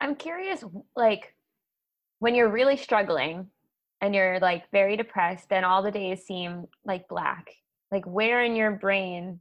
[0.00, 0.64] I'm curious,
[0.94, 1.34] like
[2.20, 3.48] when you're really struggling
[4.00, 7.50] and you're like very depressed and all the days seem like black,
[7.90, 9.40] like where in your brain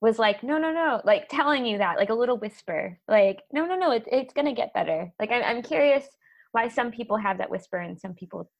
[0.00, 3.66] was like, no, no, no, like telling you that, like a little whisper, like, no,
[3.66, 5.12] no, no, it's it's gonna get better.
[5.18, 6.06] Like I'm I'm curious
[6.52, 8.50] why some people have that whisper and some people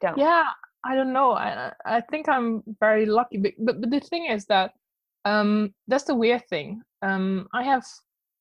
[0.00, 0.18] don't.
[0.18, 0.44] Yeah,
[0.84, 1.32] I don't know.
[1.32, 4.72] I I think I'm very lucky, but but, but the thing is that
[5.24, 6.82] um that's the weird thing.
[7.02, 7.84] Um, I have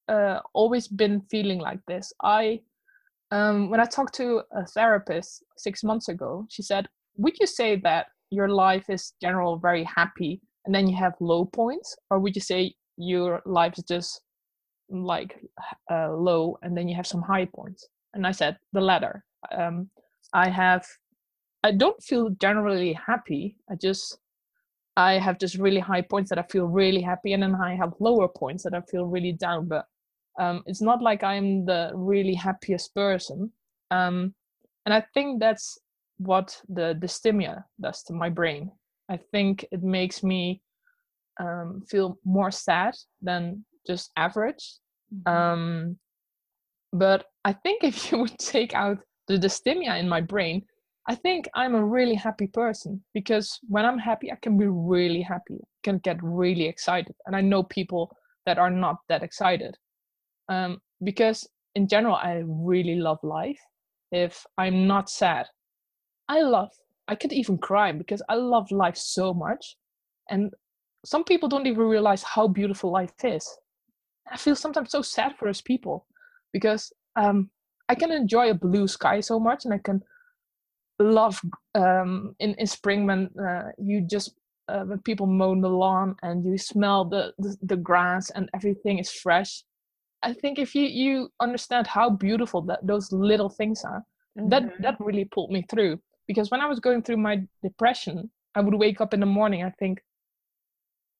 [0.07, 2.13] uh, always been feeling like this.
[2.23, 2.61] I
[3.31, 6.87] um when I talked to a therapist six months ago, she said,
[7.17, 11.45] "Would you say that your life is general very happy and then you have low
[11.45, 14.21] points or would you say your life is just
[14.89, 15.37] like
[15.91, 19.89] uh, low and then you have some high points and i said the latter um,
[20.33, 20.85] i have
[21.63, 24.17] i don't feel generally happy i just
[24.97, 27.93] i have just really high points that i feel really happy and then i have
[27.99, 29.85] lower points that i feel really down but
[30.39, 33.51] um, it's not like i'm the really happiest person
[33.91, 34.33] um,
[34.85, 35.77] and i think that's
[36.17, 38.71] what the dysthymia does to my brain
[39.09, 40.61] I think it makes me
[41.39, 44.77] um, feel more sad than just average.
[45.13, 45.35] Mm-hmm.
[45.35, 45.97] Um,
[46.95, 48.97] but I think if you would take out
[49.27, 50.63] the dysthymia in my brain,
[51.07, 55.21] I think I'm a really happy person because when I'm happy, I can be really
[55.21, 57.15] happy, can get really excited.
[57.27, 58.15] And I know people
[58.45, 59.77] that are not that excited.
[60.49, 63.59] Um, because in general, I really love life.
[64.11, 65.47] If I'm not sad,
[66.27, 66.71] I love
[67.07, 69.77] I could even cry because I love life so much.
[70.29, 70.51] And
[71.05, 73.47] some people don't even realize how beautiful life is.
[74.31, 76.07] I feel sometimes so sad for those people
[76.55, 76.83] because
[77.15, 77.49] um,
[77.89, 80.01] I can enjoy a blue sky so much and I can
[80.99, 81.39] love
[81.75, 84.33] um, in, in spring when uh, you just
[84.67, 88.97] uh, when people mow the lawn and you smell the, the, the grass and everything
[88.97, 89.63] is fresh
[90.23, 94.01] i think if you you understand how beautiful that those little things are
[94.39, 94.49] mm-hmm.
[94.49, 98.61] that that really pulled me through because when I was going through my depression, I
[98.61, 99.63] would wake up in the morning.
[99.63, 100.01] I think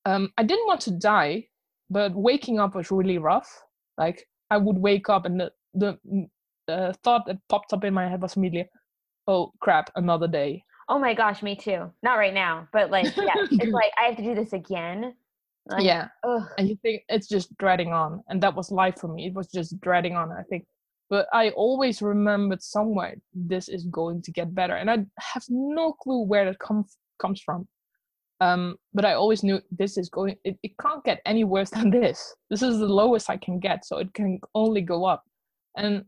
[0.06, 1.48] um, I didn't want to die,
[1.90, 3.50] but waking up was really rough.
[3.98, 5.98] Like I would wake up and the the,
[6.68, 8.70] the thought that popped up in my head was immediately,
[9.28, 11.92] "Oh crap, another day." Oh my gosh, me too.
[12.04, 15.16] Not right now, but like yeah, it's like I have to do this again.
[15.68, 16.44] Like, yeah, ugh.
[16.60, 19.28] and you think it's just dreading on, and that was life for me.
[19.28, 20.32] It was just dreading on.
[20.32, 20.66] I think
[21.10, 25.94] but I always remembered somewhere this is going to get better, and I have no
[25.94, 27.68] clue where that comes comes from.
[28.42, 30.36] Um, but I always knew this is going.
[30.44, 32.36] It, it can't get any worse than this.
[32.50, 35.24] This is the lowest I can get, so it can only go up.
[35.78, 36.04] And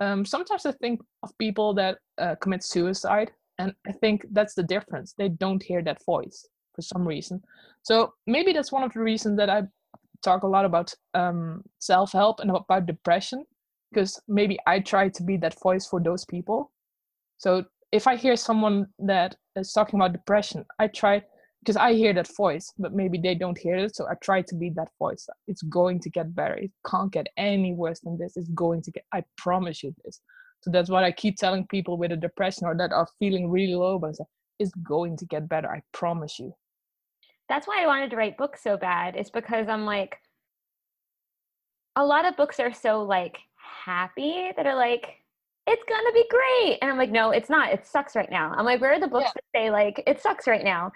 [0.00, 4.62] um, sometimes I think of people that uh, commit suicide, and I think that's the
[4.62, 5.14] difference.
[5.16, 7.42] They don't hear that voice for some reason.
[7.82, 9.62] So maybe that's one of the reasons that I
[10.22, 13.44] talk a lot about um, self help and about depression
[13.90, 16.72] because maybe I try to be that voice for those people.
[17.38, 21.22] So if I hear someone that is talking about depression, I try
[21.60, 23.96] because I hear that voice, but maybe they don't hear it.
[23.96, 25.28] So I try to be that voice.
[25.48, 26.54] It's going to get better.
[26.54, 28.36] It can't get any worse than this.
[28.36, 30.20] It's going to get, I promise you this.
[30.60, 33.74] So that's what I keep telling people with a depression or that are feeling really
[33.74, 34.14] low, but
[34.58, 35.70] it's going to get better.
[35.70, 36.54] I promise you.
[37.48, 39.16] That's why I wanted to write books so bad.
[39.16, 40.16] It's because I'm like,
[41.96, 43.38] a lot of books are so like
[43.84, 45.06] happy that are like,
[45.66, 46.78] it's gonna be great.
[46.80, 47.72] And I'm like, no, it's not.
[47.72, 48.52] It sucks right now.
[48.56, 49.32] I'm like, where are the books yeah.
[49.34, 50.92] that say like it sucks right now?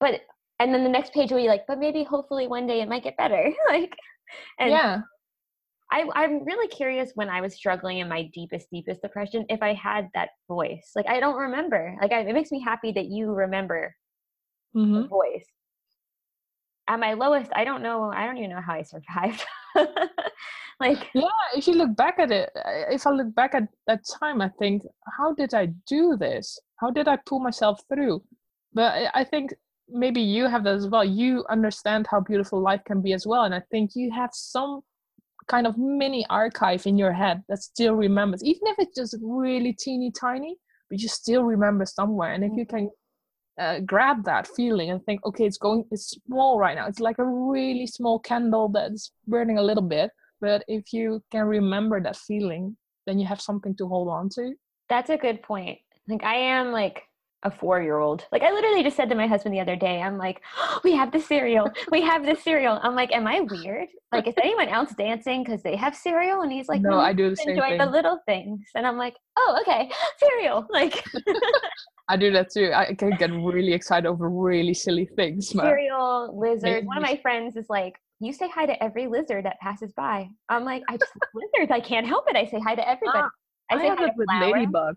[0.00, 0.20] But
[0.60, 3.04] and then the next page will be like, but maybe hopefully one day it might
[3.04, 3.50] get better.
[3.68, 3.94] like
[4.58, 5.00] and yeah.
[5.90, 9.72] I, I'm really curious when I was struggling in my deepest, deepest depression, if I
[9.72, 10.90] had that voice.
[10.94, 11.96] Like I don't remember.
[12.02, 13.94] Like I, it makes me happy that you remember
[14.76, 14.94] mm-hmm.
[14.94, 15.46] the voice.
[16.88, 18.10] At my lowest, I don't know.
[18.14, 19.44] I don't even know how I survived.
[20.80, 21.26] like yeah
[21.56, 22.50] if you look back at it
[22.90, 24.82] if i look back at that time i think
[25.18, 28.22] how did i do this how did i pull myself through
[28.72, 29.52] but i think
[29.90, 31.04] maybe you have that as well.
[31.04, 34.80] You understand how beautiful life can be as well and i think you have some
[35.46, 39.72] kind of mini archive in your head that still remembers even if it's just really
[39.72, 40.56] teeny tiny
[40.88, 42.32] but you still remember somewhere.
[42.32, 42.90] And if you can
[43.58, 46.86] uh, grab that feeling and think okay it's going it's small right now.
[46.86, 50.10] It's like a really small candle that's burning a little bit
[50.40, 54.54] but if you can remember that feeling then you have something to hold on to.
[54.88, 55.78] That's a good point.
[56.06, 57.02] Like I am like
[57.44, 58.26] a four year old.
[58.32, 60.94] Like I literally just said to my husband the other day, I'm like, oh, we
[60.94, 61.70] have the cereal.
[61.90, 62.78] We have the cereal.
[62.82, 63.88] I'm like, am I weird?
[64.12, 66.42] Like, is anyone else dancing because they have cereal?
[66.42, 67.78] And he's like, no, I do the same enjoy thing.
[67.78, 68.60] the little things.
[68.74, 70.66] And I'm like, oh, okay, cereal.
[70.70, 71.04] Like
[72.08, 72.72] I do that too.
[72.74, 75.48] I can get really excited over really silly things.
[75.52, 76.86] Cereal, lizards.
[76.86, 80.28] One of my friends is like, you say hi to every lizard that passes by.
[80.48, 81.70] I'm like, I just lizards.
[81.70, 82.34] I can't help it.
[82.34, 83.18] I say hi to everybody.
[83.18, 83.30] Ah,
[83.70, 84.96] I I say have hi to it with ladybugs.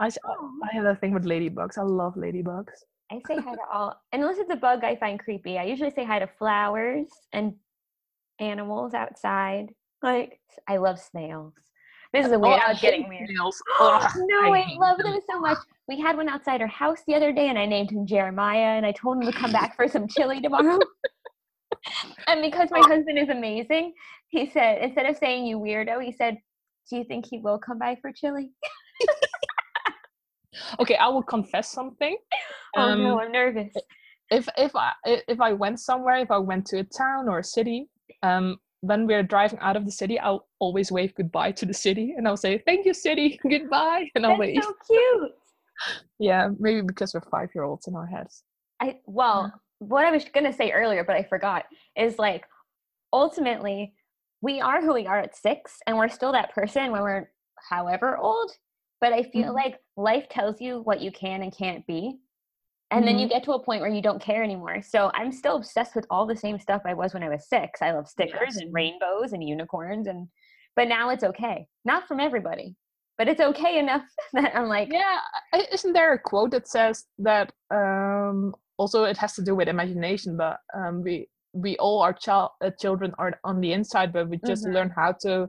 [0.00, 0.06] I.
[0.06, 1.78] I have that thing with ladybugs.
[1.78, 2.72] I love ladybugs.
[3.10, 5.58] I say hi to all, unless it's a bug I find creepy.
[5.58, 7.54] I usually say hi to flowers and
[8.38, 9.74] animals outside.
[10.02, 11.54] Like I love snails.
[12.12, 12.60] This is a weird.
[12.60, 13.28] Oh, I I was getting weird.
[13.28, 13.60] snails.
[13.80, 15.12] No, I, hate love them.
[15.12, 15.58] them so much.
[15.88, 18.86] We had one outside our house the other day, and I named him Jeremiah, and
[18.86, 20.78] I told him to come back for some chili tomorrow.
[22.28, 23.92] and because my husband is amazing,
[24.28, 26.38] he said instead of saying "you weirdo," he said,
[26.88, 28.50] "Do you think he will come by for chili?"
[30.80, 32.16] Okay, I will confess something.
[32.76, 33.72] oh no, Um, I'm nervous.
[34.30, 37.44] if if I if I went somewhere, if I went to a town or a
[37.44, 37.88] city,
[38.22, 42.14] um, when we're driving out of the city, I'll always wave goodbye to the city,
[42.16, 44.62] and I'll say thank you, city, goodbye, and I'll That's wave.
[44.62, 45.32] so cute.
[46.18, 48.44] Yeah, maybe because we're five year olds in our heads.
[48.80, 51.64] I well, what I was gonna say earlier, but I forgot,
[51.96, 52.44] is like
[53.12, 53.94] ultimately
[54.40, 57.30] we are who we are at six, and we're still that person when we're
[57.70, 58.50] however old.
[59.04, 59.54] But I feel Mhm.
[59.54, 62.16] like life tells you what you can and can't be.
[62.90, 64.80] And then you get to a point where you don't care anymore.
[64.80, 67.82] So I'm still obsessed with all the same stuff I was when I was six.
[67.82, 68.56] I love stickers Yes.
[68.56, 70.26] and rainbows and unicorns and
[70.74, 71.66] but now it's okay.
[71.84, 72.76] Not from everybody.
[73.18, 75.18] But it's okay enough that I'm like, Yeah,
[75.70, 80.38] isn't there a quote that says that um, also it has to do with imagination,
[80.38, 84.38] but um, we we all are child uh, children are on the inside, but we
[84.46, 84.74] just Mhm.
[84.74, 85.46] learn how to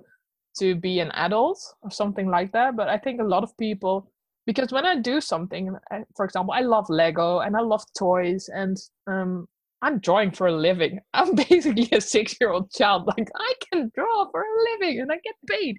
[0.60, 2.76] to be an adult or something like that.
[2.76, 4.12] But I think a lot of people
[4.46, 8.50] because when I do something, uh, for example, I love Lego and I love toys
[8.54, 8.78] and
[9.08, 9.48] um,
[9.82, 11.00] I'm drawing for a living.
[11.14, 13.08] I'm basically a six-year-old child.
[13.18, 15.78] Like I can draw for a living and I get paid.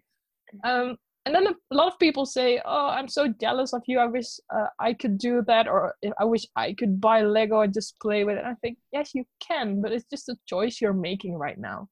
[0.65, 3.99] Um, and then a lot of people say, "Oh, I'm so jealous of you.
[3.99, 7.75] I wish uh, I could do that, or I wish I could buy Lego and
[7.75, 10.81] just play with it." And I think, yes, you can, but it's just a choice
[10.81, 11.89] you're making right now.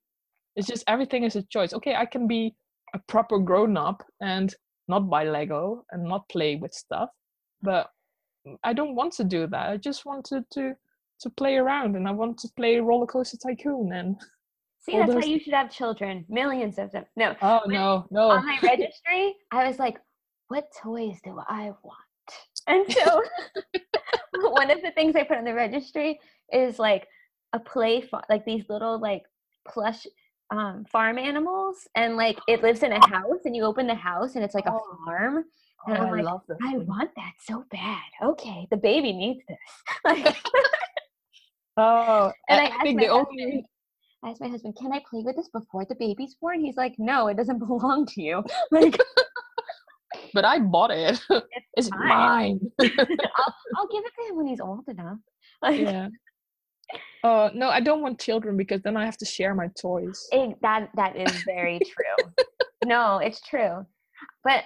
[0.54, 1.72] It's just everything is a choice.
[1.72, 2.54] Okay, I can be
[2.94, 4.54] a proper grown-up and
[4.88, 7.10] not buy Lego and not play with stuff,
[7.62, 7.90] but
[8.62, 9.70] I don't want to do that.
[9.70, 10.74] I just wanted to
[11.20, 13.92] to play around, and I want to play Roller Coaster Tycoon.
[13.92, 14.16] And
[14.80, 16.24] see, that's those- why you should have children.
[16.28, 17.04] Millions of them.
[17.16, 17.34] No.
[17.40, 19.98] oh When- no, no, on my registry, I was like,
[20.48, 21.98] what toys do I want?
[22.66, 23.22] And so
[24.50, 26.20] one of the things I put on the registry
[26.52, 27.06] is like
[27.52, 29.22] a play fa- like these little like
[29.66, 30.06] plush
[30.50, 34.34] um, farm animals and like it lives in a house and you open the house
[34.34, 34.76] and it's like Oh.
[34.76, 35.44] a farm.
[35.88, 36.58] oh, and I'm I like, love that.
[36.62, 38.02] I want that so bad.
[38.22, 39.58] Okay, the baby needs this.
[40.04, 40.36] Like,
[41.76, 43.66] Oh, and I, I think my the husband, only
[44.22, 46.94] I asked my husband, "Can I play with this before the baby's born?" He's like,
[46.98, 48.96] "No, it doesn't belong to you." Like,
[50.32, 51.20] but I bought it.
[51.30, 52.60] it's it's mine.
[52.78, 52.90] mine.
[52.98, 55.18] I'll, I'll give it to him when he's old enough.
[55.62, 56.08] Like, yeah.
[57.22, 60.28] Oh no, I don't want children because then I have to share my toys.
[60.32, 62.32] it- that that is very true.
[62.84, 63.86] no, it's true.
[64.42, 64.64] But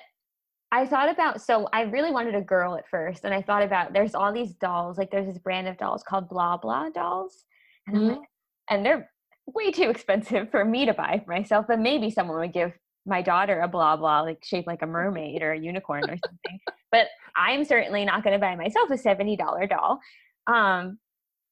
[0.70, 3.92] I thought about so I really wanted a girl at first, and I thought about
[3.92, 4.98] there's all these dolls.
[4.98, 7.44] Like there's this brand of dolls called Blah Blah dolls,
[7.86, 8.08] and I'm Mhm.
[8.18, 8.28] like,
[8.70, 9.10] and they're
[9.46, 11.66] way too expensive for me to buy for myself.
[11.68, 12.72] But maybe someone would give
[13.06, 16.60] my daughter a Blah Blah like shaped like a mermaid or a unicorn or something.
[16.92, 20.00] but I'm certainly not going to buy myself a seventy dollar doll.
[20.48, 20.98] Um,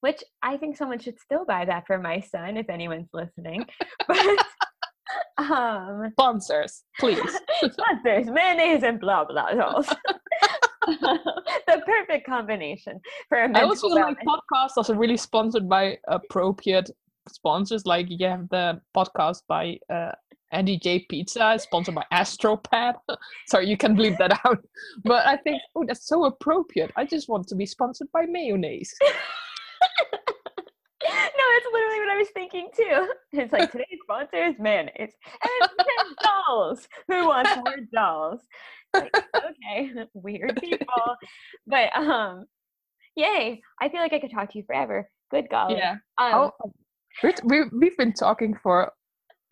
[0.06, 3.66] which I think someone should still buy that for my son if anyone's listening.
[4.08, 4.38] But
[5.38, 7.18] um, Sponsors, please.
[7.58, 9.88] sponsors, mayonnaise and blah blah dolls.
[10.86, 15.68] the perfect combination for a I mental I also feel like podcasts are really sponsored
[15.68, 16.90] by appropriate
[17.28, 17.84] sponsors.
[17.84, 20.12] Like you have the podcast by uh,
[20.52, 22.94] Andy J Pizza, sponsored by Astropad.
[23.48, 24.64] Sorry, you can bleep that out.
[25.04, 26.92] But I think, oh, that's so appropriate.
[26.96, 28.94] I just want to be sponsored by mayonnaise.
[31.02, 33.08] No, that's literally what I was thinking too.
[33.32, 36.88] It's like today's sponsor is mayonnaise and then dolls.
[37.08, 38.40] Who wants more dolls?
[38.94, 41.16] Like, okay, weird people,
[41.66, 42.46] but um,
[43.14, 43.60] yay!
[43.80, 45.08] I feel like I could talk to you forever.
[45.30, 45.76] Good golly.
[45.76, 45.96] Yeah.
[46.18, 46.72] Um, Oh,
[47.22, 48.90] we're, we, we've been talking for.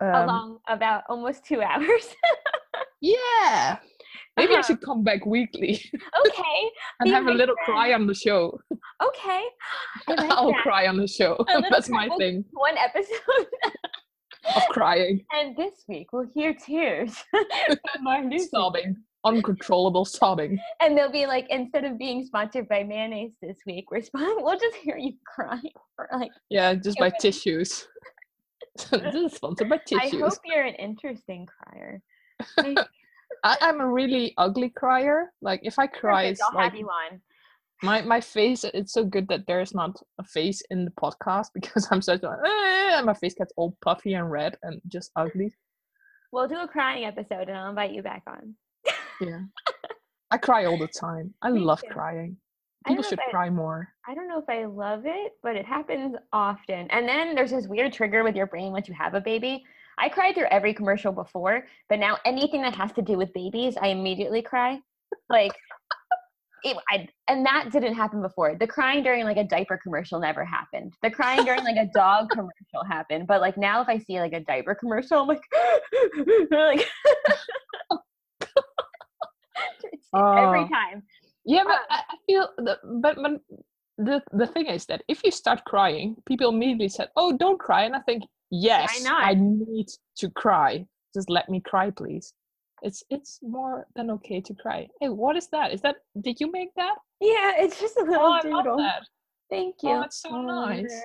[0.01, 2.07] Um, along about almost two hours.
[3.01, 3.77] Yeah.
[4.37, 4.63] Maybe I Uh-huh.
[4.67, 6.69] should come back weekly okay,
[6.99, 8.59] and have a little cry on the show.
[9.03, 9.43] Okay.
[10.07, 10.61] Like I'll that.
[10.61, 11.43] cry on the show.
[11.69, 13.47] That's my thing One episode,
[14.55, 17.23] of crying, and this week we'll hear tears
[18.51, 18.95] sobbing.
[19.25, 20.59] uncontrollable sobbing.
[20.81, 24.59] And they'll be like, instead of being sponsored by mayonnaise this week, we're spon- we'll
[24.59, 25.59] just hear you cry
[25.95, 26.31] for like.
[26.49, 27.87] Yeah, just by tissues.
[28.91, 30.13] this is sponsored by tissues.
[30.13, 32.01] I hope you're an interesting crier.
[32.57, 32.77] Like,
[33.43, 35.31] I, I'm a really ugly crier.
[35.41, 37.21] Like if I cry, perfect, it's I'll like have you on.
[37.85, 38.63] My my face.
[38.63, 42.31] It's so good that there's not a face in the podcast because I'm such a
[42.45, 45.53] eh, my face gets all puffy and red and just ugly.
[46.31, 48.55] We'll do a crying episode, and I'll invite you back on.
[49.21, 49.41] Yeah,
[50.31, 51.33] I cry all the time.
[51.41, 51.89] I Me love too.
[51.91, 52.37] crying.
[52.87, 53.87] People should I- cry more.
[54.07, 56.87] I don't know if I love it, but it happens often.
[56.91, 59.63] And then there's this weird trigger with your brain once you have a baby.
[59.97, 63.75] I cried through every commercial before, but now anything that has to do with babies,
[63.81, 64.79] I immediately cry.
[65.29, 65.53] Like,
[66.65, 68.55] it, I, and that didn't happen before.
[68.57, 70.93] The crying during like a diaper commercial never happened.
[71.03, 73.27] The crying during like a dog commercial happened.
[73.27, 75.43] But like now, if I see like a diaper commercial, I'm like,
[76.51, 76.87] like
[80.37, 80.67] every Oh.
[80.73, 81.03] time.
[81.45, 83.33] Yeah, but Um, I feel the but, but
[83.97, 87.83] the the thing is that if you start crying, people immediately said, "Oh, don't cry,"
[87.83, 89.05] and I think, yes?
[89.07, 89.87] I need
[90.17, 90.85] to cry.
[91.13, 92.33] Just let me cry, please.
[92.85, 94.87] It's it's more than okay to cry.
[95.01, 95.73] Hey, what is that?
[95.73, 96.95] Is that did you make that?
[97.19, 98.63] Yeah, it's just a little Oh, I doodle.
[98.63, 99.03] love that.
[99.49, 99.89] Thank you.
[99.89, 101.03] Oh, it's so nice.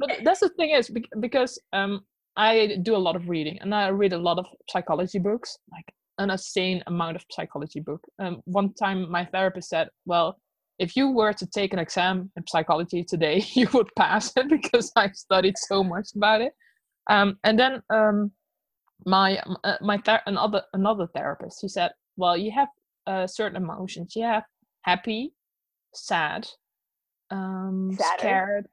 [0.00, 2.00] But that's the thing is because um
[2.36, 5.88] I do a lot of reading and I read a lot of psychology books, like
[6.18, 8.02] an insane amount of psychology book.
[8.18, 10.38] Um, one time my therapist said, "Well,
[10.80, 14.90] if you were to take an exam in psychology today, you would pass it because
[14.96, 16.52] I studied so much about it."
[17.08, 18.32] Um, and then um,
[19.06, 22.68] my uh, my ther- another another therapist, he said, "Well, you have
[23.06, 24.14] uh, certain emotions.
[24.16, 24.44] You have
[24.82, 25.34] happy,
[25.94, 26.48] sad,
[27.30, 28.18] um, Sadder.
[28.18, 28.68] scared."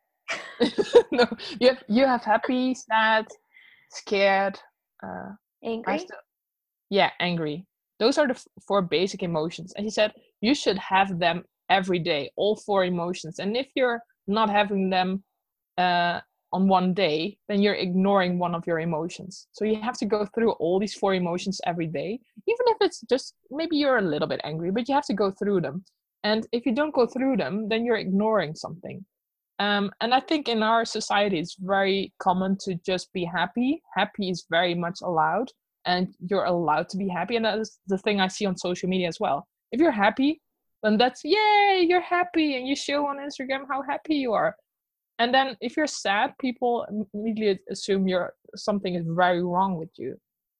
[1.11, 1.25] no,
[1.59, 3.27] you have you have happy, sad,
[3.91, 4.59] scared.
[5.03, 5.31] Uh,
[5.63, 5.99] Angry?
[5.99, 6.17] still,
[6.89, 7.65] yeah, angry.
[7.99, 9.73] Those are the f- four basic emotions.
[9.75, 13.39] And he said you should have them every day, all four emotions.
[13.39, 15.23] And if you're not having them
[15.77, 16.21] uh,
[16.53, 19.47] on one day, then you're ignoring one of your emotions.
[19.51, 23.01] So you have to go through all these four emotions every day, even if it's
[23.01, 25.83] just maybe you're a little bit angry, but you have to go through them.
[26.23, 29.05] And if you don't go through them, then you're ignoring something.
[29.59, 33.81] Um, and I think in our society, it's very common to just be happy.
[33.95, 35.51] Happy is very much allowed,
[35.85, 37.35] and you're allowed to be happy.
[37.35, 39.47] And that is the thing I see on social media as well.
[39.71, 40.41] If you're happy,
[40.83, 44.55] then that's yay, you're happy, and you show on Instagram how happy you are.
[45.19, 50.15] And then if you're sad, people immediately assume you're something is very wrong with you.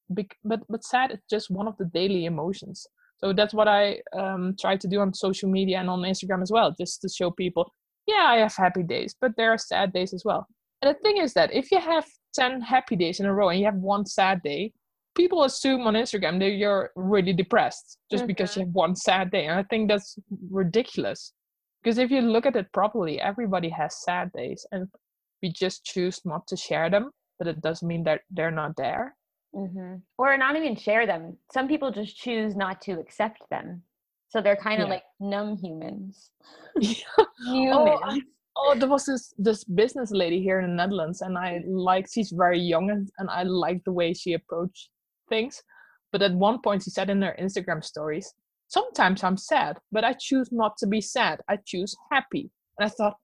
[0.10, 2.88] Bec- but but sad is just one of the daily emotions.
[3.20, 6.52] So that's what I um, try to do on social media and on Instagram as
[6.52, 7.72] well, just to show people
[8.08, 10.48] yeah, I have happy days, but there are sad days as well.
[10.82, 12.06] And the thing is that if you have
[12.36, 14.72] 10 happy days in a row and you have one sad day,
[15.16, 19.48] people assume on Instagram that you're really depressed just because you have one sad day.
[19.48, 20.18] And I think that's
[20.50, 21.34] ridiculous.
[21.88, 24.90] Because if you look at it properly, everybody has sad days and
[25.42, 29.16] we just choose not to share them, but it doesn't mean that they're not there.
[29.56, 31.38] hmm Or not even share them.
[31.54, 33.84] Some people just choose not to accept them.
[34.28, 34.96] So they're kind of Yeah.
[34.96, 36.30] like numb humans.
[37.48, 38.22] oh, I-
[38.58, 42.32] oh, there was this this business lady here in the Netherlands, and I like she's
[42.46, 44.90] very young, and, and I like the way she approached
[45.30, 45.64] things.
[46.12, 48.34] But at one point, she said in her Instagram stories,
[48.68, 51.42] "Sometimes I'm sad, but I choose not to be sad.
[51.48, 53.18] I choose happy." And I thought,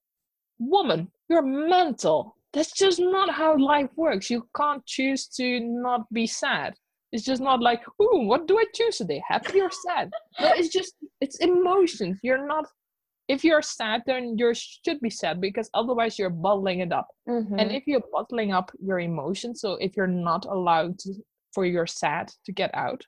[0.58, 2.36] woman, you're mental.
[2.52, 4.30] That's just not how life works.
[4.30, 6.74] You can't choose to not be sad.
[7.12, 9.22] It's just not like, ooh, what do I choose today?
[9.28, 10.10] Happy or sad?
[10.40, 12.18] No, it's just it's emotions.
[12.22, 12.66] You're not
[13.28, 17.08] if you're sad, then you should be sad because otherwise you're bottling it up.
[17.26, 17.58] Mhm.
[17.58, 21.14] And if you're bottling up your emotions, so if you're not allowed to,
[21.54, 23.02] for your sad to get out,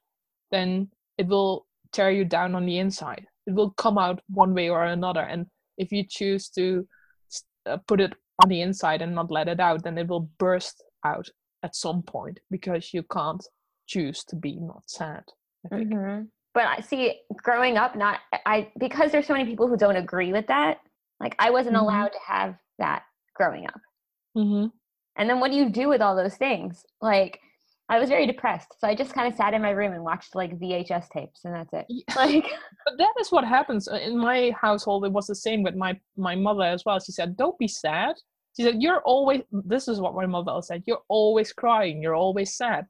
[0.50, 3.26] then it will tear you down on the inside.
[3.46, 5.20] It will come out one way or another.
[5.22, 5.46] And
[5.78, 6.86] if you choose to
[7.66, 10.82] uh, put it on the inside and not let it out, then it will burst
[11.04, 11.28] out
[11.62, 13.44] at some point because you can't
[13.86, 15.24] choose to be not sad.
[15.64, 15.92] I think.
[15.92, 16.28] Mhm.
[16.54, 20.32] But I see growing up, not I because there's so many people who don't agree
[20.32, 20.78] with that.
[21.20, 21.82] Like I wasn't Mhm.
[21.82, 23.04] allowed to have that
[23.34, 23.80] growing up.
[24.36, 24.68] Mm-hmm.
[25.16, 26.84] And then what do you do with all those things?
[27.00, 27.40] Like
[27.88, 30.34] I was very depressed, so I just kind of sat in my room and watched
[30.34, 31.86] like VHS tapes, and that's it.
[32.16, 32.44] Like
[32.84, 35.98] but that is what happens uh, in my household it was the same with my
[36.16, 38.14] my mother as well she said don't be sad
[38.56, 42.56] she said you're always this is what my mother said you're always crying you're always
[42.56, 42.86] sad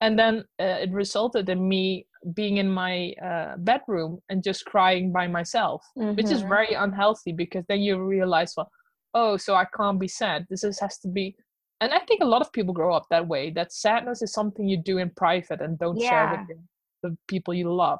[0.00, 5.12] and then uh, it resulted in me being in my uh, bedroom and just crying
[5.12, 5.80] by myself
[6.16, 6.48] which is Mhm.
[6.48, 8.70] very unhealthy because then you realize well
[9.14, 11.34] oh so i can't be sad this is, has to be
[11.80, 14.68] and i think a lot of people grow up that way that sadness is something
[14.68, 16.58] you do in private and don't share with
[17.02, 17.98] the people you love.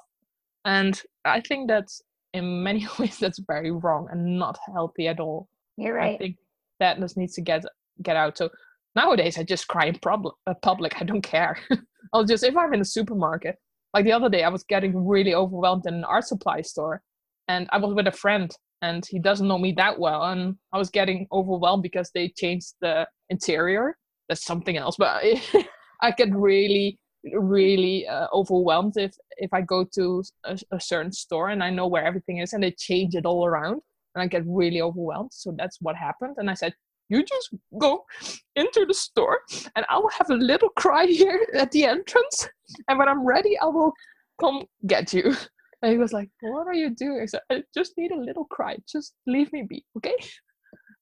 [0.64, 5.48] And i think that's in many ways that's very wrong and not healthy at all.
[5.76, 6.14] You're right.
[6.14, 6.36] i think
[6.80, 7.64] sadness needs to get
[8.02, 8.36] get out.
[8.38, 8.50] So
[8.94, 11.00] nowadays i just cry in prob- uh, public.
[11.00, 11.58] I don't care.
[12.12, 13.56] I'll just if i'm in a supermarket
[13.94, 17.02] like the other day i was getting really overwhelmed in an art supply store
[17.48, 20.78] and i was with a friend and he doesn't know me that well and i
[20.78, 23.96] was getting overwhelmed because they changed the interior
[24.28, 25.22] that's something else but
[26.02, 26.98] i get really
[27.34, 31.86] really uh, overwhelmed if if i go to a, a, certain store and i know
[31.86, 33.80] where everything is and they change it all around
[34.16, 35.30] and i get really overwhelmed.
[35.32, 36.34] So that's what happened.
[36.38, 36.74] And i said
[37.08, 38.04] you just go
[38.56, 39.38] into the store
[39.76, 42.48] and i will have a little cry here at the entrance.
[42.88, 43.92] And when i'm ready i will
[44.40, 45.34] come get you.
[45.82, 47.20] And he was like what are you doing?
[47.20, 48.76] I said i just need a little cry.
[48.90, 50.16] Just leave me be okay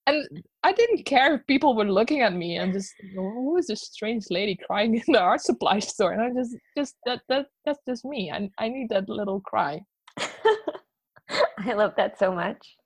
[0.07, 3.83] and I didn't care if people were looking at me and just who is this
[3.83, 7.81] strange lady crying in the art supply store and I just just that that that's
[7.89, 9.81] just me I I need that little cry.
[11.59, 12.77] I love that so much.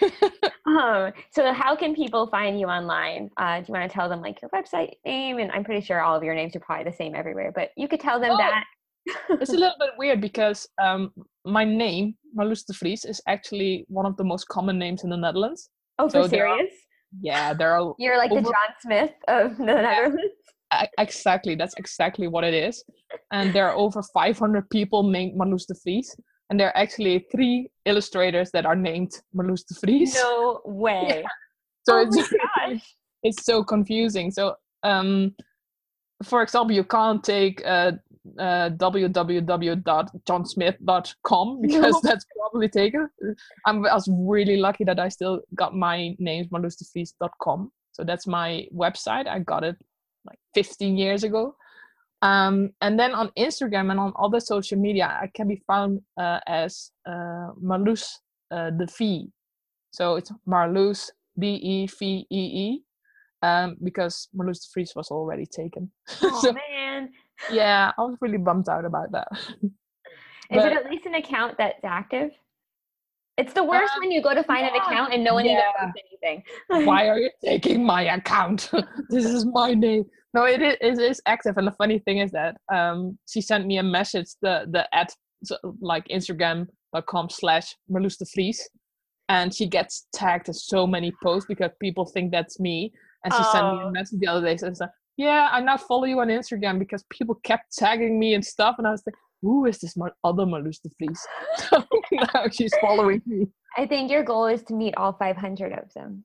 [0.66, 3.30] um, so how can people find you online?
[3.36, 5.38] Uh, do you want to tell them like your website name?
[5.38, 7.88] And I'm pretty sure all of your names are probably the same everywhere, but you
[7.88, 8.64] could tell them oh, that.
[9.30, 11.10] it's a little bit weird because um,
[11.44, 15.16] my name, Marloes de Vries, is actually one of the most common names in the
[15.16, 15.70] Netherlands.
[15.98, 16.70] Oh, so, serious?
[16.70, 17.94] Are, yeah, there are.
[17.98, 20.22] You're like over, the John Smith of the Netherlands.
[20.98, 22.84] Exactly, that's exactly what it is.
[23.32, 26.14] And there are over 500 people named Marloes de Vries.
[26.50, 30.14] And there are actually three illustrators that are named Marloes de Vries.
[30.14, 31.22] No way.
[31.22, 31.22] Yeah.
[31.86, 32.34] So oh it's,
[33.22, 34.30] it's so confusing.
[34.30, 35.34] So, um,
[36.22, 37.92] for example, you can't take uh,
[38.38, 42.00] uh, www.johnsmith.com because no.
[42.02, 43.08] that's probably taken.
[43.66, 47.70] I'm, I was really lucky that I still got my name, marloesdevries.com.
[47.92, 49.26] So that's my website.
[49.26, 49.76] I got it
[50.24, 51.54] like 15 years ago.
[52.22, 56.40] Um, and then on Instagram and on other social media, I can be found uh,
[56.46, 58.08] as uh, Marloes
[58.50, 59.28] uh, de.
[59.90, 62.82] So it's Marloes D E V E E
[63.42, 65.90] um, because Marloes de Vries was already taken.
[66.22, 67.10] Oh so, man!
[67.50, 69.28] Yeah, I was really bummed out about that.
[70.50, 72.30] Is it at least an account that's active?
[73.36, 75.44] It's the worst um, when you go to find yeah, an account and no one
[75.44, 75.52] yeah.
[75.52, 76.86] even posts anything.
[76.86, 78.70] Why are you taking my account?
[79.10, 80.04] this is my name.
[80.34, 83.66] No, it is, it is active, and the funny thing is that um, she sent
[83.66, 88.68] me a message the the at so, like Instagram.com slash Marloes de Vries,
[89.28, 92.92] and she gets tagged in so many posts because people think that's me.
[93.24, 93.52] And she oh.
[93.52, 93.90] sent me a oh.
[93.90, 94.76] message the other day said,
[95.18, 98.76] yeah, I now follow you on Instagram because people kept tagging me and stuff.
[98.78, 101.20] And I was like, who is this other Marloes de Vries?
[101.56, 103.48] So now she's following me.
[103.76, 106.24] I think your goal is to meet all 500 of them.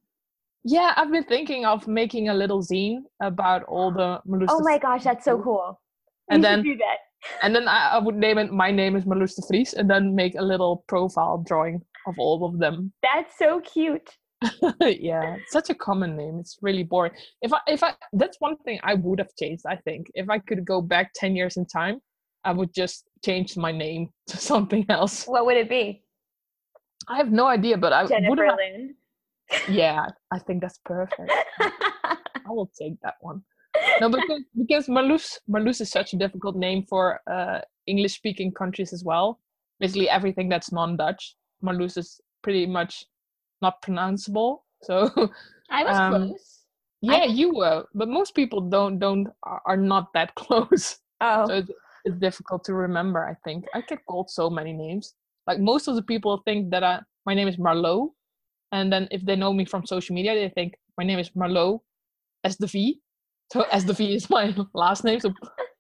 [0.64, 4.48] Yeah, I've been thinking of making a little zine about all the Marloes.
[4.50, 5.82] Oh my gosh, that's so cool.
[6.30, 6.98] And you then do that.
[7.42, 10.14] and then I, I, would name it my name is Marloes de Vries and then
[10.14, 12.94] make a little profile drawing of all of them.
[13.02, 14.18] That's so cute.
[14.82, 16.40] yeah, such a common name.
[16.40, 17.14] It's really boring.
[17.42, 20.08] If I if I that's one thing I would have changed, I think.
[20.14, 22.00] If I could go back 10 years in time,
[22.44, 25.26] I would just change my name to something else.
[25.26, 26.04] What would it be?
[27.08, 28.60] I have no idea, but I would have,
[29.70, 31.32] Yeah, I think that's perfect.
[31.60, 33.44] I will take that one.
[34.00, 38.94] No, because because Marloes Marloes is such a difficult name for uh, English speaking countries
[38.94, 39.40] as well.
[39.80, 43.06] Basically everything that's non-Dutch, Marloes is pretty much
[43.64, 44.60] not pronounceable.
[44.84, 45.10] So
[45.72, 46.60] I was um, close.
[47.02, 47.26] Yeah, I...
[47.26, 49.28] you were, but most people don't don't
[49.66, 51.00] are not that close.
[51.22, 51.72] Oh, so it's,
[52.06, 53.26] it's difficult to remember.
[53.26, 55.16] I think I get called so many names.
[55.48, 58.12] Like most of the people think that I, my name is Marlo,
[58.72, 61.80] and then if they know me from social media, they think my name is Marlo,
[62.44, 63.00] as the V.
[63.52, 65.20] So as the V is my last name.
[65.20, 65.34] So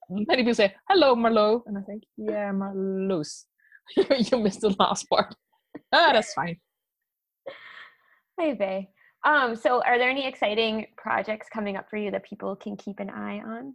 [0.10, 3.45] many people say hello Marlo, and I think yeah Marloes.
[4.31, 5.35] you missed the last part.
[5.91, 6.57] Ah, that's fine.
[8.39, 8.89] Hi, Bay.
[9.23, 12.99] Um, so are there any exciting projects coming up for you that people can keep
[12.99, 13.73] an eye on?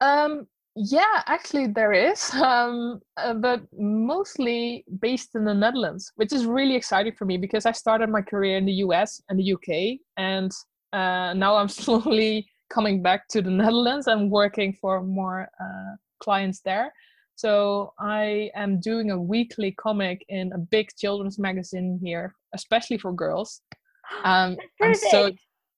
[0.00, 6.46] Um, yeah, actually there is, um, uh, but mostly based in the Netherlands, which is
[6.46, 9.98] really exciting for me because I started my career in the US and the UK,
[10.16, 10.52] and
[10.92, 14.06] uh, now I'm slowly coming back to the Netherlands.
[14.06, 16.92] I'm working for more uh, clients there.
[17.38, 23.12] So I am doing a weekly comic in a big children's magazine here, especially for
[23.12, 23.62] girls.
[24.24, 25.30] Um, and so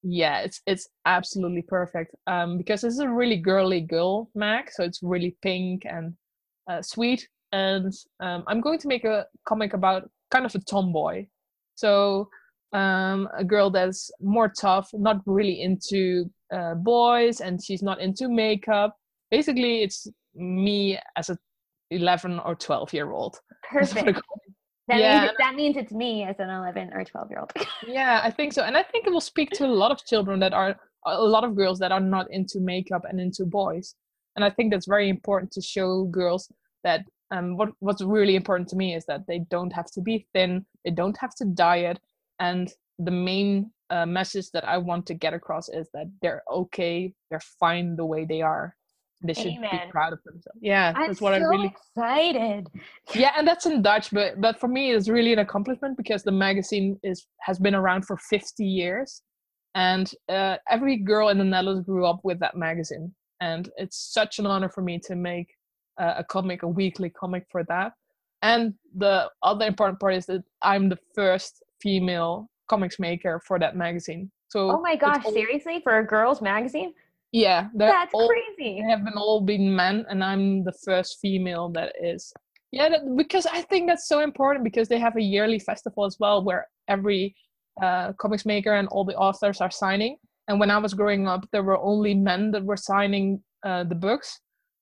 [0.04, 5.02] yeah, it's it's absolutely perfect um, because is a really girly girl mag, so it's
[5.02, 6.14] really pink and
[6.70, 7.28] uh, sweet.
[7.52, 11.26] And um, I'm going to make a comic about kind of a tomboy,
[11.74, 12.28] so
[12.72, 18.28] um, a girl that's more tough, not really into uh, boys, and she's not into
[18.28, 18.96] makeup.
[19.30, 20.06] Basically, it's
[20.36, 21.38] me as a
[21.90, 23.40] 11 or 12 year old.
[23.70, 24.20] Perfect.
[24.88, 25.20] That, yeah.
[25.20, 27.52] means, that means it's me as an 11 or 12 year old.
[27.86, 28.62] yeah, I think so.
[28.62, 30.76] And I think it will speak to a lot of children that are,
[31.06, 33.94] a lot of girls that are not into makeup and into boys.
[34.36, 36.50] And I think that's very important to show girls
[36.84, 40.26] that um, what, what's really important to me is that they don't have to be
[40.34, 42.00] thin, they don't have to diet.
[42.40, 47.12] And the main uh, message that I want to get across is that they're okay,
[47.30, 48.74] they're fine the way they are
[49.22, 49.70] they should Amen.
[49.70, 50.58] be proud of themselves.
[50.60, 52.68] Yeah, I'm that's what so I really excited.
[53.14, 56.32] Yeah, and that's in Dutch, but but for me it's really an accomplishment because the
[56.32, 59.22] magazine is has been around for 50 years,
[59.74, 64.38] and uh, every girl in the Netherlands grew up with that magazine, and it's such
[64.38, 65.48] an honor for me to make
[66.00, 67.92] uh, a comic, a weekly comic for that.
[68.42, 73.76] And the other important part is that I'm the first female comics maker for that
[73.76, 74.30] magazine.
[74.48, 76.94] So oh my gosh, seriously, for a girls' magazine?
[77.32, 78.80] Yeah, that's all, crazy.
[78.82, 82.32] They have been all been men, and I'm the first female that is.
[82.72, 86.16] Yeah, that, because I think that's so important because they have a yearly festival as
[86.18, 87.34] well where every
[87.82, 90.16] uh, comics maker and all the authors are signing.
[90.48, 93.94] And when I was growing up, there were only men that were signing uh, the
[93.94, 94.40] books,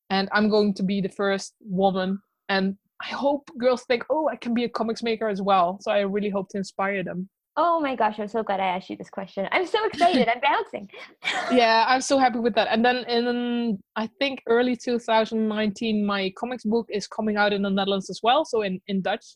[0.09, 2.21] and I'm going to be the first woman.
[2.49, 5.79] And I hope girls think, oh, I can be a comics maker as well.
[5.83, 7.29] So I really hope to inspire them.
[7.61, 9.49] Oh my gosh, I'm so glad I asked you this question.
[9.51, 10.29] I'm so excited.
[10.29, 10.89] I'm bouncing.
[11.53, 12.69] yeah, I'm so happy with that.
[12.71, 17.71] And then in I think early 2019, my comics book is coming out in the
[17.71, 19.27] Netherlands as well, so in in Dutch.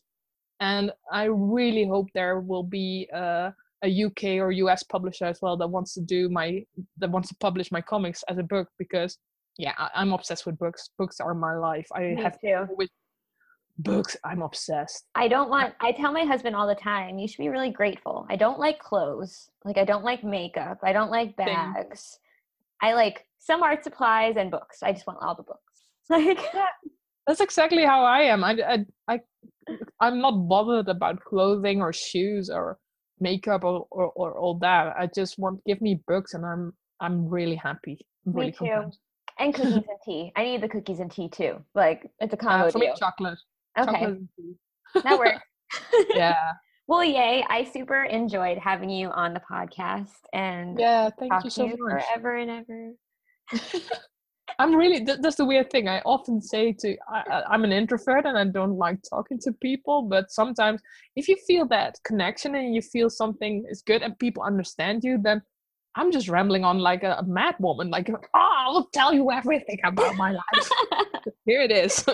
[0.61, 3.51] And I really hope there will be uh,
[3.83, 6.63] a UK or US publisher as well that wants to do my
[6.99, 9.17] that wants to publish my comics as a book because
[9.57, 10.91] yeah, I, am obsessed with books.
[10.97, 11.87] Books are my life.
[11.93, 12.67] I Me have too.
[12.69, 12.89] always
[13.79, 15.05] books i'm obsessed.
[15.15, 18.25] I don't want i tell my husband all the time you should be really grateful.
[18.29, 19.49] I don't like clothes.
[19.65, 20.79] Like i don't like makeup.
[20.83, 22.19] I don't like bags.
[22.81, 24.83] I like some art supplies and books.
[24.83, 25.59] I just want all the books.
[26.09, 26.39] Like
[27.25, 28.43] that's exactly how i am.
[28.43, 29.19] I, I i
[30.01, 32.77] i'm not bothered about clothing or shoes or
[33.21, 34.93] makeup or, or, or all that.
[34.99, 37.97] I just want give me books and i'm i'm really happy.
[38.27, 38.57] I'm me too.
[38.57, 38.97] content.
[39.39, 40.31] and cookies and tea.
[40.35, 41.63] I need the cookies and tea too.
[41.73, 43.39] Like it's a combo uh, for me chocolate
[43.77, 44.17] Okay.
[45.03, 45.41] that works.
[46.15, 46.53] yeah.
[46.87, 47.43] Well, yay.
[47.49, 52.03] I super enjoyed having you on the podcast and yeah, thank you so you much.
[52.03, 52.91] Forever and ever.
[54.59, 55.87] I'm really, that's the weird thing.
[55.87, 60.03] I often say to, I, I'm an introvert and I don't like talking to people,
[60.03, 60.81] but sometimes
[61.15, 65.17] if you feel that connection and you feel something is good and people understand you,
[65.21, 65.41] then
[65.95, 67.89] I'm just rambling on like a, a mad woman.
[67.89, 70.69] Like, oh, I'll tell you everything about my life.
[71.45, 72.05] Here it is.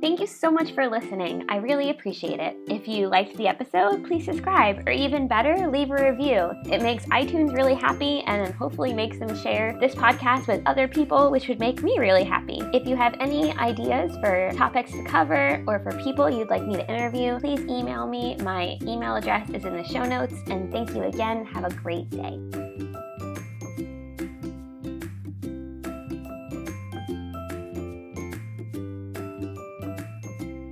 [0.00, 1.44] Thank you so much for listening.
[1.50, 2.56] I really appreciate it.
[2.68, 6.52] If you liked the episode, please subscribe, or even better, leave a review.
[6.64, 11.30] It makes iTunes really happy and hopefully makes them share this podcast with other people,
[11.30, 12.62] which would make me really happy.
[12.72, 16.76] If you have any ideas for topics to cover or for people you'd like me
[16.76, 18.36] to interview, please email me.
[18.36, 20.34] My email address is in the show notes.
[20.46, 21.44] And thank you again.
[21.44, 22.69] Have a great day.